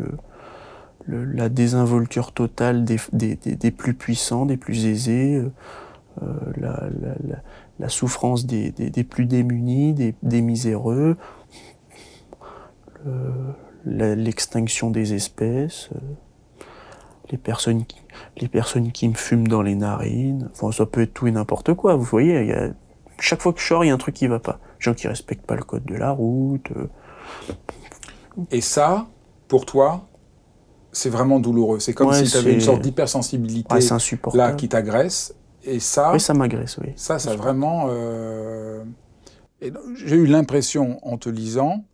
la 1.08 1.48
désinvolture 1.48 2.32
totale 2.32 2.84
des, 2.84 2.98
des, 3.12 3.34
des, 3.34 3.70
plus 3.72 3.94
puissants, 3.94 4.46
des 4.46 4.56
plus 4.56 4.86
aisés, 4.86 5.42
la, 6.56 6.88
la, 7.00 7.36
la, 7.78 7.88
souffrance 7.88 8.46
des, 8.46 8.70
des, 8.72 8.90
des, 8.90 9.04
plus 9.04 9.26
démunis, 9.26 9.94
des, 9.94 10.14
des 10.22 10.42
miséreux, 10.42 11.16
l'extinction 13.84 14.90
des 14.90 15.14
espèces, 15.14 15.90
euh, 15.94 15.98
les 17.30 17.38
personnes, 17.38 17.84
qui, 17.84 17.96
les 18.38 18.48
personnes 18.48 18.92
qui 18.92 19.08
me 19.08 19.14
fument 19.14 19.48
dans 19.48 19.62
les 19.62 19.74
narines, 19.74 20.50
enfin 20.52 20.72
ça 20.72 20.86
peut 20.86 21.02
être 21.02 21.14
tout 21.14 21.26
et 21.26 21.30
n'importe 21.30 21.74
quoi, 21.74 21.94
vous 21.94 22.04
voyez, 22.04 22.46
y 22.46 22.52
a, 22.52 22.70
chaque 23.18 23.42
fois 23.42 23.52
que 23.52 23.60
je 23.60 23.66
sors, 23.66 23.84
il 23.84 23.88
y 23.88 23.90
a 23.90 23.94
un 23.94 23.98
truc 23.98 24.14
qui 24.14 24.26
va 24.26 24.38
pas. 24.38 24.58
Gens 24.78 24.94
qui 24.94 25.06
respectent 25.06 25.44
pas 25.44 25.54
le 25.54 25.62
code 25.62 25.84
de 25.84 25.94
la 25.94 26.10
route. 26.10 26.70
Euh. 26.74 26.86
Et 28.50 28.62
ça, 28.62 29.08
pour 29.46 29.66
toi, 29.66 30.06
c'est 30.90 31.10
vraiment 31.10 31.38
douloureux. 31.38 31.80
C'est 31.80 31.92
comme 31.92 32.14
si 32.14 32.24
tu 32.24 32.36
avais 32.38 32.54
une 32.54 32.62
sorte 32.62 32.80
d'hypersensibilité 32.80 33.74
là 34.32 34.52
qui 34.52 34.70
t'agresse 34.70 35.34
et 35.64 35.80
ça. 35.80 36.12
Oui, 36.12 36.20
ça 36.20 36.34
m'agresse, 36.34 36.78
oui. 36.78 36.92
Ça, 36.96 37.18
ça 37.18 37.34
vraiment. 37.36 37.86
Euh... 37.88 38.82
J'ai 39.60 40.16
eu 40.16 40.26
l'impression, 40.26 40.98
en 41.06 41.18
te 41.18 41.28
lisant, 41.28 41.84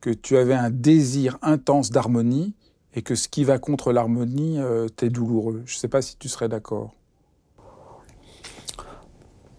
que 0.00 0.10
tu 0.10 0.36
avais 0.36 0.54
un 0.54 0.70
désir 0.70 1.38
intense 1.40 1.90
d'harmonie 1.90 2.52
et 2.94 3.02
que 3.02 3.14
ce 3.14 3.28
qui 3.28 3.44
va 3.44 3.58
contre 3.58 3.92
l'harmonie 3.92 4.58
euh, 4.58 4.88
t'est 4.88 5.08
douloureux. 5.08 5.62
Je 5.64 5.74
ne 5.74 5.78
sais 5.78 5.88
pas 5.88 6.02
si 6.02 6.16
tu 6.18 6.28
serais 6.28 6.48
d'accord. 6.48 6.92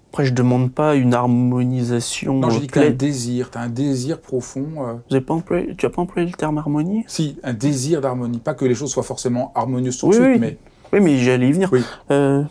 Après, 0.10 0.24
je 0.24 0.32
ne 0.32 0.36
demande 0.36 0.72
pas 0.72 0.96
une 0.96 1.14
harmonisation. 1.14 2.36
Non, 2.36 2.50
je 2.50 2.60
dis 2.60 2.68
que 2.68 2.74
tu 2.74 2.80
as 2.80 2.88
un 2.88 2.92
désir, 2.92 3.52
tu 3.52 3.58
as 3.58 3.62
un 3.62 3.70
désir 3.70 4.22
profond. 4.22 5.02
Euh... 5.12 5.20
Pas 5.20 5.34
employé, 5.34 5.76
tu 5.76 5.86
n'as 5.86 5.92
pas 5.92 6.02
employé 6.02 6.28
le 6.28 6.34
terme 6.34 6.58
harmonie? 6.58 7.04
Si, 7.08 7.38
un 7.44 7.54
désir 7.54 8.00
d'harmonie. 8.00 8.38
Pas 8.38 8.54
que 8.54 8.64
les 8.64 8.76
choses 8.76 8.92
soient 8.92 9.04
forcément 9.04 9.52
harmonieuses 9.56 9.98
tout 9.98 10.10
de 10.10 10.14
suite, 10.14 10.40
mais 10.40 10.58
Oui, 10.94 11.02
mais 11.02 11.18
j'allais 11.18 11.50
y 11.50 11.52
venir. 11.52 11.70
Oui. 11.74 11.82
Euh, 12.12 12.44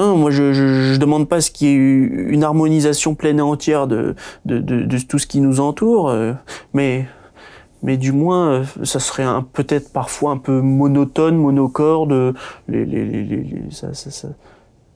non, 0.00 0.16
moi 0.16 0.30
je, 0.30 0.52
je, 0.52 0.96
demande 0.96 1.28
pas 1.28 1.40
ce 1.40 1.50
qui 1.50 1.66
est 1.66 1.72
une 1.72 2.42
harmonisation 2.42 3.14
pleine 3.14 3.38
et 3.38 3.42
entière 3.42 3.86
de, 3.86 4.14
tout 5.08 5.18
ce 5.18 5.26
qui 5.26 5.40
nous 5.40 5.60
entoure, 5.60 6.08
euh, 6.08 6.32
mais 6.72 7.06
mais 7.82 7.96
du 7.96 8.12
moins 8.12 8.50
euh, 8.50 8.64
ça 8.84 8.98
serait 8.98 9.26
peut-être 9.52 9.92
parfois 9.92 10.32
un 10.32 10.38
peu 10.38 10.60
monotone, 10.60 11.36
monocorde, 11.36 12.34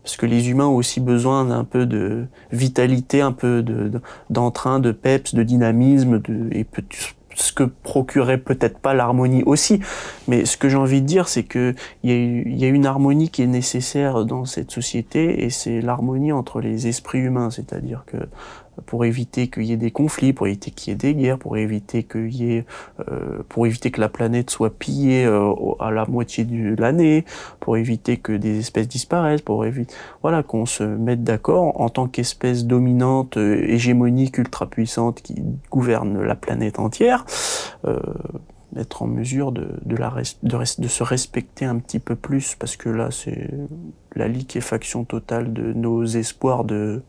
parce 0.03 0.17
que 0.17 0.27
les 0.27 0.51
humains 0.51 0.67
ont 0.67 0.77
aussi 0.77 1.01
besoin 1.01 1.45
d'un 1.45 1.65
peu 1.65 1.87
de 1.87 2.25
vitalité, 2.51 3.21
un 3.21 3.33
peu 3.33 3.63
de 3.63 3.89
de- 3.89 4.01
d'entrain, 4.31 4.81
de 4.81 4.93
peps, 4.93 5.35
de 5.35 5.43
dynamisme, 5.43 6.19
de, 6.21 6.49
et 6.53 6.65
ce 7.35 7.53
que 7.53 7.65
procurait 7.65 8.39
peut-être 8.39 8.79
pas 8.79 8.95
l'harmonie 8.95 9.43
aussi. 9.45 9.81
Mais 10.29 10.45
ce 10.45 10.57
que 10.57 10.69
j'ai 10.69 10.77
envie 10.77 11.03
de 11.03 11.07
dire, 11.07 11.29
c'est 11.29 11.45
que 11.45 11.75
il 12.03 12.11
y, 12.11 12.65
a, 12.65 12.69
une 12.69 12.87
harmonie 12.87 13.29
qui 13.29 13.43
est 13.43 13.47
nécessaire 13.47 14.25
dans 14.25 14.45
cette 14.45 14.71
société, 14.71 15.45
et 15.45 15.51
c'est 15.51 15.81
l'harmonie 15.81 16.33
entre 16.33 16.61
les 16.61 16.87
esprits 16.87 17.19
humains, 17.19 17.51
c'est-à-dire 17.51 18.05
que 18.07 18.17
pour 18.87 19.05
éviter 19.05 19.49
qu'il 19.49 19.65
y 19.65 19.73
ait 19.73 19.77
des 19.77 19.91
conflits, 19.91 20.33
pour 20.33 20.47
éviter 20.47 20.71
qu'il 20.71 20.93
y 20.93 20.95
ait 20.95 20.97
des 20.97 21.15
guerres, 21.15 21.39
pour 21.39 21.57
éviter 21.57 22.03
qu'il 22.03 22.35
y 22.35 22.55
ait, 22.55 22.67
euh, 23.09 23.43
pour 23.49 23.67
éviter 23.67 23.91
que 23.91 24.01
la 24.01 24.09
planète 24.09 24.51
soit 24.51 24.71
pillée 24.71 25.25
euh, 25.25 25.53
à 25.81 25.91
la 25.91 26.07
moitié 26.07 26.45
de 26.45 26.81
l'année, 26.81 27.25
pour 27.61 27.77
éviter 27.77 28.17
que 28.17 28.33
des 28.33 28.59
espèces 28.59 28.89
disparaissent, 28.89 29.43
pour 29.43 29.65
éviter, 29.65 29.95
voilà, 30.23 30.43
qu'on 30.43 30.67
se 30.67 30.83
mette 30.83 31.23
d'accord 31.23 31.81
en 31.81 31.89
tant 31.89 32.09
qu'espèce 32.09 32.65
dominante, 32.65 33.37
euh, 33.37 33.63
hégémonique, 33.67 34.39
ultra 34.39 34.67
puissante 34.67 35.23
qui 35.23 35.43
gouverne 35.71 36.23
la 36.23 36.35
planète 36.35 36.79
entière, 36.79 37.25
euh, 37.87 37.99
être 38.77 39.03
en 39.03 39.07
mesure 39.07 39.53
de, 39.53 39.69
de, 39.85 39.97
la 39.97 40.13
de, 40.43 40.59
de 40.83 40.89
se 40.89 41.03
respecter 41.03 41.65
un 41.65 41.79
petit 41.79 42.01
peu 42.01 42.17
plus, 42.17 42.57
parce 42.57 42.77
que 42.77 42.89
là, 42.89 43.11
c'est 43.11 43.51
la 44.17 44.29
liquéfaction 44.29 45.05
totale 45.05 45.53
de 45.53 45.73
nos 45.73 46.05
espoirs 46.05 46.65
de 46.65 47.03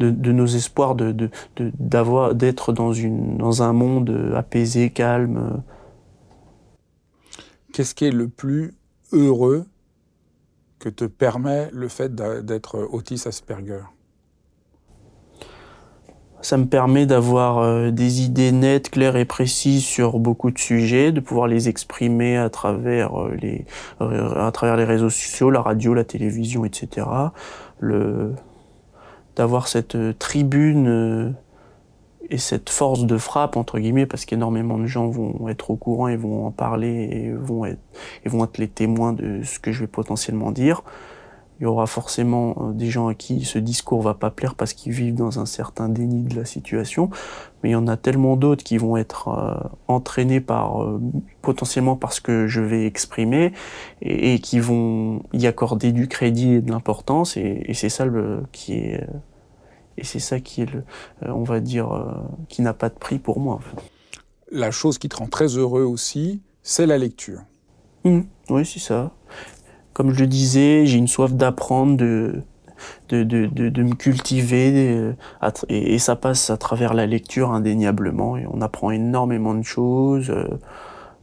de, 0.00 0.10
de 0.10 0.32
nos 0.32 0.46
espoirs 0.46 0.94
de 0.94 1.30
d'avoir 1.56 2.34
d'être 2.34 2.72
dans 2.72 2.92
une 2.92 3.38
dans 3.38 3.62
un 3.62 3.72
monde 3.72 4.32
apaisé, 4.34 4.90
calme. 4.90 5.62
Qu'est-ce 7.72 7.94
qui 7.94 8.06
est 8.06 8.10
le 8.10 8.28
plus 8.28 8.74
heureux 9.12 9.66
que 10.78 10.88
te 10.88 11.04
permet 11.04 11.68
le 11.72 11.88
fait 11.88 12.14
d'être 12.14 12.88
Otis 12.90 13.22
Asperger? 13.26 13.82
Ça 16.40 16.56
me 16.56 16.66
permet 16.66 17.04
d'avoir 17.04 17.58
euh, 17.58 17.90
des 17.90 18.22
idées 18.22 18.52
nettes, 18.52 18.90
claires 18.90 19.16
et 19.16 19.24
précises 19.24 19.84
sur 19.84 20.20
beaucoup 20.20 20.52
de 20.52 20.58
sujets, 20.58 21.10
de 21.10 21.18
pouvoir 21.18 21.48
les 21.48 21.68
exprimer 21.68 22.36
à 22.36 22.48
travers 22.48 23.20
euh, 23.20 23.34
les 23.42 23.66
euh, 24.00 24.46
à 24.46 24.52
travers 24.52 24.76
les 24.76 24.84
réseaux 24.84 25.10
sociaux, 25.10 25.50
la 25.50 25.60
radio, 25.60 25.94
la 25.94 26.04
télévision, 26.04 26.64
etc. 26.64 27.06
Le 27.80 28.34
d'avoir 29.38 29.68
cette 29.68 29.94
euh, 29.94 30.12
tribune 30.18 30.88
euh, 30.88 31.30
et 32.28 32.38
cette 32.38 32.68
force 32.68 33.06
de 33.06 33.16
frappe 33.16 33.56
entre 33.56 33.78
guillemets 33.78 34.04
parce 34.04 34.26
qu'énormément 34.26 34.78
de 34.78 34.86
gens 34.86 35.08
vont 35.08 35.48
être 35.48 35.70
au 35.70 35.76
courant 35.76 36.08
et 36.08 36.16
vont 36.16 36.44
en 36.44 36.50
parler 36.50 37.08
et 37.10 37.32
vont 37.32 37.64
être 37.64 37.80
et 38.24 38.28
vont 38.28 38.44
être 38.44 38.58
les 38.58 38.68
témoins 38.68 39.14
de 39.14 39.42
ce 39.44 39.58
que 39.60 39.72
je 39.72 39.80
vais 39.80 39.86
potentiellement 39.86 40.50
dire. 40.50 40.82
Il 41.60 41.64
y 41.64 41.66
aura 41.66 41.86
forcément 41.86 42.56
euh, 42.60 42.72
des 42.72 42.90
gens 42.90 43.06
à 43.06 43.14
qui 43.14 43.44
ce 43.44 43.60
discours 43.60 44.02
va 44.02 44.14
pas 44.14 44.30
plaire 44.30 44.56
parce 44.56 44.74
qu'ils 44.74 44.92
vivent 44.92 45.14
dans 45.14 45.38
un 45.38 45.46
certain 45.46 45.88
déni 45.88 46.24
de 46.24 46.34
la 46.36 46.44
situation, 46.44 47.08
mais 47.62 47.70
il 47.70 47.72
y 47.72 47.76
en 47.76 47.86
a 47.86 47.96
tellement 47.96 48.36
d'autres 48.36 48.64
qui 48.64 48.76
vont 48.76 48.96
être 48.96 49.70
entraînés 49.86 50.40
par 50.40 50.84
potentiellement 51.42 51.96
par 51.96 52.12
ce 52.12 52.20
que 52.20 52.46
je 52.46 52.60
vais 52.60 52.86
exprimer 52.86 53.52
et, 54.02 54.38
qui 54.38 54.60
vont 54.60 55.22
y 55.32 55.46
accorder 55.46 55.92
du 55.92 56.08
crédit 56.08 56.54
et 56.54 56.60
de 56.60 56.70
l'importance 56.70 57.36
et, 57.36 57.72
c'est 57.74 57.88
ça 57.88 58.06
qui 58.52 58.74
est 58.74 59.04
et 59.98 60.04
c'est 60.04 60.18
ça 60.20 60.40
qui 60.40 60.62
est 60.62 60.72
le 60.72 60.84
euh, 61.24 61.30
on 61.30 61.42
va 61.42 61.60
dire 61.60 61.92
euh, 61.92 62.12
qui 62.48 62.62
n'a 62.62 62.72
pas 62.72 62.88
de 62.88 62.94
prix 62.94 63.18
pour 63.18 63.40
moi. 63.40 63.56
En 63.56 63.58
fait. 63.58 63.76
La 64.50 64.70
chose 64.70 64.96
qui 64.98 65.08
te 65.08 65.16
rend 65.16 65.26
très 65.26 65.58
heureux 65.58 65.82
aussi, 65.82 66.40
c'est 66.62 66.86
la 66.86 66.96
lecture. 66.96 67.40
Mhm. 68.04 68.24
Oui, 68.50 68.64
c'est 68.64 68.78
ça. 68.78 69.12
Comme 69.92 70.12
je 70.14 70.20
le 70.20 70.26
disais, 70.26 70.86
j'ai 70.86 70.96
une 70.96 71.08
soif 71.08 71.34
d'apprendre, 71.34 71.96
de, 71.96 72.40
de, 73.08 73.24
de, 73.24 73.46
de, 73.46 73.68
de 73.68 73.82
me 73.82 73.94
cultiver, 73.94 74.72
euh, 74.96 75.12
et, 75.68 75.94
et 75.94 75.98
ça 75.98 76.14
passe 76.16 76.50
à 76.50 76.56
travers 76.56 76.94
la 76.94 77.06
lecture 77.06 77.50
indéniablement. 77.52 78.36
Et 78.36 78.46
on 78.50 78.60
apprend 78.60 78.90
énormément 78.90 79.54
de 79.54 79.64
choses. 79.64 80.30
euh, 80.30 80.46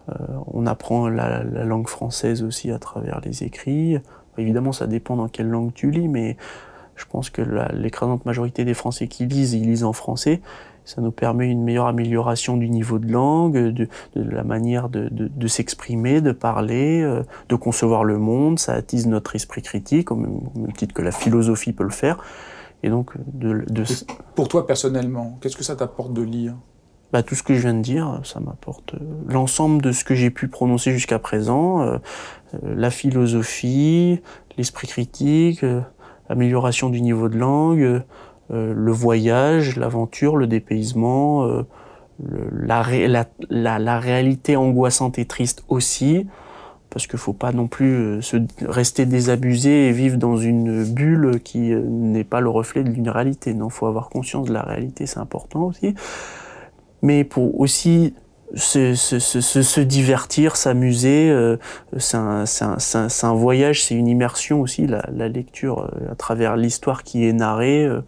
euh, 0.10 0.14
on 0.48 0.68
apprend 0.68 1.08
la, 1.10 1.44
la 1.44 1.64
langue 1.64 1.88
française 1.88 2.44
aussi 2.44 2.70
à 2.70 2.78
travers 2.78 3.22
les 3.22 3.44
écrits. 3.44 3.98
Évidemment, 4.38 4.74
ça 4.74 4.86
dépend 4.86 5.16
dans 5.16 5.30
quelle 5.30 5.48
langue 5.48 5.74
tu 5.74 5.90
lis, 5.90 6.08
mais 6.10 6.36
je 6.96 7.06
pense 7.06 7.30
que 7.30 7.42
l'écrasante 7.74 8.26
majorité 8.26 8.66
des 8.66 8.74
Français 8.74 9.08
qui 9.08 9.26
lisent, 9.26 9.54
ils 9.54 9.64
lisent 9.64 9.84
en 9.84 9.94
français. 9.94 10.42
Ça 10.86 11.02
nous 11.02 11.12
permet 11.12 11.50
une 11.50 11.64
meilleure 11.64 11.88
amélioration 11.88 12.58
du 12.58 12.70
niveau 12.70 13.00
de 13.00 13.12
langue, 13.12 13.58
de, 13.58 13.88
de 14.16 14.30
la 14.30 14.44
manière 14.44 14.88
de, 14.88 15.10
de, 15.10 15.28
de 15.28 15.48
s'exprimer, 15.48 16.22
de 16.22 16.32
parler, 16.32 17.02
euh, 17.02 17.24
de 17.50 17.56
concevoir 17.56 18.04
le 18.04 18.20
monde. 18.20 18.60
Ça 18.60 18.74
attise 18.74 19.08
notre 19.08 19.36
esprit 19.36 19.64
critique, 19.64 20.12
au 20.12 20.16
même, 20.16 20.38
au 20.56 20.60
même 20.60 20.74
titre 20.74 20.94
que 20.94 21.02
la 21.02 21.12
philosophie 21.12 21.74
peut 21.74 21.84
le 21.84 21.90
faire. 21.90 22.24
Et 22.84 22.90
donc, 22.90 23.14
de, 23.34 23.66
de, 23.68 23.84
Pour 24.36 24.48
toi 24.48 24.68
personnellement, 24.68 25.40
qu'est-ce 25.42 25.58
que 25.58 25.64
ça 25.64 25.76
t'apporte 25.76 26.14
de 26.14 26.22
lire? 26.22 26.54
Bah, 27.12 27.24
tout 27.24 27.34
ce 27.34 27.42
que 27.42 27.56
je 27.56 27.62
viens 27.62 27.74
de 27.74 27.82
dire, 27.82 28.20
ça 28.24 28.40
m'apporte 28.40 28.94
euh, 28.94 29.00
l'ensemble 29.28 29.82
de 29.82 29.92
ce 29.92 30.04
que 30.04 30.14
j'ai 30.14 30.30
pu 30.30 30.48
prononcer 30.48 30.92
jusqu'à 30.92 31.18
présent, 31.18 31.82
euh, 31.82 31.98
euh, 32.54 32.76
la 32.76 32.92
philosophie, 32.92 34.22
l'esprit 34.58 34.88
critique, 34.88 35.66
l'amélioration 36.30 36.90
du 36.90 37.02
niveau 37.02 37.30
de 37.30 37.38
langue, 37.38 38.04
euh, 38.52 38.74
le 38.74 38.92
voyage, 38.92 39.76
l'aventure, 39.78 40.38
le 40.38 40.48
dépaysement, 40.48 41.46
euh, 41.46 41.64
la, 42.52 42.82
ré- 42.82 43.08
la, 43.08 43.26
la, 43.50 43.80
la 43.80 44.00
réalité 44.00 44.56
angoissante 44.56 45.20
et 45.20 45.26
triste 45.26 45.64
aussi, 45.68 46.28
parce 46.90 47.08
qu'il 47.08 47.20
faut 47.20 47.34
pas 47.34 47.52
non 47.52 47.68
plus 47.68 47.94
euh, 47.94 48.22
se 48.22 48.38
rester 48.62 49.06
désabusé 49.06 49.90
et 49.90 49.92
vivre 49.92 50.18
dans 50.18 50.38
une 50.38 50.84
bulle 50.86 51.40
qui 51.44 51.74
n'est 51.76 52.24
pas 52.24 52.40
le 52.40 52.50
reflet 52.50 52.84
d'une 52.84 53.10
réalité. 53.10 53.54
Non, 53.54 53.70
faut 53.70 53.88
avoir 53.88 54.10
conscience 54.10 54.48
de 54.48 54.54
la 54.54 54.62
réalité, 54.62 55.06
c'est 55.06 55.20
important 55.20 55.64
aussi 55.64 55.96
mais 57.02 57.24
pour 57.24 57.60
aussi 57.60 58.16
se, 58.56 58.96
se, 58.96 59.20
se, 59.20 59.42
se, 59.42 59.82
divertir, 59.82 60.56
s'amuser. 60.56 61.30
euh, 61.30 61.58
c'est 61.98 62.18
un, 62.18 62.46
un, 62.62 62.78
un, 62.94 63.08
un 63.24 63.34
voyage, 63.34 63.84
c'est 63.84 63.96
une 63.96 64.08
immersion 64.08 64.62
aussi, 64.62 64.88
la, 64.88 65.08
la 65.12 65.28
lecture 65.28 65.82
euh, 65.82 66.12
à 66.12 66.16
travers 66.16 66.56
l'histoire 66.56 67.04
qui 67.04 67.26
est 67.26 67.34
narrée. 67.34 67.86
euh, 67.86 68.02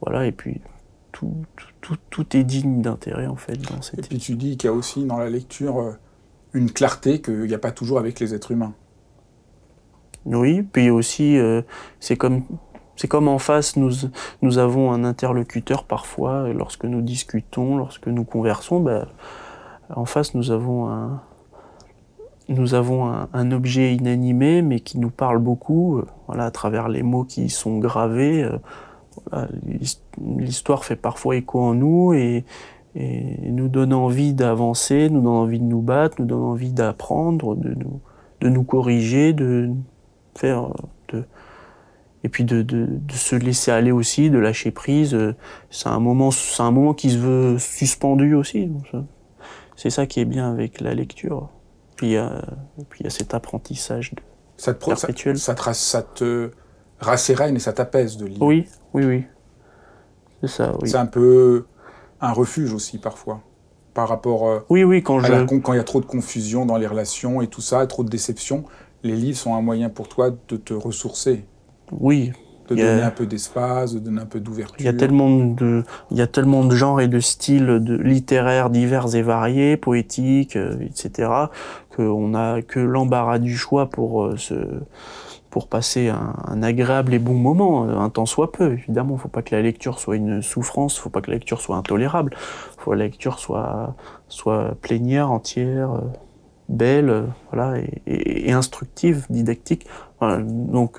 voilà, 0.00 0.26
et 0.26 0.32
puis 0.32 0.60
tout, 1.12 1.34
tout, 1.56 1.66
tout, 1.80 1.96
tout 2.10 2.36
est 2.36 2.44
digne 2.44 2.82
d'intérêt 2.82 3.26
en 3.26 3.36
fait 3.36 3.56
dans 3.56 3.80
Et 3.96 4.02
puis 4.02 4.18
tu 4.18 4.34
dis 4.34 4.56
qu'il 4.56 4.68
y 4.68 4.72
a 4.72 4.76
aussi 4.76 5.04
dans 5.04 5.18
la 5.18 5.30
lecture 5.30 5.96
une 6.52 6.70
clarté 6.70 7.20
qu'il 7.20 7.42
n'y 7.44 7.54
a 7.54 7.58
pas 7.58 7.72
toujours 7.72 7.98
avec 7.98 8.20
les 8.20 8.34
êtres 8.34 8.50
humains. 8.50 8.74
Oui, 10.26 10.62
puis 10.62 10.90
aussi, 10.90 11.38
c'est 12.00 12.16
comme. 12.16 12.42
C'est 12.96 13.08
comme 13.08 13.26
en 13.26 13.40
face, 13.40 13.74
nous, 13.74 13.90
nous 14.40 14.58
avons 14.58 14.92
un 14.92 15.02
interlocuteur 15.02 15.82
parfois, 15.82 16.48
lorsque 16.52 16.84
nous 16.84 17.02
discutons, 17.02 17.76
lorsque 17.76 18.06
nous 18.06 18.22
conversons, 18.22 18.78
ben, 18.78 19.08
en 19.90 20.04
face, 20.04 20.34
nous 20.34 20.50
avons 20.50 20.88
un, 20.88 21.20
objet 23.52 23.94
inanimé, 23.94 24.62
mais 24.62 24.80
qui 24.80 24.98
nous 24.98 25.10
parle 25.10 25.38
beaucoup, 25.38 25.98
euh, 25.98 26.04
à 26.28 26.50
travers 26.50 26.88
les 26.88 27.02
mots 27.02 27.24
qui 27.24 27.48
sont 27.48 27.78
gravés. 27.78 28.48
euh, 29.32 29.46
L'histoire 30.20 30.84
fait 30.84 30.96
parfois 30.96 31.36
écho 31.36 31.60
en 31.60 31.74
nous 31.74 32.12
et, 32.12 32.44
nous 32.96 33.66
donne 33.66 33.92
envie 33.92 34.34
d'avancer, 34.34 35.10
nous 35.10 35.20
donne 35.20 35.32
envie 35.32 35.58
de 35.58 35.64
nous 35.64 35.80
battre, 35.80 36.20
nous 36.20 36.26
donne 36.26 36.42
envie 36.42 36.72
d'apprendre, 36.72 37.56
de 37.56 38.48
nous, 38.48 38.62
corriger, 38.62 39.32
de 39.32 39.72
faire, 40.36 40.68
euh, 41.12 41.22
et 42.22 42.28
puis 42.28 42.44
de, 42.44 42.64
se 43.10 43.34
laisser 43.34 43.72
aller 43.72 43.90
aussi, 43.90 44.30
de 44.30 44.38
lâcher 44.38 44.70
prise. 44.70 45.18
C'est 45.70 45.88
un 45.88 45.98
moment, 45.98 46.30
c'est 46.30 46.62
qui 46.96 47.10
se 47.10 47.18
veut 47.18 47.58
suspendu 47.58 48.34
aussi. 48.34 48.70
C'est 49.76 49.90
ça 49.90 50.06
qui 50.06 50.20
est 50.20 50.24
bien 50.24 50.50
avec 50.50 50.80
la 50.80 50.94
lecture. 50.94 51.50
Puis 51.96 52.08
il 52.08 52.12
y 52.12 52.16
a, 52.16 52.42
puis 52.90 53.00
il 53.00 53.04
y 53.04 53.06
a 53.06 53.10
cet 53.10 53.34
apprentissage. 53.34 54.12
de- 54.14 54.20
Ça 54.56 54.72
te, 54.74 54.84
ça, 54.84 54.94
Perpétuel. 54.94 55.38
ça 55.38 55.54
te, 55.54 55.62
ra- 55.62 55.74
ça 55.74 56.02
te 56.02 56.50
rassérène 57.00 57.56
et 57.56 57.58
ça 57.58 57.72
t'apaise 57.72 58.16
de 58.16 58.26
lire. 58.26 58.42
Oui, 58.42 58.66
oui, 58.94 59.04
oui. 59.04 59.24
C'est 60.40 60.48
ça, 60.48 60.74
oui. 60.80 60.88
C'est 60.88 60.96
un 60.96 61.06
peu 61.06 61.66
un 62.20 62.32
refuge 62.32 62.72
aussi 62.72 62.98
parfois 62.98 63.40
par 63.94 64.08
rapport 64.08 64.48
euh, 64.48 64.60
Oui, 64.70 64.84
oui, 64.84 65.02
quand 65.02 65.18
à 65.18 65.26
je. 65.26 65.32
la 65.32 65.44
con- 65.44 65.60
quand 65.60 65.72
il 65.72 65.76
y 65.76 65.80
a 65.80 65.84
trop 65.84 66.00
de 66.00 66.06
confusion 66.06 66.66
dans 66.66 66.76
les 66.76 66.86
relations 66.86 67.42
et 67.42 67.46
tout 67.48 67.60
ça, 67.60 67.86
trop 67.86 68.04
de 68.04 68.08
déception. 68.10 68.64
Les 69.02 69.14
livres 69.16 69.38
sont 69.38 69.54
un 69.54 69.60
moyen 69.60 69.88
pour 69.90 70.08
toi 70.08 70.30
de 70.30 70.56
te 70.56 70.72
ressourcer, 70.72 71.44
Oui, 71.92 72.32
de 72.68 72.74
Il 72.76 72.82
a- 72.82 72.92
donner 72.92 73.02
un 73.02 73.10
peu 73.10 73.26
d'espace, 73.26 73.94
de 73.94 73.98
donner 73.98 74.20
un 74.20 74.26
peu 74.26 74.40
d'ouverture. 74.40 74.76
Il 74.78 74.84
y 74.84 74.88
a 74.88 74.92
tellement 74.92 75.30
de, 75.30 75.84
il 76.10 76.16
y 76.16 76.22
a 76.22 76.26
tellement 76.26 76.64
de 76.64 76.74
genres 76.74 77.00
et 77.00 77.08
de 77.08 77.20
styles 77.20 77.80
de 77.80 77.96
littéraires 77.96 78.70
divers 78.70 79.14
et 79.14 79.22
variés, 79.22 79.76
poétiques, 79.76 80.56
euh, 80.56 80.76
etc., 80.80 81.30
qu'on 81.94 82.34
a 82.34 82.62
que 82.62 82.80
l'embarras 82.80 83.38
du 83.38 83.56
choix 83.56 83.88
pour 83.88 84.24
euh, 84.24 84.36
se 84.36 84.54
pour 85.50 85.68
passer 85.68 86.08
un, 86.08 86.64
agréable 86.64 87.14
et 87.14 87.20
bon 87.20 87.34
moment, 87.34 87.84
un 87.84 88.10
temps 88.10 88.26
soit 88.26 88.50
peu. 88.50 88.72
Évidemment, 88.72 89.16
faut 89.16 89.28
pas 89.28 89.40
que 89.40 89.54
la 89.54 89.62
lecture 89.62 90.00
soit 90.00 90.16
une 90.16 90.42
souffrance, 90.42 90.98
faut 90.98 91.10
pas 91.10 91.20
que 91.20 91.30
la 91.30 91.36
lecture 91.36 91.60
soit 91.60 91.76
intolérable, 91.76 92.34
faut 92.76 92.90
que 92.90 92.96
la 92.96 93.04
lecture 93.04 93.38
soit 93.38 93.94
soit 94.26 94.74
plénière, 94.82 95.30
entière, 95.30 95.92
euh, 95.92 96.00
belle, 96.68 97.26
voilà, 97.52 97.74
et, 98.08 98.50
instructive, 98.50 99.26
didactique. 99.30 99.86
donc 100.20 100.98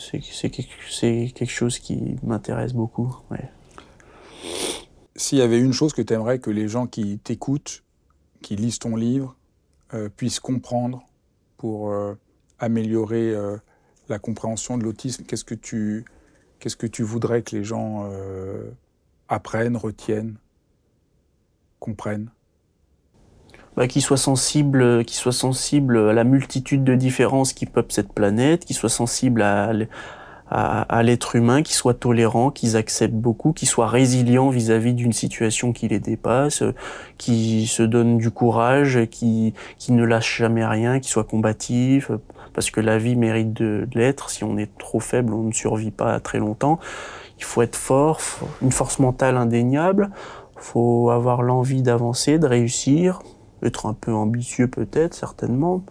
c'est 0.00 0.50
quelque, 0.50 1.50
chose 1.50 1.78
qui 1.78 2.16
m'intéresse 2.22 2.72
beaucoup. 2.72 3.14
S'il 5.14 5.38
y 5.38 5.42
avait 5.42 5.60
une 5.60 5.74
chose 5.74 5.92
que 5.92 6.00
tu 6.00 6.14
aimerais 6.14 6.38
que 6.38 6.50
les 6.50 6.68
gens 6.68 6.86
qui 6.86 7.18
t'écoutent, 7.18 7.84
qui 8.40 8.56
lisent 8.56 8.78
ton 8.78 8.96
livre, 8.96 9.36
euh, 9.92 10.08
puissent 10.08 10.40
comprendre 10.40 11.02
pour 11.58 11.90
euh, 11.90 12.14
améliorer 12.58 13.34
euh, 13.34 13.58
la 14.08 14.18
compréhension 14.18 14.78
de 14.78 14.84
l'autisme, 14.84 15.24
qu'est-ce 15.24 15.44
que 15.44 15.54
tu 15.54 16.04
qu'est-ce 16.58 16.76
que 16.76 16.86
tu 16.86 17.02
voudrais 17.02 17.42
que 17.42 17.56
les 17.56 17.64
gens 17.64 18.10
apprennent, 19.28 19.76
retiennent, 19.76 20.36
comprennent? 21.78 22.30
Bah, 23.76 23.86
qu'ils 23.86 24.02
soient 24.02 24.16
sensibles, 24.16 25.04
qu'ils 25.04 25.18
soient 25.18 25.32
sensibles 25.32 25.98
à 25.98 26.12
la 26.12 26.24
multitude 26.24 26.84
de 26.84 26.94
différences 26.94 27.52
qui 27.52 27.66
peuplent 27.66 27.92
cette 27.92 28.12
planète, 28.12 28.64
qu'ils 28.64 28.76
soient 28.76 28.88
sensibles 28.88 29.42
à, 29.42 29.72
à, 30.50 31.02
l'être 31.04 31.36
humain, 31.36 31.62
qu'ils 31.62 31.76
soient 31.76 31.94
tolérants, 31.94 32.50
qu'ils 32.50 32.76
acceptent 32.76 33.14
beaucoup, 33.14 33.52
qu'ils 33.52 33.68
soient 33.68 33.86
résilients 33.86 34.50
vis-à-vis 34.50 34.94
d'une 34.94 35.12
situation 35.12 35.72
qui 35.72 35.86
les 35.86 36.00
dépasse, 36.00 36.64
qui 37.18 37.68
se 37.68 37.84
donnent 37.84 38.18
du 38.18 38.32
courage, 38.32 39.06
qui, 39.10 39.54
qui 39.78 39.92
ne 39.92 40.04
lâchent 40.04 40.38
jamais 40.38 40.66
rien, 40.66 40.98
qui 40.98 41.08
soient 41.08 41.24
combatifs, 41.24 42.10
parce 42.52 42.72
que 42.72 42.80
la 42.80 42.98
vie 42.98 43.14
mérite 43.14 43.52
de, 43.52 43.86
de 43.88 43.98
l'être. 43.98 44.30
Si 44.30 44.42
on 44.42 44.58
est 44.58 44.76
trop 44.76 44.98
faible, 44.98 45.32
on 45.32 45.44
ne 45.44 45.52
survit 45.52 45.92
pas 45.92 46.18
très 46.18 46.38
longtemps. 46.38 46.80
Il 47.38 47.44
faut 47.44 47.62
être 47.62 47.76
fort, 47.76 48.20
une 48.60 48.72
force 48.72 48.98
mentale 48.98 49.36
indéniable. 49.36 50.10
Faut 50.56 51.10
avoir 51.10 51.42
l'envie 51.42 51.82
d'avancer, 51.82 52.38
de 52.38 52.46
réussir, 52.46 53.20
être 53.62 53.86
un 53.86 53.94
peu 53.94 54.12
ambitieux 54.12 54.68
peut-être, 54.68 55.14
certainement. 55.14 55.84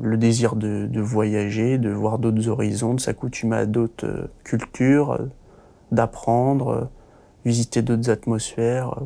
Le 0.00 0.16
désir 0.16 0.56
de, 0.56 0.88
voyager, 1.00 1.78
de 1.78 1.90
voir 1.90 2.18
d'autres 2.18 2.48
horizons, 2.48 2.94
de 2.94 3.00
s'accoutumer 3.00 3.56
à 3.56 3.66
d'autres 3.66 4.06
euh, 4.06 4.26
cultures, 4.42 5.12
euh, 5.12 5.26
d'apprendre, 5.92 6.68
euh, 6.68 6.84
visiter 7.44 7.82
d'autres 7.82 8.10
atmosphères, 8.10 8.98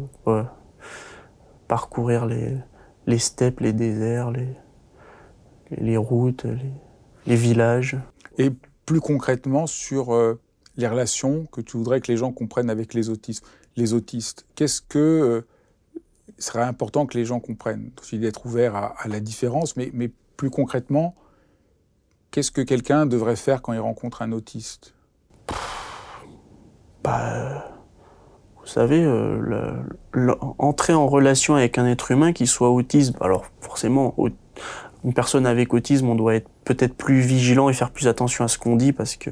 parcourir 1.67 2.25
les, 2.25 2.57
les 3.07 3.19
steppes, 3.19 3.61
les 3.61 3.73
déserts, 3.73 4.31
les, 4.31 4.49
les 5.73 5.97
routes, 5.97 6.47
les, 7.27 7.37
villages. 7.37 7.99
Et 8.39 8.51
plus 8.87 9.01
concrètement 9.01 9.67
sur 9.67 10.17
les 10.77 10.87
relations 10.87 11.47
que 11.51 11.61
tu 11.61 11.77
voudrais 11.77 12.01
que 12.01 12.11
les 12.11 12.17
gens 12.17 12.33
comprennent 12.33 12.71
avec 12.71 12.95
les 12.95 13.11
autistes. 13.11 13.45
Les 13.77 13.93
autistes, 13.93 14.47
qu'est-ce 14.55 14.81
que 14.81 15.45
il 16.39 16.45
serait 16.45 16.63
important 16.63 17.07
que 17.07 17.19
les 17.19 17.25
gens 17.25 17.41
comprennent, 17.41 17.91
aussi 18.01 18.19
d'être 18.19 18.47
ouvert 18.47 18.77
à, 18.77 19.09
la 19.09 19.21
différence, 19.21 19.77
mais, 19.77 19.91
mais 19.93 20.11
plus 20.37 20.51
concrètement, 20.51 21.15
qu'est-ce 22.31 22.53
que 22.53 22.61
quelqu'un 22.61 23.07
devrait 23.07 23.37
faire 23.37 23.61
quand 23.61 23.73
il 23.73 23.81
rencontre 23.81 24.23
un 24.23 24.31
autiste? 24.31 24.95
Bah, 27.03 27.73
Vous 28.61 28.67
savez, 28.67 29.03
euh, 29.03 29.73
entrer 30.59 30.95
en 30.95 31.09
relation 31.09 31.57
avec 31.57 31.77
un 31.77 31.87
être 31.87 32.13
humain 32.13 32.33
qui 32.33 32.47
soit 32.47 32.71
autiste, 32.71 33.15
alors 33.21 33.45
forcément, 33.61 34.15
une 35.05 35.15
personne 35.15 35.47
avec 35.47 35.75
autisme, 35.75 36.09
on 36.09 36.15
doit 36.15 36.37
être 36.37 36.49
peut-être 36.65 36.95
plus 36.95 37.21
vigilant 37.21 37.69
et 37.69 37.73
faire 37.73 37.91
plus 37.91 38.07
attention 38.07 38.45
à 38.45 38.49
ce 38.49 38.59
qu'on 38.59 38.77
dit 38.77 38.93
parce 38.93 39.17
que 39.17 39.31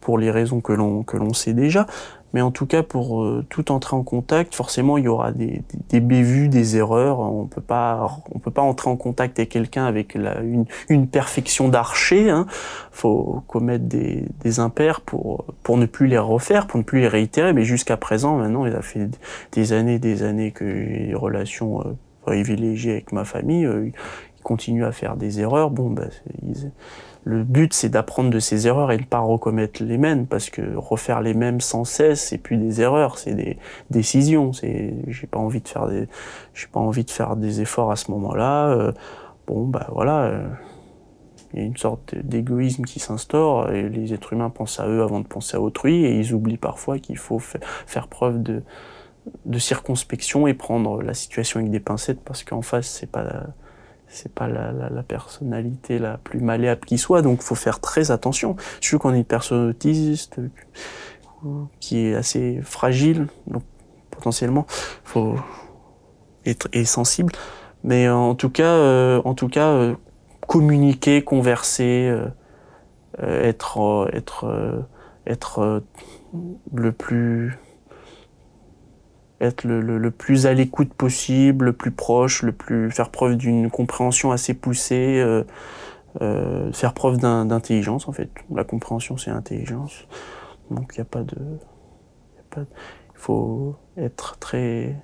pour 0.00 0.18
les 0.18 0.30
raisons 0.30 0.60
que 0.60 0.72
l'on 0.72 1.02
que 1.02 1.16
l'on 1.16 1.32
sait 1.32 1.54
déjà. 1.54 1.86
Mais 2.34 2.40
en 2.40 2.50
tout 2.50 2.66
cas, 2.66 2.82
pour 2.82 3.22
euh, 3.22 3.46
tout 3.48 3.70
entrer 3.70 3.94
en 3.96 4.02
contact, 4.02 4.54
forcément, 4.54 4.98
il 4.98 5.04
y 5.04 5.08
aura 5.08 5.30
des, 5.30 5.62
des, 5.88 6.00
bévues, 6.00 6.48
des 6.48 6.76
erreurs. 6.76 7.20
On 7.20 7.46
peut 7.46 7.60
pas, 7.60 8.20
on 8.34 8.40
peut 8.40 8.50
pas 8.50 8.60
entrer 8.60 8.90
en 8.90 8.96
contact 8.96 9.38
avec 9.38 9.50
quelqu'un 9.50 9.86
avec 9.86 10.16
une, 10.16 10.66
perfection 11.06 11.68
d'archer. 11.68 12.30
Hein. 12.30 12.46
Faut 12.90 13.42
commettre 13.46 13.84
des, 13.84 14.24
des 14.42 14.58
impairs 14.58 15.00
pour 15.00 15.44
pour 15.62 15.78
ne 15.78 15.86
plus 15.86 16.08
les 16.08 16.18
refaire, 16.18 16.66
pour 16.66 16.78
ne 16.78 16.84
plus 16.84 17.00
les 17.00 17.08
réitérer. 17.08 17.52
Mais 17.52 17.64
jusqu'à 17.64 17.96
présent, 17.96 18.36
maintenant, 18.36 18.66
il 18.66 18.74
a 18.74 18.82
fait 18.82 19.08
des 19.52 19.72
années, 19.72 20.00
des 20.00 20.24
années 20.24 20.50
que 20.50 20.64
les 20.64 21.14
relations 21.14 21.80
euh, 21.80 21.96
privilégiées 22.22 22.92
avec 22.92 23.12
ma 23.12 23.24
famille. 23.24 23.64
Euh, 23.64 23.86
il 23.86 24.42
continue 24.42 24.84
à 24.84 24.90
faire 24.90 25.16
des 25.16 25.40
erreurs. 25.40 25.70
Bon, 25.70 25.88
bah, 25.88 26.08
le 27.24 27.42
but, 27.42 27.72
c'est 27.72 27.88
d'apprendre 27.88 28.30
de 28.30 28.38
ses 28.38 28.66
erreurs 28.66 28.92
et 28.92 28.96
de 28.96 29.02
ne 29.02 29.06
pas 29.06 29.20
recommettre 29.20 29.82
les 29.82 29.96
mêmes, 29.96 30.26
parce 30.26 30.50
que 30.50 30.76
refaire 30.76 31.22
les 31.22 31.32
mêmes 31.32 31.60
sans 31.60 31.84
cesse, 31.84 32.28
c'est 32.28 32.38
plus 32.38 32.58
des 32.58 32.82
erreurs, 32.82 33.18
c'est 33.18 33.34
des 33.34 33.58
décisions. 33.90 34.52
C'est, 34.52 34.94
j'ai 35.08 35.26
pas 35.26 35.38
envie 35.38 35.60
de 35.60 35.68
faire 35.68 35.88
des, 35.88 36.06
j'ai 36.52 36.66
pas 36.66 36.80
envie 36.80 37.04
de 37.04 37.10
faire 37.10 37.36
des 37.36 37.62
efforts 37.62 37.90
à 37.90 37.96
ce 37.96 38.10
moment-là. 38.10 38.68
Euh, 38.70 38.92
bon, 39.46 39.66
bah 39.66 39.88
voilà. 39.92 40.24
Euh, 40.24 40.48
il 41.54 41.60
y 41.60 41.62
a 41.62 41.66
une 41.66 41.76
sorte 41.76 42.16
d'égoïsme 42.16 42.84
qui 42.84 42.98
s'instaure 42.98 43.70
et 43.70 43.88
les 43.88 44.12
êtres 44.12 44.32
humains 44.32 44.50
pensent 44.50 44.80
à 44.80 44.88
eux 44.88 45.02
avant 45.02 45.20
de 45.20 45.26
penser 45.26 45.56
à 45.56 45.60
autrui 45.60 46.04
et 46.04 46.18
ils 46.18 46.34
oublient 46.34 46.58
parfois 46.58 46.98
qu'il 46.98 47.16
faut 47.16 47.38
faire 47.38 48.08
preuve 48.08 48.42
de, 48.42 48.64
de 49.46 49.58
circonspection 49.60 50.48
et 50.48 50.54
prendre 50.54 51.00
la 51.00 51.14
situation 51.14 51.60
avec 51.60 51.70
des 51.70 51.78
pincettes 51.78 52.20
parce 52.24 52.42
qu'en 52.42 52.60
face 52.60 52.88
c'est 52.88 53.10
pas 53.10 53.44
c'est 54.14 54.32
pas 54.32 54.48
la, 54.48 54.72
la, 54.72 55.02
personnalité 55.02 55.98
la 55.98 56.18
plus 56.18 56.40
malléable 56.40 56.82
qui 56.86 56.98
soit, 56.98 57.20
donc 57.20 57.42
faut 57.42 57.54
faire 57.54 57.80
très 57.80 58.10
attention. 58.10 58.56
Je 58.80 58.88
suis 58.88 58.98
qu'on 58.98 59.12
est 59.12 59.18
une 59.18 59.24
personne 59.24 59.70
autiste 59.70 60.40
qui 61.80 62.06
est 62.06 62.14
assez 62.14 62.60
fragile, 62.62 63.26
donc 63.46 63.62
potentiellement 64.10 64.66
faut 65.04 65.36
être 66.46 66.68
sensible. 66.84 67.32
Mais 67.82 68.08
en 68.08 68.34
tout 68.34 68.50
cas, 68.50 68.64
euh, 68.64 69.20
en 69.24 69.34
tout 69.34 69.48
cas, 69.48 69.68
euh, 69.68 69.94
communiquer, 70.46 71.22
converser, 71.22 72.08
euh, 72.08 72.28
être, 73.18 74.08
être, 74.12 74.84
être 75.26 75.82
le 76.74 76.92
plus 76.92 77.58
être 79.40 79.64
le, 79.64 80.10
plus 80.10 80.46
à 80.46 80.54
l'écoute 80.54 80.92
possible, 80.94 81.66
le 81.66 81.72
plus 81.72 81.90
proche, 81.90 82.42
le 82.42 82.52
plus 82.52 82.90
faire 82.90 83.10
preuve 83.10 83.36
d'une 83.36 83.70
compréhension 83.70 84.32
assez 84.32 84.54
poussée, 84.54 85.20
euh, 85.20 85.44
euh, 86.22 86.72
faire 86.72 86.94
preuve 86.94 87.18
d'intelligence 87.18 88.08
en 88.08 88.12
fait. 88.12 88.30
La 88.54 88.64
compréhension 88.64 89.16
c'est 89.16 89.30
intelligence. 89.30 90.06
Donc 90.70 90.94
il 90.94 91.00
n'y 91.00 91.02
a 91.02 91.06
pas 91.06 91.22
de, 91.22 91.36
il 92.56 92.64
faut 93.14 93.76
être 93.96 94.38
très 94.38 94.96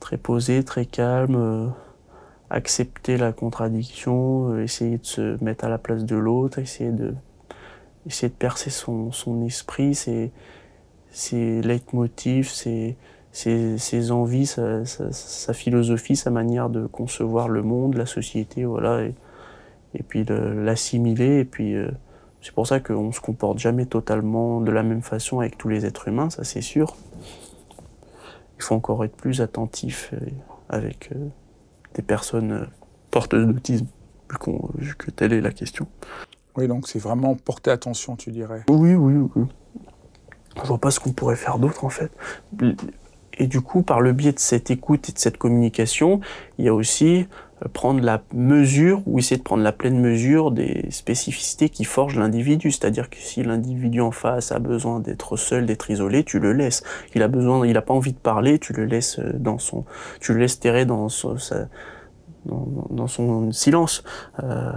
très 0.00 0.16
posé, 0.16 0.64
très 0.64 0.86
calme, 0.86 1.36
euh, 1.36 1.68
accepter 2.50 3.16
la 3.16 3.32
contradiction, 3.32 4.58
essayer 4.58 4.98
de 4.98 5.06
se 5.06 5.42
mettre 5.42 5.64
à 5.64 5.68
la 5.68 5.78
place 5.78 6.04
de 6.04 6.16
l'autre, 6.16 6.58
essayer 6.58 6.90
de 6.90 7.14
essayer 8.06 8.28
de 8.28 8.34
percer 8.34 8.70
son, 8.70 9.12
son 9.12 9.42
esprit, 9.44 9.94
c'est 9.94 10.30
ses 11.14 11.62
leitmotifs, 11.62 12.50
ses, 12.50 12.96
ses, 13.30 13.78
ses 13.78 14.10
envies, 14.10 14.46
sa, 14.46 14.84
sa, 14.84 15.12
sa, 15.12 15.52
philosophie, 15.52 16.16
sa 16.16 16.30
manière 16.30 16.68
de 16.68 16.86
concevoir 16.86 17.48
le 17.48 17.62
monde, 17.62 17.94
la 17.94 18.04
société, 18.04 18.64
voilà, 18.64 19.04
et, 19.04 19.14
et 19.94 20.02
puis 20.02 20.24
l'assimiler. 20.24 21.38
Et 21.38 21.44
puis 21.44 21.74
euh, 21.74 21.88
c'est 22.42 22.52
pour 22.52 22.66
ça 22.66 22.80
qu'on 22.80 23.12
se 23.12 23.20
comporte 23.20 23.58
jamais 23.58 23.86
totalement 23.86 24.60
de 24.60 24.72
la 24.72 24.82
même 24.82 25.02
façon 25.02 25.38
avec 25.38 25.56
tous 25.56 25.68
les 25.68 25.86
êtres 25.86 26.08
humains, 26.08 26.30
ça 26.30 26.42
c'est 26.42 26.60
sûr. 26.60 26.96
Il 28.58 28.62
faut 28.62 28.74
encore 28.74 29.04
être 29.04 29.16
plus 29.16 29.40
attentif 29.40 30.10
euh, 30.14 30.26
avec 30.68 31.10
euh, 31.12 31.28
des 31.94 32.02
personnes 32.02 32.66
porteuses 33.12 33.46
d'autisme, 33.46 33.86
vu, 34.30 34.52
vu 34.78 34.94
que 34.96 35.12
telle 35.12 35.32
est 35.32 35.40
la 35.40 35.52
question. 35.52 35.86
Oui, 36.56 36.66
donc 36.66 36.88
c'est 36.88 36.98
vraiment 36.98 37.36
porter 37.36 37.70
attention, 37.70 38.16
tu 38.16 38.32
dirais. 38.32 38.64
Oui, 38.68 38.94
oui, 38.94 39.14
oui. 39.36 39.46
Je 40.62 40.68
vois 40.68 40.78
pas 40.78 40.90
ce 40.90 41.00
qu'on 41.00 41.12
pourrait 41.12 41.36
faire 41.36 41.58
d'autre 41.58 41.84
en 41.84 41.90
fait. 41.90 42.10
Et 43.38 43.46
du 43.46 43.60
coup, 43.60 43.82
par 43.82 44.00
le 44.00 44.12
biais 44.12 44.32
de 44.32 44.38
cette 44.38 44.70
écoute 44.70 45.08
et 45.08 45.12
de 45.12 45.18
cette 45.18 45.38
communication, 45.38 46.20
il 46.58 46.64
y 46.64 46.68
a 46.68 46.74
aussi 46.74 47.26
euh, 47.62 47.68
prendre 47.72 48.00
la 48.00 48.22
mesure 48.32 49.02
ou 49.06 49.18
essayer 49.18 49.36
de 49.36 49.42
prendre 49.42 49.62
la 49.62 49.72
pleine 49.72 50.00
mesure 50.00 50.50
des 50.50 50.86
spécificités 50.90 51.68
qui 51.68 51.84
forgent 51.84 52.18
l'individu. 52.18 52.70
C'est-à-dire 52.70 53.10
que 53.10 53.16
si 53.18 53.42
l'individu 53.42 54.00
en 54.00 54.12
face 54.12 54.52
a 54.52 54.58
besoin 54.58 55.00
d'être 55.00 55.36
seul, 55.36 55.66
d'être 55.66 55.90
isolé, 55.90 56.24
tu 56.24 56.38
le 56.38 56.52
laisses. 56.52 56.82
Il 57.14 57.22
a 57.22 57.28
besoin, 57.28 57.66
il 57.66 57.76
a 57.76 57.82
pas 57.82 57.94
envie 57.94 58.12
de 58.12 58.18
parler, 58.18 58.58
tu 58.58 58.72
le 58.72 58.84
laisses 58.84 59.18
euh, 59.18 59.32
dans 59.34 59.58
son, 59.58 59.84
tu 60.20 60.32
le 60.32 60.40
laisses 60.40 60.60
terrer 60.60 60.84
dans 60.84 61.08
son, 61.08 61.36
dans, 62.46 62.68
dans, 62.90 63.06
son 63.08 63.50
silence. 63.50 64.04
Euh, 64.42 64.70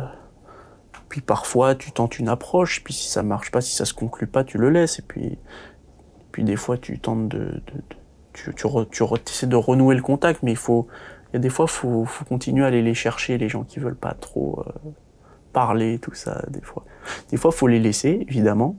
puis 1.09 1.21
parfois, 1.21 1.75
tu 1.75 1.91
tentes 1.91 2.19
une 2.19 2.29
approche, 2.29 2.83
puis 2.83 2.93
si 2.93 3.09
ça 3.09 3.23
marche 3.23 3.51
pas, 3.51 3.61
si 3.61 3.75
ça 3.75 3.85
se 3.85 3.93
conclut 3.93 4.27
pas, 4.27 4.43
tu 4.43 4.57
le 4.57 4.69
laisses. 4.69 4.99
Et 4.99 5.03
puis, 5.03 5.37
puis 6.31 6.43
des 6.43 6.55
fois, 6.55 6.77
tu 6.77 6.99
tentes 6.99 7.29
de, 7.29 7.61
tu, 8.33 8.53
tu, 8.53 8.67
tu 8.91 9.03
essaies 9.03 9.47
de 9.47 9.55
renouer 9.55 9.95
le 9.95 10.01
contact, 10.01 10.43
mais 10.43 10.51
il 10.51 10.57
faut, 10.57 10.87
il 11.29 11.35
y 11.35 11.37
a 11.37 11.39
des 11.39 11.49
fois, 11.49 11.67
faut, 11.67 12.05
faut 12.05 12.25
continuer 12.25 12.63
à 12.63 12.67
aller 12.67 12.81
les 12.81 12.93
chercher, 12.93 13.37
les 13.37 13.49
gens 13.49 13.63
qui 13.63 13.79
veulent 13.79 13.95
pas 13.95 14.13
trop 14.13 14.63
euh, 14.65 14.71
parler, 15.53 15.99
tout 15.99 16.13
ça, 16.13 16.43
des 16.49 16.61
fois. 16.61 16.85
Des 17.29 17.37
fois, 17.37 17.51
faut 17.51 17.67
les 17.67 17.79
laisser, 17.79 18.25
évidemment. 18.27 18.75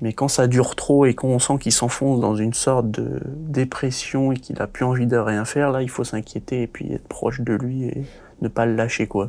Mais 0.00 0.12
quand 0.12 0.28
ça 0.28 0.46
dure 0.46 0.76
trop 0.76 1.06
et 1.06 1.14
qu'on 1.14 1.38
sent 1.38 1.58
qu'il 1.58 1.72
s'enfonce 1.72 2.20
dans 2.20 2.36
une 2.36 2.54
sorte 2.54 2.90
de 2.90 3.20
dépression 3.26 4.32
et 4.32 4.36
qu'il 4.36 4.60
a 4.62 4.66
plus 4.66 4.84
envie 4.84 5.06
de 5.06 5.16
rien 5.16 5.44
faire, 5.44 5.70
là, 5.70 5.82
il 5.82 5.90
faut 5.90 6.04
s'inquiéter 6.04 6.62
et 6.62 6.66
puis 6.66 6.92
être 6.92 7.08
proche 7.08 7.40
de 7.40 7.52
lui 7.52 7.84
et 7.84 8.04
ne 8.40 8.48
pas 8.48 8.64
le 8.64 8.74
lâcher, 8.74 9.06
quoi. 9.06 9.28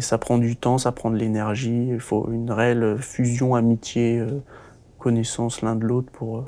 Mais 0.00 0.04
ça 0.04 0.16
prend 0.16 0.38
du 0.38 0.56
temps, 0.56 0.78
ça 0.78 0.92
prend 0.92 1.10
de 1.10 1.18
l'énergie, 1.18 1.88
il 1.88 2.00
faut 2.00 2.26
une 2.32 2.50
réelle 2.50 2.96
fusion, 3.02 3.54
amitié, 3.54 4.18
euh, 4.18 4.40
connaissance 4.98 5.60
l'un 5.60 5.76
de 5.76 5.84
l'autre 5.84 6.10
pour, 6.10 6.38
euh, 6.38 6.44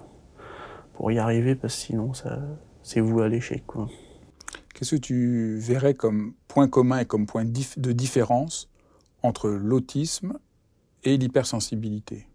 pour 0.95 1.13
y 1.13 1.19
arriver, 1.19 1.55
parce 1.55 1.75
que 1.75 1.81
sinon, 1.83 2.15
ça, 2.15 2.39
c'est 2.83 3.01
vous 3.01 3.21
à 3.21 3.29
l'échec, 3.29 3.63
quoi. 3.67 3.91
Qu'est-ce 4.73 4.95
que 4.95 5.01
tu 5.03 5.59
verrais 5.59 5.93
comme 5.93 6.33
point 6.49 6.67
commun 6.67 7.01
et 7.01 7.05
comme 7.05 7.27
point 7.27 7.45
de 7.45 7.93
différence 7.93 8.71
entre 9.23 9.51
l'autisme 9.51 10.39
et 11.05 11.19
l'hypersensibilité? 11.19 12.27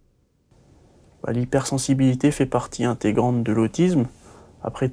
Bah, 1.24 1.32
L'hypersensibilité 1.32 2.30
fait 2.30 2.46
partie 2.46 2.84
intégrante 2.84 3.42
de 3.42 3.54
l'autisme. 3.54 4.06
Après, 4.62 4.92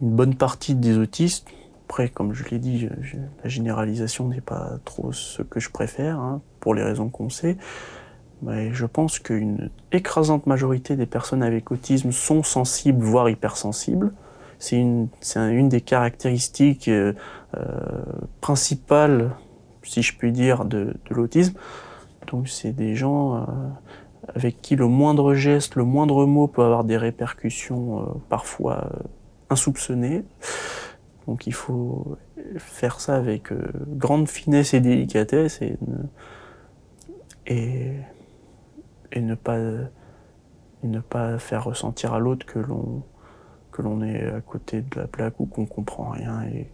une 0.00 0.14
bonne 0.14 0.36
partie 0.36 0.76
des 0.76 0.96
autistes, 0.98 1.48
après, 1.86 2.08
comme 2.08 2.34
je 2.34 2.42
l'ai 2.48 2.58
dit, 2.58 2.88
la 3.44 3.48
généralisation 3.48 4.26
n'est 4.26 4.40
pas 4.40 4.72
trop 4.84 5.12
ce 5.12 5.42
que 5.42 5.60
je 5.60 5.70
préfère, 5.70 6.18
hein, 6.18 6.42
pour 6.58 6.74
les 6.74 6.82
raisons 6.82 7.08
qu'on 7.08 7.30
sait. 7.30 7.56
Mais 8.42 8.74
je 8.74 8.86
pense 8.86 9.20
qu'une 9.20 9.70
écrasante 9.92 10.46
majorité 10.46 10.96
des 10.96 11.06
personnes 11.06 11.44
avec 11.44 11.70
autisme 11.70 12.10
sont 12.10 12.42
sensibles, 12.42 13.04
voire 13.04 13.30
hypersensibles. 13.30 14.12
C'est 14.58 14.76
une, 14.76 15.08
une, 15.36 15.68
des 15.68 15.80
caractéristiques 15.80 16.88
euh, 16.88 17.12
euh, 17.56 18.02
principales, 18.40 19.30
si 19.84 20.02
je 20.02 20.18
puis 20.18 20.32
dire, 20.32 20.64
de, 20.64 20.92
l'autisme. 21.08 21.54
Donc 22.26 22.48
c'est 22.48 22.72
des 22.72 22.96
gens 22.96 23.36
euh, 23.36 23.40
avec 24.34 24.60
qui 24.60 24.74
le 24.74 24.88
moindre 24.88 25.34
geste, 25.34 25.76
le 25.76 25.84
moindre 25.84 26.26
mot 26.26 26.48
peut 26.48 26.62
avoir 26.62 26.82
des 26.82 26.96
répercussions 26.96 28.20
parfois 28.28 28.90
insoupçonnées. 29.50 30.24
Donc 31.26 31.46
il 31.46 31.54
faut 31.54 32.16
faire 32.58 33.00
ça 33.00 33.16
avec 33.16 33.52
euh, 33.52 33.66
grande 33.88 34.28
finesse 34.28 34.74
et 34.74 34.80
délicatesse 34.80 35.60
et, 35.60 35.76
et, 37.46 37.92
et 39.12 39.20
ne 39.20 39.34
pas 39.34 39.58
ne 40.82 41.00
pas 41.00 41.38
faire 41.38 41.64
ressentir 41.64 42.14
à 42.14 42.20
l'autre 42.20 42.46
que 42.46 42.58
l'on 42.58 43.02
que 43.72 43.82
l'on 43.82 44.02
est 44.02 44.24
à 44.26 44.40
côté 44.40 44.82
de 44.82 45.00
la 45.00 45.06
plaque 45.06 45.40
ou 45.40 45.46
qu'on 45.46 45.66
comprend 45.66 46.10
rien 46.10 46.42
et 46.44 46.70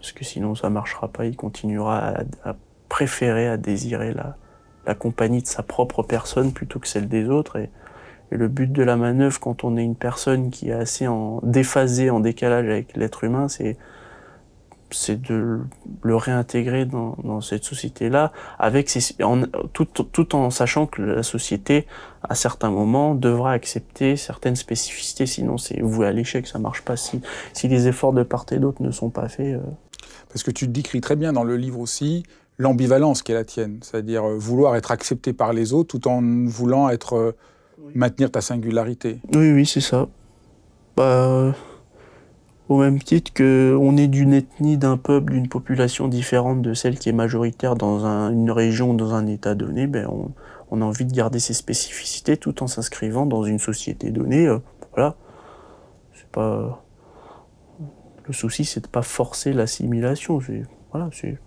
parce 0.00 0.12
que 0.12 0.24
sinon 0.24 0.54
ça 0.54 0.70
marchera 0.70 1.08
pas. 1.08 1.26
Il 1.26 1.36
continuera 1.36 2.14
à, 2.44 2.56
préférer 2.88 3.48
à 3.48 3.56
désirer 3.56 4.14
la, 4.14 4.36
compagnie 4.94 5.42
de 5.42 5.46
sa 5.46 5.62
propre 5.62 6.02
personne 6.02 6.52
plutôt 6.52 6.80
que 6.80 6.88
celle 6.88 7.06
des 7.06 7.28
autres 7.28 7.60
et 8.32 8.36
le 8.36 8.48
but 8.48 8.70
de 8.70 8.82
la 8.82 8.96
manœuvre 8.96 9.40
quand 9.40 9.64
on 9.64 9.76
est 9.76 9.84
une 9.84 9.96
personne 9.96 10.50
qui 10.50 10.70
est 10.70 10.74
assez 10.74 11.06
déphasée 11.42 12.10
en 12.10 12.20
décalage 12.20 12.66
avec 12.66 12.96
l'être 12.96 13.24
humain 13.24 13.48
c'est 13.48 15.20
de 15.20 15.60
le 16.02 16.16
réintégrer 16.16 16.84
dans, 16.84 17.40
cette 17.40 17.64
société-là, 17.64 18.32
avec 18.58 18.96
tout, 19.72 20.36
en 20.36 20.50
sachant 20.50 20.86
que 20.86 21.02
la 21.02 21.22
société, 21.22 21.86
à 22.28 22.34
certains 22.34 22.70
moments, 22.70 23.14
devra 23.14 23.52
accepter 23.52 24.16
certaines 24.16 24.56
spécificités, 24.56 25.26
sinon 25.26 25.58
c'est 25.58 25.80
voué 25.80 26.06
à 26.06 26.12
l'échec, 26.12 26.46
ça 26.46 26.58
marche 26.58 26.82
pas 26.82 26.96
si, 26.96 27.20
les 27.64 27.88
efforts 27.88 28.12
de 28.12 28.22
part 28.22 28.46
et 28.50 28.58
d'autre 28.58 28.82
ne 28.82 28.90
sont 28.90 29.10
pas 29.10 29.28
faits. 29.28 29.54
Euh. 29.54 29.60
Parce 30.28 30.42
que 30.42 30.50
tu 30.50 30.66
décris 30.66 31.00
très 31.00 31.16
bien 31.16 31.32
dans 31.32 31.44
le 31.44 31.56
livre 31.56 31.80
aussi 31.80 32.24
l'ambivalence 32.58 33.22
qui 33.22 33.32
est 33.32 33.34
la 33.34 33.44
tienne, 33.44 33.78
c'est-à-dire 33.82 34.24
euh, 34.24 34.36
vouloir 34.36 34.76
être 34.76 34.90
accepté 34.90 35.32
par 35.32 35.52
les 35.52 35.72
autres 35.72 35.98
tout 35.98 36.08
en 36.08 36.20
voulant 36.46 36.90
être 36.90 37.14
euh. 37.14 37.36
Maintenir 37.94 38.30
ta 38.30 38.40
singularité. 38.40 39.20
Oui, 39.34 39.52
oui, 39.52 39.66
c'est 39.66 39.80
ça. 39.80 40.08
Bah, 40.96 41.54
au 42.68 42.78
même 42.78 43.02
titre 43.02 43.32
qu'on 43.34 43.96
est 43.96 44.06
d'une 44.06 44.32
ethnie, 44.32 44.78
d'un 44.78 44.96
peuple, 44.96 45.32
d'une 45.32 45.48
population 45.48 46.06
différente 46.06 46.62
de 46.62 46.72
celle 46.72 46.98
qui 46.98 47.08
est 47.08 47.12
majoritaire 47.12 47.74
dans 47.74 48.06
un, 48.06 48.30
une 48.30 48.50
région, 48.50 48.94
dans 48.94 49.12
un 49.12 49.26
état 49.26 49.56
donné, 49.56 49.88
ben 49.88 50.06
on, 50.08 50.30
on, 50.70 50.80
a 50.80 50.84
envie 50.84 51.04
de 51.04 51.12
garder 51.12 51.40
ses 51.40 51.54
spécificités 51.54 52.36
tout 52.36 52.62
en 52.62 52.68
s'inscrivant 52.68 53.26
dans 53.26 53.42
une 53.42 53.58
société 53.58 54.10
donnée. 54.10 54.46
Euh, 54.46 54.58
voilà. 54.92 55.16
C'est 56.14 56.28
pas. 56.28 56.84
Le 58.26 58.32
souci, 58.32 58.64
c'est 58.64 58.84
de 58.84 58.86
pas 58.86 59.02
forcer 59.02 59.52
l'assimilation. 59.52 60.38
Voilà, 60.92 61.10
c'est. 61.12 61.38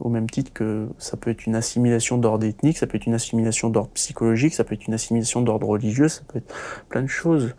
Au 0.00 0.08
même 0.08 0.28
titre 0.28 0.52
que 0.52 0.88
ça 0.98 1.16
peut 1.16 1.30
être 1.30 1.46
une 1.46 1.54
assimilation 1.54 2.18
d'ordre 2.18 2.44
ethnique, 2.46 2.78
ça 2.78 2.86
peut 2.86 2.96
être 2.96 3.06
une 3.06 3.14
assimilation 3.14 3.70
d'ordre 3.70 3.90
psychologique, 3.90 4.54
ça 4.54 4.64
peut 4.64 4.74
être 4.74 4.86
une 4.86 4.94
assimilation 4.94 5.40
d'ordre 5.40 5.66
religieux, 5.66 6.08
ça 6.08 6.22
peut 6.28 6.38
être 6.38 6.54
plein 6.88 7.02
de 7.02 7.06
choses. 7.08 7.54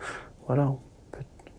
Voilà 0.48 0.76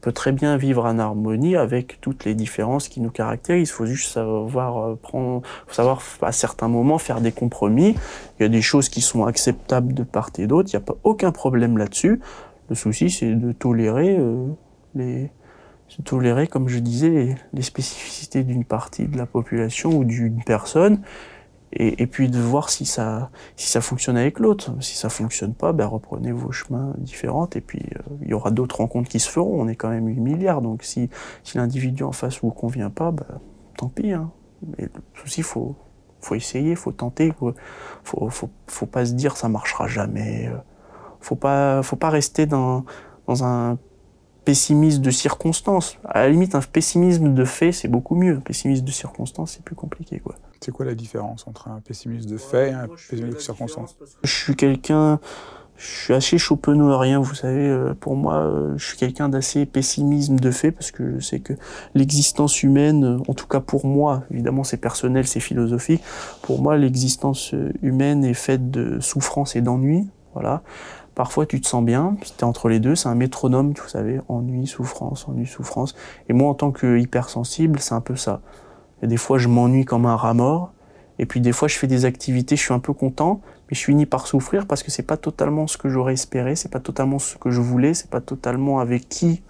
peut 0.07 0.13
très 0.13 0.31
bien 0.31 0.57
vivre 0.57 0.85
en 0.85 1.01
harmonie 1.01 1.57
avec 1.57 2.01
toutes 2.01 2.25
les 2.25 2.37
différences 2.37 2.87
qui 2.87 3.01
nous 3.01 3.11
caractérisent. 3.11 3.71
Il 3.71 3.73
faut 3.73 3.87
juste 3.87 4.13
savoir 4.13 4.79
euh, 4.79 4.95
prendre, 4.95 5.43
savoir 5.69 6.01
à 6.23 6.31
certains 6.31 6.69
moments 6.69 6.99
faire 6.99 7.21
des 7.21 7.33
compromis. 7.33 7.97
Il 8.39 8.45
y 8.45 8.47
a 8.47 8.49
des 8.49 8.63
choses 8.63 8.89
qui 8.89 9.01
sont 9.01 9.25
acceptables 9.25 9.95
de 9.95 10.05
part 10.05 10.31
et 10.39 10.47
d'autre. 10.47 10.71
Il 10.73 10.77
n'y 10.77 10.83
a 10.83 10.87
pas 10.87 10.95
aucun 11.03 11.33
problème 11.33 11.77
là-dessus. 11.77 12.21
Le 12.69 12.77
souci, 12.77 13.11
c'est 13.11 13.35
de 13.35 13.51
tolérer 13.51 14.17
euh, 14.17 14.47
les, 14.95 15.33
de 15.99 16.03
tolérer, 16.03 16.47
comme 16.47 16.69
je 16.69 16.79
disais, 16.79 17.37
les, 17.53 17.63
spécificités 17.63 18.45
d'une 18.45 18.65
partie 18.65 19.07
de 19.07 19.17
la 19.17 19.27
population 19.27 19.91
ou 19.97 20.05
d'une 20.05 20.43
personne 20.45 21.01
et, 21.73 22.07
puis 22.07 22.29
de 22.29 22.39
voir 22.39 22.71
si 22.71 22.87
ça, 22.87 23.31
si 23.57 23.69
ça 23.69 23.81
fonctionne 23.81 24.17
avec 24.17 24.39
l'autre. 24.39 24.73
Si 24.81 24.97
ça 24.97 25.09
fonctionne 25.09 25.53
pas, 25.53 25.73
ben 25.73 25.87
reprenez 25.87 26.33
vos 26.33 26.53
chemins 26.53 26.95
différents 26.99 27.49
et 27.55 27.61
puis 27.61 27.83
euh, 27.97 28.01
il 28.23 28.29
y 28.29 28.35
aura 28.35 28.51
d'autres 28.51 28.77
rencontres 28.77 29.09
qui 29.09 29.21
se 29.21 29.29
feront. 29.29 29.61
On 29.61 29.69
est 29.69 29.77
quand 29.77 29.91
même 29.91 30.07
8 30.07 30.21
milliards, 30.21 30.63
donc 30.63 30.83
si, 30.85 31.11
si 31.45 31.59
l'individu 31.59 32.03
en 32.03 32.13
face 32.13 32.41
vous 32.41 32.51
convient 32.51 32.91
pas, 32.91 33.11
ben, 33.11 33.27
tant 33.77 33.89
pis. 33.89 34.13
Hein. 34.13 34.31
Mais 34.79 34.85
le 34.85 35.21
souci, 35.21 35.43
faut, 35.43 35.77
faut 36.21 36.35
essayer, 36.35 36.77
faut 36.77 36.93
tenter, 36.93 37.33
faut, 37.39 37.53
faut, 38.05 38.31
faut, 38.31 38.51
faut 38.67 38.87
pas 38.87 39.05
se 39.05 39.13
dire 39.13 39.37
ça 39.37 39.49
marchera 39.49 39.87
jamais. 39.87 40.51
Faut 41.21 41.37
pas, 41.37 41.83
faut 41.83 41.97
pas 41.97 42.11
rester 42.11 42.47
dans, 42.47 42.85
dans 43.27 43.45
un 43.45 43.77
pessimisme 44.47 45.03
de 45.03 45.11
circonstance. 45.11 45.99
À 46.09 46.23
la 46.23 46.31
limite, 46.31 46.55
un 46.55 46.61
pessimisme 46.61 47.35
de 47.35 47.45
fait, 47.45 47.73
c'est 47.73 47.89
beaucoup 47.89 48.15
mieux. 48.15 48.37
Un 48.37 48.41
pessimisme 48.41 48.85
de 48.85 48.93
circonstance, 48.93 49.53
c'est 49.53 49.65
plus 49.65 49.75
compliqué, 49.75 50.21
quoi. 50.21 50.37
C'est 50.61 50.71
quoi 50.71 50.87
la 50.87 50.95
différence 50.95 51.47
entre 51.49 51.69
un 51.69 51.81
pessimiste 51.81 52.29
de 52.29 52.39
fait 52.39 52.71
et 52.71 52.73
un 52.73 52.87
pessimiste 52.87 53.39
de 53.39 53.43
circonstance 53.43 53.97
Je 54.23 54.33
suis 54.33 54.55
quelqu'un, 54.55 55.19
je 55.77 55.85
suis 55.85 56.15
assez 56.15 56.39
Schopenhauerien, 56.39 57.19
vous 57.19 57.35
savez. 57.35 57.69
Euh, 57.69 57.93
pour 57.99 58.15
moi, 58.15 58.37
euh, 58.37 58.75
je 58.77 58.87
suis 58.87 58.97
quelqu'un 58.97 59.29
d'assez 59.29 59.67
pessimisme 59.67 60.37
de 60.37 60.51
fait 60.53 60.71
parce 60.71 60.93
que 60.93 61.19
je 61.19 61.25
sais 61.25 61.41
que 61.41 61.55
l'existence 61.95 62.63
humaine, 62.63 63.21
en 63.27 63.35
tout 63.35 63.49
cas 63.49 63.61
pour 63.61 63.85
moi, 63.85 64.23
évidemment 64.31 64.63
c'est 64.63 64.79
personnel, 64.79 65.27
c'est 65.27 65.41
philosophique. 65.41 66.03
Pour 66.43 66.63
moi, 66.63 66.77
l'existence 66.77 67.53
humaine 67.83 68.25
est 68.25 68.35
faite 68.35 68.71
de 68.71 69.01
souffrance 69.01 69.57
et 69.57 69.61
d'ennui. 69.61 70.07
Voilà. 70.35 70.63
Parfois, 71.17 71.47
tu 71.47 71.63
te 71.63 71.67
sens 71.67 71.83
bien, 71.83 72.15
c'était 72.23 72.45
entre 72.45 72.69
les 72.69 72.79
deux, 72.79 72.95
c'est 72.95 73.09
un 73.09 73.15
métronome, 73.15 73.73
vous 73.73 73.89
savez, 73.89 74.21
ennui, 74.29 74.67
souffrance, 74.67 75.27
ennui, 75.27 75.47
souffrance. 75.47 75.95
Et 76.29 76.35
moi, 76.35 76.51
en 76.51 76.55
tant 76.55 76.73
que 76.73 76.99
hypersensible, 76.99 77.79
c'est 77.81 77.95
un 77.95 78.03
peu 78.03 78.17
ça. 78.17 78.43
Et 79.03 79.07
des 79.07 79.17
fois, 79.17 79.39
je 79.39 79.49
m'ennuie 79.49 79.87
comme 79.87 80.05
un 80.05 80.15
rat 80.15 80.35
mort. 80.35 80.75
Et 81.19 81.25
puis, 81.25 81.41
des 81.41 81.53
fois, 81.53 81.69
je 81.69 81.79
fais 81.79 81.87
des 81.87 82.05
activités, 82.05 82.55
je 82.55 82.61
suis 82.61 82.75
un 82.75 82.81
peu 82.81 82.93
content, 82.93 83.41
mais 83.71 83.75
je 83.75 83.83
finis 83.83 84.05
par 84.05 84.27
souffrir 84.27 84.67
parce 84.67 84.83
que 84.83 84.91
c'est 84.91 85.05
pas 85.05 85.17
totalement 85.17 85.67
ce 85.67 85.79
que 85.79 85.89
j'aurais 85.89 86.13
espéré, 86.13 86.55
c'est 86.55 86.71
pas 86.71 86.81
totalement 86.81 87.19
ce 87.19 87.37
que 87.37 87.51
je 87.51 87.63
voulais, 87.63 87.95
c'est 87.95 88.11
pas 88.11 88.21
totalement 88.21 88.81
avec 88.81 89.09
qui, 89.09 89.43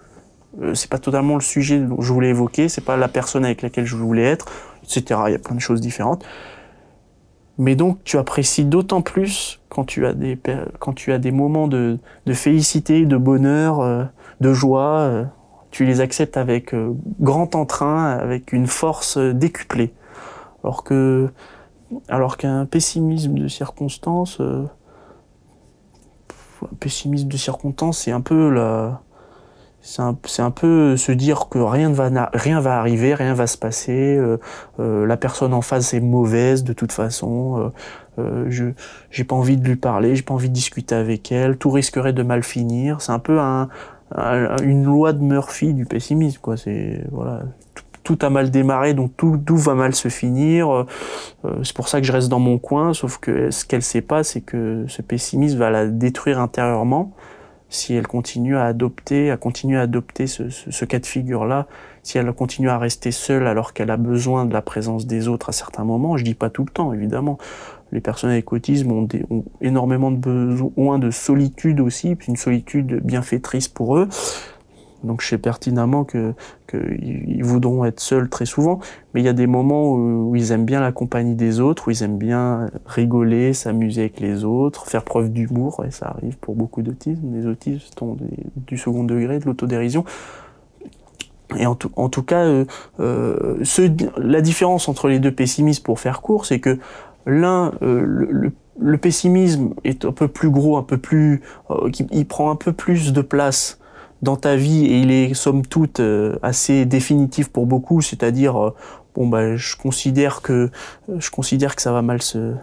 euh, 0.61 0.73
c'est 0.73 0.89
pas 0.89 0.99
totalement 0.99 1.35
le 1.35 1.41
sujet 1.41 1.81
dont 1.81 1.99
je 1.99 2.13
voulais 2.13 2.29
évoquer, 2.29 2.69
c'est 2.69 2.79
pas 2.79 2.95
la 2.95 3.09
personne 3.09 3.43
avec 3.43 3.61
laquelle 3.61 3.85
je 3.85 3.97
voulais 3.97 4.23
être, 4.23 4.45
etc. 4.83 5.19
Il 5.27 5.33
y 5.33 5.35
a 5.35 5.39
plein 5.39 5.55
de 5.55 5.61
choses 5.61 5.81
différentes. 5.81 6.23
Mais 7.57 7.75
donc, 7.75 8.03
tu 8.03 8.17
apprécies 8.17 8.65
d'autant 8.65 9.01
plus 9.01 9.59
quand 9.69 9.83
tu 9.83 10.05
as 10.05 10.13
des, 10.13 10.37
quand 10.79 10.93
tu 10.93 11.11
as 11.11 11.17
des 11.17 11.31
moments 11.31 11.67
de, 11.67 11.97
de 12.25 12.33
félicité, 12.33 13.05
de 13.05 13.17
bonheur, 13.17 13.79
euh, 13.81 14.03
de 14.41 14.53
joie. 14.53 14.99
Euh, 14.99 15.25
tu 15.71 15.85
les 15.85 15.99
acceptes 15.99 16.37
avec 16.37 16.73
euh, 16.73 16.93
grand 17.19 17.55
entrain, 17.55 18.11
avec 18.11 18.53
une 18.53 18.67
force 18.67 19.17
décuplée. 19.17 19.93
Alors 20.63 20.83
que, 20.83 21.29
alors 22.07 22.37
qu'un 22.37 22.65
pessimisme 22.65 23.35
de 23.35 23.47
circonstance, 23.47 24.41
pessimisme 26.79 27.27
de 27.27 27.37
circonstance, 27.37 27.99
c'est 27.99 28.11
un 28.11 28.21
peu 28.21 28.49
la, 28.49 29.01
c'est 29.87 30.01
un, 30.01 30.17
un, 30.39 30.51
peu 30.51 30.97
se 30.97 31.13
dire 31.13 31.47
que 31.49 31.59
rien 31.59 31.89
ne 31.89 31.95
va 31.95 32.29
rien 32.33 32.59
va 32.59 32.77
arriver, 32.77 33.13
rien 33.13 33.33
va 33.33 33.47
se 33.47 33.57
passer, 33.57 34.17
euh, 34.17 34.37
euh, 34.81 35.05
la 35.05 35.15
personne 35.15 35.53
en 35.53 35.61
face 35.61 35.93
est 35.93 36.01
mauvaise 36.01 36.65
de 36.65 36.73
toute 36.73 36.91
façon, 36.91 37.71
euh, 38.17 38.21
euh 38.21 38.45
je 38.49 38.65
j'ai 39.11 39.23
pas 39.23 39.35
envie 39.35 39.55
de 39.55 39.65
lui 39.65 39.77
parler, 39.77 40.13
j'ai 40.13 40.23
pas 40.23 40.33
envie 40.33 40.49
de 40.49 40.53
discuter 40.53 40.93
avec 40.93 41.31
elle, 41.31 41.57
tout 41.57 41.71
risquerait 41.71 42.11
de 42.11 42.21
mal 42.21 42.43
finir. 42.43 42.99
C'est 42.99 43.13
un 43.13 43.19
peu 43.19 43.39
un, 43.39 43.69
une 44.61 44.83
loi 44.83 45.13
de 45.13 45.23
Murphy 45.23 45.73
du 45.73 45.85
pessimisme, 45.85 46.39
quoi. 46.41 46.57
C'est 46.57 47.01
voilà, 47.11 47.43
tout, 48.03 48.19
a 48.21 48.29
mal 48.29 48.51
démarré, 48.51 48.93
donc 48.93 49.11
tout, 49.15 49.37
tout 49.37 49.57
va 49.57 49.73
mal 49.73 49.95
se 49.95 50.09
finir. 50.09 50.69
Euh, 50.69 50.85
c'est 51.63 51.75
pour 51.75 51.87
ça 51.87 52.01
que 52.01 52.07
je 52.07 52.11
reste 52.11 52.27
dans 52.27 52.39
mon 52.39 52.57
coin. 52.57 52.93
Sauf 52.93 53.19
que 53.19 53.51
ce 53.51 53.63
qu'elle 53.63 53.83
sait 53.83 54.01
pas, 54.01 54.23
c'est 54.23 54.41
que 54.41 54.83
ce 54.89 55.01
pessimisme 55.01 55.59
va 55.59 55.69
la 55.69 55.87
détruire 55.87 56.39
intérieurement 56.39 57.13
si 57.69 57.93
elle 57.93 58.07
continue 58.07 58.55
à 58.55 58.65
adopter, 58.65 59.31
à 59.31 59.37
continuer 59.37 59.77
à 59.77 59.81
adopter 59.81 60.27
ce, 60.27 60.85
cas 60.85 60.99
de 60.99 61.05
figure-là, 61.05 61.67
si 62.03 62.17
elle 62.17 62.31
continue 62.31 62.69
à 62.69 62.77
rester 62.77 63.11
seule 63.11 63.47
alors 63.47 63.73
qu'elle 63.73 63.91
a 63.91 63.97
besoin 63.97 64.45
de 64.45 64.53
la 64.53 64.61
présence 64.61 65.05
des 65.05 65.27
autres 65.27 65.49
à 65.49 65.51
certains 65.51 65.83
moments, 65.83 66.15
je 66.17 66.23
dis 66.23 66.35
pas 66.35 66.49
tout 66.49 66.63
le 66.63 66.71
temps 66.71 66.93
évidemment, 66.93 67.37
les 67.91 68.01
personnes 68.01 68.29
avec 68.29 68.51
autisme 68.51 68.91
ont, 68.91 69.07
énormément 69.61 70.11
de 70.11 70.17
besoin 70.17 70.99
de 70.99 71.11
solitude 71.11 71.79
aussi, 71.79 72.17
une 72.27 72.35
solitude 72.35 73.01
bienfaitrice 73.03 73.67
pour 73.67 73.97
eux. 73.97 74.07
Donc 75.03 75.21
je 75.21 75.27
sais 75.27 75.37
pertinemment 75.37 76.03
que 76.03 76.33
qu'ils 76.67 77.43
voudront 77.43 77.85
être 77.85 77.99
seuls 77.99 78.29
très 78.29 78.45
souvent, 78.45 78.79
mais 79.13 79.21
il 79.21 79.25
y 79.25 79.29
a 79.29 79.33
des 79.33 79.47
moments 79.47 79.93
où, 79.93 80.35
ils 80.35 80.51
aiment 80.51 80.65
bien 80.65 80.81
la 80.81 80.91
compagnie 80.91 81.35
des 81.35 81.59
autres, 81.59 81.87
où 81.87 81.91
ils 81.91 82.03
aiment 82.03 82.17
bien 82.17 82.69
rigoler, 82.85 83.53
s'amuser 83.53 84.01
avec 84.01 84.19
les 84.19 84.43
autres, 84.43 84.87
faire 84.87 85.03
preuve 85.03 85.31
d'humour, 85.31 85.83
et 85.85 85.91
ça 85.91 86.07
arrive 86.07 86.37
pour 86.37 86.55
beaucoup 86.55 86.81
d'autisme. 86.81 87.33
Les 87.33 87.47
autistes 87.47 88.01
ont 88.01 88.17
du 88.55 88.77
second 88.77 89.03
degré, 89.03 89.39
de 89.39 89.45
l'autodérision. 89.45 90.05
Et 91.57 91.65
en 91.65 91.75
tout, 91.75 92.23
cas, 92.23 92.43
euh, 92.43 92.65
euh 92.99 93.57
la 94.17 94.41
différence 94.41 94.89
entre 94.89 95.07
les 95.07 95.19
deux 95.19 95.31
pessimistes, 95.31 95.83
pour 95.83 95.99
faire 95.99 96.21
court, 96.21 96.45
c'est 96.45 96.59
que 96.59 96.77
L'un, 97.27 97.73
euh, 97.81 98.51
le, 98.79 98.97
pessimisme 98.97 99.73
est 99.83 100.05
un 100.05 100.13
peu 100.13 100.29
plus 100.29 100.49
gros, 100.49 100.77
un 100.77 100.83
peu 100.83 100.97
plus, 100.97 101.41
il 102.09 102.25
prend 102.25 102.49
un 102.49 102.55
peu 102.55 102.71
plus 102.71 103.11
de 103.11 103.21
place 103.21 103.79
dans 104.21 104.35
ta 104.35 104.55
vie 104.55 104.85
et 104.85 104.99
il 104.99 105.11
est 105.11 105.33
somme 105.33 105.65
toute 105.65 105.99
euh, 105.99 106.37
assez 106.41 106.85
définitif 106.85 107.49
pour 107.49 107.65
beaucoup, 107.65 108.01
c'est-à-dire 108.01 108.73
bon 109.15 109.27
bah 109.27 109.55
je 109.55 109.75
considère 109.75 110.41
que 110.41 110.69
je 111.17 111.29
considère 111.29 111.75
que 111.75 111.81
ça 111.81 111.91
va 111.91 112.01
mal 112.01 112.21
se 112.21 112.53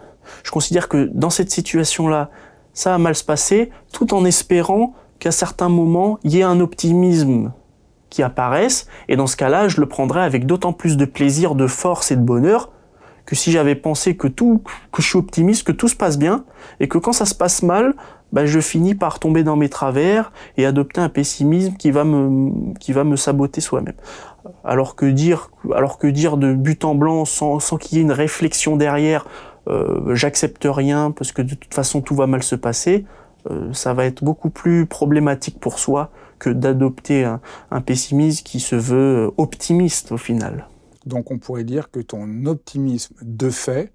je 0.43 0.51
considère 0.51 0.87
que 0.89 1.09
dans 1.13 1.29
cette 1.29 1.51
situation-là, 1.51 2.29
ça 2.73 2.91
va 2.91 2.97
mal 2.97 3.15
se 3.15 3.23
passer 3.23 3.71
tout 3.91 4.13
en 4.13 4.25
espérant 4.25 4.93
qu'à 5.19 5.31
certains 5.31 5.69
moments, 5.69 6.19
il 6.23 6.33
y 6.33 6.39
ait 6.39 6.43
un 6.43 6.59
optimisme 6.59 7.51
qui 8.09 8.23
apparaisse. 8.23 8.87
Et 9.07 9.15
dans 9.15 9.27
ce 9.27 9.37
cas-là, 9.37 9.67
je 9.67 9.79
le 9.79 9.87
prendrai 9.87 10.21
avec 10.21 10.45
d'autant 10.45 10.73
plus 10.73 10.97
de 10.97 11.05
plaisir, 11.05 11.55
de 11.55 11.67
force 11.67 12.11
et 12.11 12.15
de 12.15 12.21
bonheur 12.21 12.71
que 13.25 13.35
si 13.35 13.51
j'avais 13.51 13.73
pensé 13.73 14.15
que 14.15 14.27
tout, 14.27 14.61
que 14.91 15.01
je 15.01 15.07
suis 15.07 15.17
optimiste, 15.17 15.65
que 15.65 15.71
tout 15.71 15.87
se 15.87 15.95
passe 15.95 16.19
bien, 16.19 16.45
et 16.79 16.87
que 16.87 16.99
quand 16.99 17.11
ça 17.11 17.25
se 17.25 17.33
passe 17.33 17.63
mal, 17.63 17.95
bah, 18.31 18.45
je 18.45 18.59
finis 18.59 18.95
par 18.95 19.19
tomber 19.19 19.43
dans 19.43 19.55
mes 19.55 19.69
travers 19.69 20.31
et 20.57 20.65
adopter 20.65 21.01
un 21.01 21.09
pessimisme 21.09 21.75
qui 21.75 21.91
va 21.91 22.03
me, 22.03 23.15
saboter 23.15 23.61
soi-même. 23.61 23.95
Alors 24.63 24.95
que 24.95 25.05
dire, 25.05 25.49
de 26.37 26.53
but 26.53 26.85
en 26.85 26.95
blanc 26.95 27.25
sans, 27.25 27.59
qu'il 27.77 27.97
y 27.97 28.01
ait 28.01 28.03
une 28.03 28.11
réflexion 28.11 28.75
derrière, 28.75 29.25
euh, 29.67 30.13
j'accepte 30.15 30.67
rien 30.69 31.11
parce 31.11 31.31
que 31.31 31.41
de 31.41 31.55
toute 31.55 31.73
façon 31.73 32.01
tout 32.01 32.15
va 32.15 32.27
mal 32.27 32.43
se 32.43 32.55
passer, 32.55 33.05
euh, 33.49 33.71
ça 33.73 33.93
va 33.93 34.05
être 34.05 34.23
beaucoup 34.23 34.49
plus 34.49 34.85
problématique 34.85 35.59
pour 35.59 35.79
soi 35.79 36.11
que 36.37 36.49
d'adopter 36.49 37.23
un, 37.23 37.39
un 37.71 37.81
pessimisme 37.81 38.43
qui 38.43 38.59
se 38.59 38.75
veut 38.75 39.31
optimiste 39.37 40.11
au 40.11 40.17
final. 40.17 40.67
Donc 41.05 41.31
on 41.31 41.37
pourrait 41.37 41.63
dire 41.63 41.91
que 41.91 41.99
ton 41.99 42.45
optimisme 42.45 43.15
de 43.21 43.49
fait, 43.49 43.93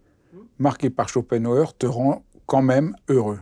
marqué 0.58 0.90
par 0.90 1.08
Schopenhauer, 1.08 1.76
te 1.76 1.86
rend 1.86 2.22
quand 2.46 2.62
même 2.62 2.94
heureux. 3.08 3.40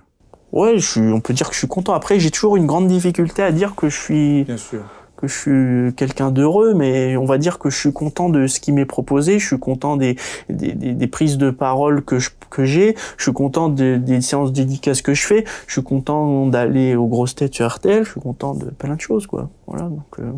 Ouais, 0.53 0.79
je 0.79 1.01
on 1.01 1.21
peut 1.21 1.35
dire 1.35 1.49
que 1.49 1.55
je 1.55 1.59
suis 1.59 1.69
content. 1.69 1.93
Après, 1.95 2.19
j'ai 2.19 2.31
toujours 2.31 2.57
une 2.57 2.67
grande 2.67 2.87
difficulté 2.89 3.43
à 3.43 3.53
dire 3.53 3.75
que 3.75 3.89
je 3.89 3.97
suis, 4.01 4.45
Bien 4.45 4.57
sûr. 4.57 4.81
que 5.17 5.27
je 5.29 5.35
suis 5.37 5.95
quelqu'un 5.95 6.31
d'heureux, 6.31 6.73
mais 6.75 7.17
on 7.17 7.27
va 7.27 7.37
dire 7.39 7.59
que 7.59 7.69
je 7.71 7.77
suis 7.77 7.93
content 7.93 8.31
de 8.31 8.47
ce 8.47 8.59
qui 8.61 8.73
m'est 8.73 8.87
proposé. 8.87 9.39
Je 9.39 9.47
suis 9.47 9.59
content 9.59 9.97
des, 9.97 10.17
des, 10.49 10.73
des, 10.73 11.07
prises 11.07 11.37
de 11.37 11.51
parole 11.51 12.03
que 12.03 12.19
je, 12.19 12.31
que 12.51 12.65
j'ai. 12.65 12.95
Je 13.19 13.25
suis 13.25 13.33
content 13.33 13.69
des 13.69 14.21
séances 14.23 14.53
dédicaces 14.53 15.03
que 15.03 15.13
je 15.13 15.27
fais. 15.27 15.45
Je 15.67 15.73
suis 15.73 15.83
content 15.83 16.47
d'aller 16.47 16.97
aux 16.97 17.07
grosses 17.09 17.35
têtes 17.35 17.55
sur 17.55 17.67
RTL. 17.71 18.05
Je 18.05 18.11
suis 18.13 18.21
content 18.21 18.55
de 18.55 18.67
plein 18.67 18.95
de 18.95 19.01
choses, 19.01 19.27
quoi. 19.27 19.51
Voilà. 19.67 19.85
Donc, 19.85 20.19
euh, 20.19 20.33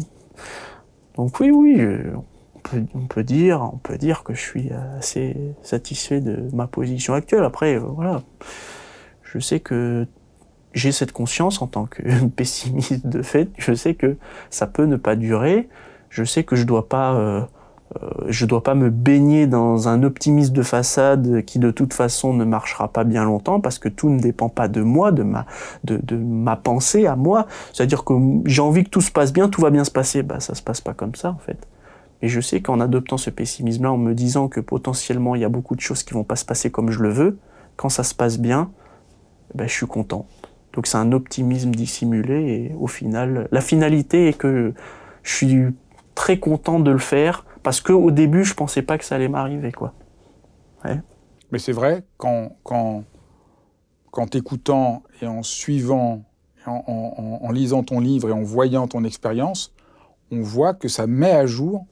donc 1.17 1.39
oui, 1.39 1.51
oui. 1.53 1.77
Je, 1.79 1.99
on 2.95 3.07
peut 3.07 3.25
dire, 3.25 3.69
on 3.73 3.79
peut 3.79 3.97
dire 3.97 4.23
que 4.23 4.35
je 4.35 4.41
suis 4.41 4.71
assez 4.99 5.37
satisfait 5.63 6.21
de 6.21 6.49
ma 6.53 6.67
position 6.67 7.15
actuelle. 7.15 7.45
Après, 7.45 7.77
euh, 7.77 7.81
voilà, 7.81 8.23
je 9.33 9.39
sais 9.39 9.61
que 9.61 10.07
j'ai 10.73 10.93
cette 10.93 11.13
conscience 11.13 11.63
en 11.63 11.67
tant 11.67 11.87
que 11.87 12.03
pessimiste 12.37 13.07
de 13.07 13.23
fait. 13.23 13.49
Je 13.59 13.75
sais 13.75 13.95
que 13.95 14.17
ça 14.51 14.67
peut 14.67 14.85
ne 14.85 14.97
pas 14.97 15.17
durer. 15.17 15.69
Je 16.09 16.25
sais 16.25 16.43
que 16.43 16.57
je 16.57 16.65
dois 16.65 16.89
pas, 16.89 17.15
euh, 17.15 17.43
euh, 18.03 18.11
je 18.29 18.47
dois 18.47 18.63
pas 18.65 18.75
me 18.75 18.91
baigner 18.91 19.47
dans 19.47 19.89
un 19.89 20.03
optimisme 20.03 20.53
de 20.53 20.63
façade 20.63 21.45
qui 21.45 21.61
de 21.61 21.71
toute 21.71 21.95
façon 21.95 22.35
ne 22.35 22.45
marchera 22.45 22.89
pas 22.89 23.05
bien 23.05 23.25
longtemps 23.25 23.61
parce 23.61 23.79
que 23.79 23.89
tout 23.89 24.09
ne 24.09 24.19
dépend 24.19 24.49
pas 24.49 24.67
de 24.67 24.83
moi, 24.83 25.13
de 25.13 25.23
ma, 25.23 25.47
de, 25.85 26.01
de 26.03 26.17
ma 26.17 26.57
pensée 26.57 27.07
à 27.07 27.15
moi. 27.15 27.47
C'est-à-dire 27.73 28.03
que 28.03 28.15
j'ai 28.47 28.63
envie 28.63 28.83
que 28.83 28.91
tout 28.91 29.01
se 29.01 29.13
passe 29.13 29.33
bien, 29.33 29.49
tout 29.49 29.61
va 29.61 29.71
bien 29.71 29.85
se 29.85 29.93
passer. 29.93 30.25
Bah, 30.25 30.41
ça 30.41 30.57
se 30.57 30.63
passe 30.63 30.81
pas 30.81 30.95
comme 30.95 31.15
ça 31.15 31.31
en 31.31 31.39
fait. 31.39 31.69
Et 32.23 32.29
je 32.29 32.41
sais 32.41 32.61
qu'en 32.61 32.81
adoptant 32.81 33.17
ce 33.17 33.31
pessimisme-là, 33.31 33.93
en 33.93 33.97
me 33.97 34.13
disant 34.13 34.49
que 34.49 34.61
potentiellement 34.61 35.37
il 35.37 35.41
y 35.41 35.45
a 35.45 35.49
beaucoup 35.49 35.77
de 35.77 35.81
choses 35.81 36.03
qui 36.03 36.15
vont 36.15 36.25
pas 36.25 36.37
se 36.37 36.45
passer 36.45 36.71
comme 36.71 36.91
je 36.91 37.01
le 37.01 37.11
veux, 37.11 37.39
quand 37.77 37.89
ça 37.89 38.03
se 38.03 38.15
passe 38.15 38.39
bien, 38.39 38.71
ben, 39.55 39.69
je 39.69 39.73
suis 39.73 39.87
content. 39.87 40.27
Donc 40.73 40.87
c'est 40.87 40.99
un 40.99 41.13
optimisme 41.13 41.73
dissimulé 41.73 42.35
et 42.35 42.75
au 42.79 42.87
final, 42.87 43.49
la 43.51 43.61
finalité 43.61 44.29
est 44.29 44.35
que 44.35 44.73
je 45.23 45.35
suis 45.35 45.67
très 46.15 46.39
content 46.39 46.81
de 46.81 46.91
le 46.91 46.99
faire 46.99 47.45
parce 47.63 47.81
qu'au 47.81 48.11
début, 48.11 48.45
je 48.45 48.55
pensais 48.55 48.83
pas 48.83 48.97
que 48.99 49.05
ça 49.05 49.17
allait 49.17 49.29
m'arriver, 49.29 49.73
quoi. 49.73 49.95
Mais 51.53 51.59
c'est 51.59 51.73
vrai, 51.73 52.05
quand, 52.17 52.57
quand, 52.63 53.05
t'écoutant 54.31 55.03
et 55.21 55.27
en 55.27 55.43
suivant, 55.43 56.25
en 56.67 57.51
lisant 57.53 57.83
ton 57.83 58.01
livre 58.01 58.29
et 58.29 58.33
en 58.33 58.43
voyant 58.43 58.87
ton 58.87 59.05
expérience, 59.05 59.75
on 60.31 60.41
voit 60.41 60.75
que 60.75 60.89
ça 60.89 61.07
met 61.07 61.33
à 61.33 61.47
jour 61.47 61.87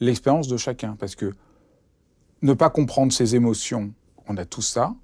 l'expérience 0.00 0.48
de 0.48 0.56
chacun. 0.56 0.96
Parce 0.98 1.14
que 1.14 1.32
ne 2.42 2.52
pas 2.52 2.70
comprendre 2.70 3.12
ses 3.12 3.36
émotions, 3.36 3.92
on 4.26 4.36
a 4.36 4.44
tout 4.44 4.62
ça. 4.62 4.94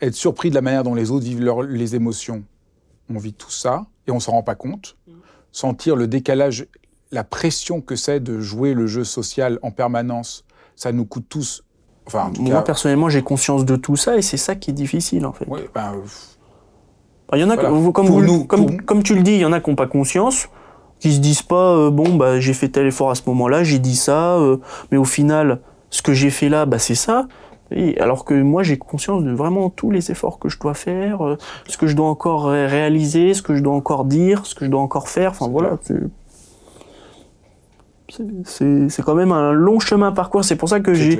Être 0.00 0.14
surpris 0.14 0.50
de 0.50 0.54
la 0.54 0.60
manière 0.60 0.82
dont 0.82 0.94
les 0.94 1.10
autres 1.10 1.24
vivent 1.24 1.44
les 1.68 1.94
émotions, 1.94 2.42
on 3.08 3.18
vit 3.18 3.32
tout 3.32 3.50
ça 3.50 3.86
et 4.06 4.10
on 4.10 4.20
s'en 4.20 4.32
rend 4.32 4.42
pas 4.42 4.54
compte. 4.54 4.96
Sentir 5.52 5.96
le 5.96 6.08
décalage, 6.08 6.66
la 7.10 7.24
pression 7.24 7.80
que 7.80 7.96
c'est 7.96 8.20
de 8.20 8.40
jouer 8.40 8.74
le 8.74 8.86
jeu 8.86 9.04
social 9.04 9.58
en 9.62 9.70
permanence, 9.70 10.44
ça 10.74 10.92
nous 10.92 11.04
coûte 11.04 11.26
tous. 11.28 11.64
Enfin, 12.06 12.32
Moi, 12.38 12.62
personnellement, 12.62 13.08
j'ai 13.08 13.22
conscience 13.22 13.64
de 13.64 13.76
tout 13.76 13.96
ça 13.96 14.16
et 14.18 14.22
c'est 14.22 14.36
ça 14.36 14.56
qui 14.56 14.70
est 14.70 14.74
difficile, 14.74 15.24
en 15.24 15.32
fait. 15.32 15.46
Ben, 15.74 15.94
il 17.32 17.40
y 17.40 17.44
en 17.44 17.50
a, 17.50 17.56
comme, 17.56 17.92
comme, 18.46 18.82
comme, 18.82 19.02
tu 19.02 19.14
le 19.14 19.22
dis, 19.22 19.32
il 19.32 19.40
y 19.40 19.44
en 19.44 19.52
a 19.52 19.60
qui 19.60 19.70
n'ont 19.70 19.76
pas 19.76 19.86
conscience 19.86 20.48
qui 21.04 21.12
se 21.12 21.18
disent 21.18 21.42
pas 21.42 21.74
euh, 21.74 21.90
bon 21.90 22.14
bah 22.14 22.40
j'ai 22.40 22.54
fait 22.54 22.68
tel 22.68 22.86
effort 22.86 23.10
à 23.10 23.14
ce 23.14 23.22
moment-là, 23.26 23.62
j'ai 23.62 23.78
dit 23.78 23.96
ça, 23.96 24.36
euh, 24.36 24.56
mais 24.90 24.96
au 24.96 25.04
final 25.04 25.60
ce 25.90 26.00
que 26.00 26.14
j'ai 26.14 26.30
fait 26.30 26.48
là 26.48 26.64
bah 26.64 26.78
c'est 26.78 26.94
ça. 26.94 27.26
Et 27.74 28.00
alors 28.00 28.24
que 28.24 28.34
moi 28.34 28.62
j'ai 28.62 28.78
conscience 28.78 29.24
de 29.24 29.32
vraiment 29.32 29.68
tous 29.68 29.90
les 29.90 30.10
efforts 30.10 30.38
que 30.38 30.48
je 30.48 30.58
dois 30.58 30.74
faire, 30.74 31.26
euh, 31.26 31.36
ce 31.66 31.76
que 31.76 31.88
je 31.88 31.96
dois 31.96 32.08
encore 32.08 32.46
réaliser, 32.46 33.34
ce 33.34 33.42
que 33.42 33.54
je 33.54 33.62
dois 33.62 33.74
encore 33.74 34.04
dire, 34.04 34.46
ce 34.46 34.54
que 34.54 34.64
je 34.64 34.70
dois 34.70 34.80
encore 34.80 35.08
faire. 35.08 35.32
Enfin 35.32 35.48
voilà, 35.48 35.76
c'est 38.44 39.02
quand 39.04 39.14
même 39.14 39.32
un 39.32 39.52
long 39.52 39.80
chemin 39.80 40.08
à 40.08 40.12
parcourir. 40.12 40.44
C'est 40.44 40.56
pour 40.56 40.68
ça 40.68 40.78
que 40.80 40.94
j'ai 40.94 41.18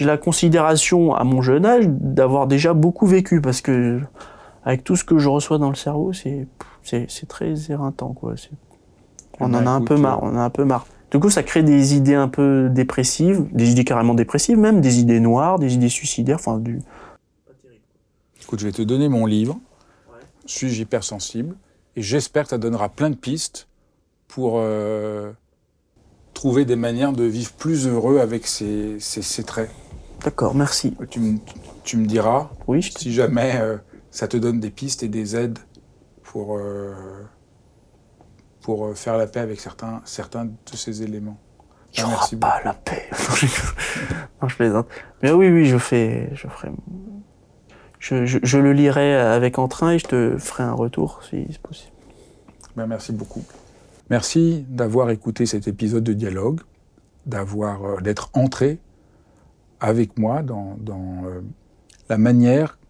la 0.00 0.16
considération 0.16 1.14
à 1.14 1.22
mon 1.24 1.40
jeune 1.40 1.64
âge 1.64 1.86
d'avoir 1.88 2.48
déjà 2.48 2.74
beaucoup 2.74 3.06
vécu 3.06 3.40
parce 3.40 3.60
que 3.60 4.00
avec 4.64 4.82
tout 4.82 4.96
ce 4.96 5.04
que 5.04 5.18
je 5.18 5.28
reçois 5.28 5.58
dans 5.58 5.70
le 5.70 5.76
cerveau, 5.76 6.12
c'est 6.12 6.48
c'est 6.82 7.28
très 7.28 7.70
éreintant 7.70 8.12
quoi. 8.12 8.34
On 9.38 9.54
en 9.54 9.66
a 9.66 9.70
un 9.70 9.82
peu 9.82 9.96
marre, 9.96 10.22
on 10.22 10.30
en 10.30 10.36
a 10.36 10.42
un 10.42 10.50
peu 10.50 10.64
marre. 10.64 10.86
Du 11.10 11.20
coup, 11.20 11.30
ça 11.30 11.42
crée 11.42 11.62
des 11.62 11.94
idées 11.94 12.14
un 12.14 12.28
peu 12.28 12.68
dépressives, 12.68 13.46
des 13.52 13.70
idées 13.70 13.84
carrément 13.84 14.14
dépressives 14.14 14.58
même, 14.58 14.80
des 14.80 14.98
idées 14.98 15.20
noires, 15.20 15.58
des 15.58 15.74
idées 15.74 15.88
suicidaires, 15.88 16.36
enfin 16.36 16.58
du... 16.58 16.80
Écoute, 18.42 18.58
je 18.58 18.66
vais 18.66 18.72
te 18.72 18.82
donner 18.82 19.08
mon 19.08 19.26
livre, 19.26 19.58
Suis-je 20.46 20.82
hypersensible? 20.82 21.56
Et 21.94 22.02
j'espère 22.02 22.44
que 22.44 22.50
ça 22.50 22.58
donnera 22.58 22.88
plein 22.88 23.10
de 23.10 23.16
pistes 23.16 23.68
pour 24.28 24.54
euh, 24.56 25.32
trouver 26.34 26.64
des 26.64 26.76
manières 26.76 27.12
de 27.12 27.24
vivre 27.24 27.52
plus 27.52 27.86
heureux 27.86 28.18
avec 28.18 28.46
ces, 28.46 28.98
traits. 29.46 29.70
D'accord, 30.24 30.54
merci. 30.54 30.94
Tu, 31.10 31.96
me 31.96 32.06
diras 32.06 32.50
oui, 32.66 32.82
si 32.82 33.12
jamais 33.12 33.56
euh, 33.56 33.76
ça 34.10 34.28
te 34.28 34.36
donne 34.36 34.60
des 34.60 34.70
pistes 34.70 35.02
et 35.02 35.08
des 35.08 35.36
aides 35.36 35.58
pour... 36.22 36.58
Euh, 36.58 36.92
pour 38.66 38.86
euh, 38.86 38.94
faire 38.94 39.16
la 39.16 39.28
paix 39.28 39.38
avec 39.38 39.60
certains, 39.60 40.02
certains 40.04 40.46
de 40.46 40.52
ces 40.74 41.04
éléments. 41.04 41.38
Il 41.96 42.04
n'y 42.04 42.12
aura 42.12 42.26
pas 42.40 42.60
la 42.64 42.74
paix. 42.74 43.04
non, 44.42 44.48
je 44.48 44.56
plaisante. 44.56 44.88
Mais 45.22 45.30
oui, 45.30 45.50
oui, 45.50 45.66
je 45.66 45.78
fais, 45.78 46.30
je 46.34 46.48
ferai, 46.48 46.72
je, 48.00 48.26
je, 48.26 48.40
je, 48.42 48.58
le 48.58 48.72
lirai 48.72 49.14
avec 49.14 49.60
entrain 49.60 49.92
et 49.92 50.00
je 50.00 50.06
te 50.08 50.36
ferai 50.36 50.64
un 50.64 50.72
retour 50.72 51.20
si 51.22 51.46
c'est 51.48 51.62
possible. 51.62 51.92
Ben, 52.74 52.88
merci 52.88 53.12
beaucoup. 53.12 53.44
Merci 54.10 54.66
d'avoir 54.68 55.10
écouté 55.10 55.46
cet 55.46 55.68
épisode 55.68 56.02
de 56.02 56.12
dialogue, 56.12 56.62
d'avoir 57.24 57.84
euh, 57.84 58.00
d'être 58.00 58.30
entré 58.32 58.80
avec 59.78 60.18
moi 60.18 60.42
dans, 60.42 60.76
euh, 60.90 61.40
la 62.08 62.18
manière 62.18 62.80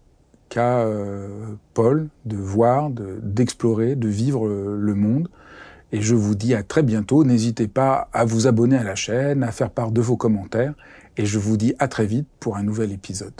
qu'a 0.49 0.79
euh, 0.79 1.55
Paul 1.75 2.09
de 2.25 2.35
voir, 2.35 2.89
d'explorer, 2.89 3.95
de, 3.95 4.07
vivre 4.07 4.47
le 4.47 4.95
monde. 4.95 5.29
Et 5.91 6.01
je 6.01 6.15
vous 6.15 6.35
dis 6.35 6.53
à 6.53 6.63
très 6.63 6.83
bientôt. 6.83 7.23
N'hésitez 7.23 7.67
pas 7.67 8.09
à 8.13 8.25
vous 8.25 8.47
abonner 8.47 8.77
à 8.77 8.83
la 8.83 8.95
chaîne, 8.95 9.43
à 9.43 9.51
faire 9.51 9.69
part 9.69 9.91
de 9.91 10.01
vos 10.01 10.17
commentaires. 10.17 10.73
Et 11.17 11.25
je 11.25 11.39
vous 11.39 11.57
dis 11.57 11.73
à 11.79 11.87
très 11.87 12.05
vite 12.05 12.27
pour 12.39 12.57
un 12.57 12.63
nouvel 12.63 12.91
épisode. 12.91 13.33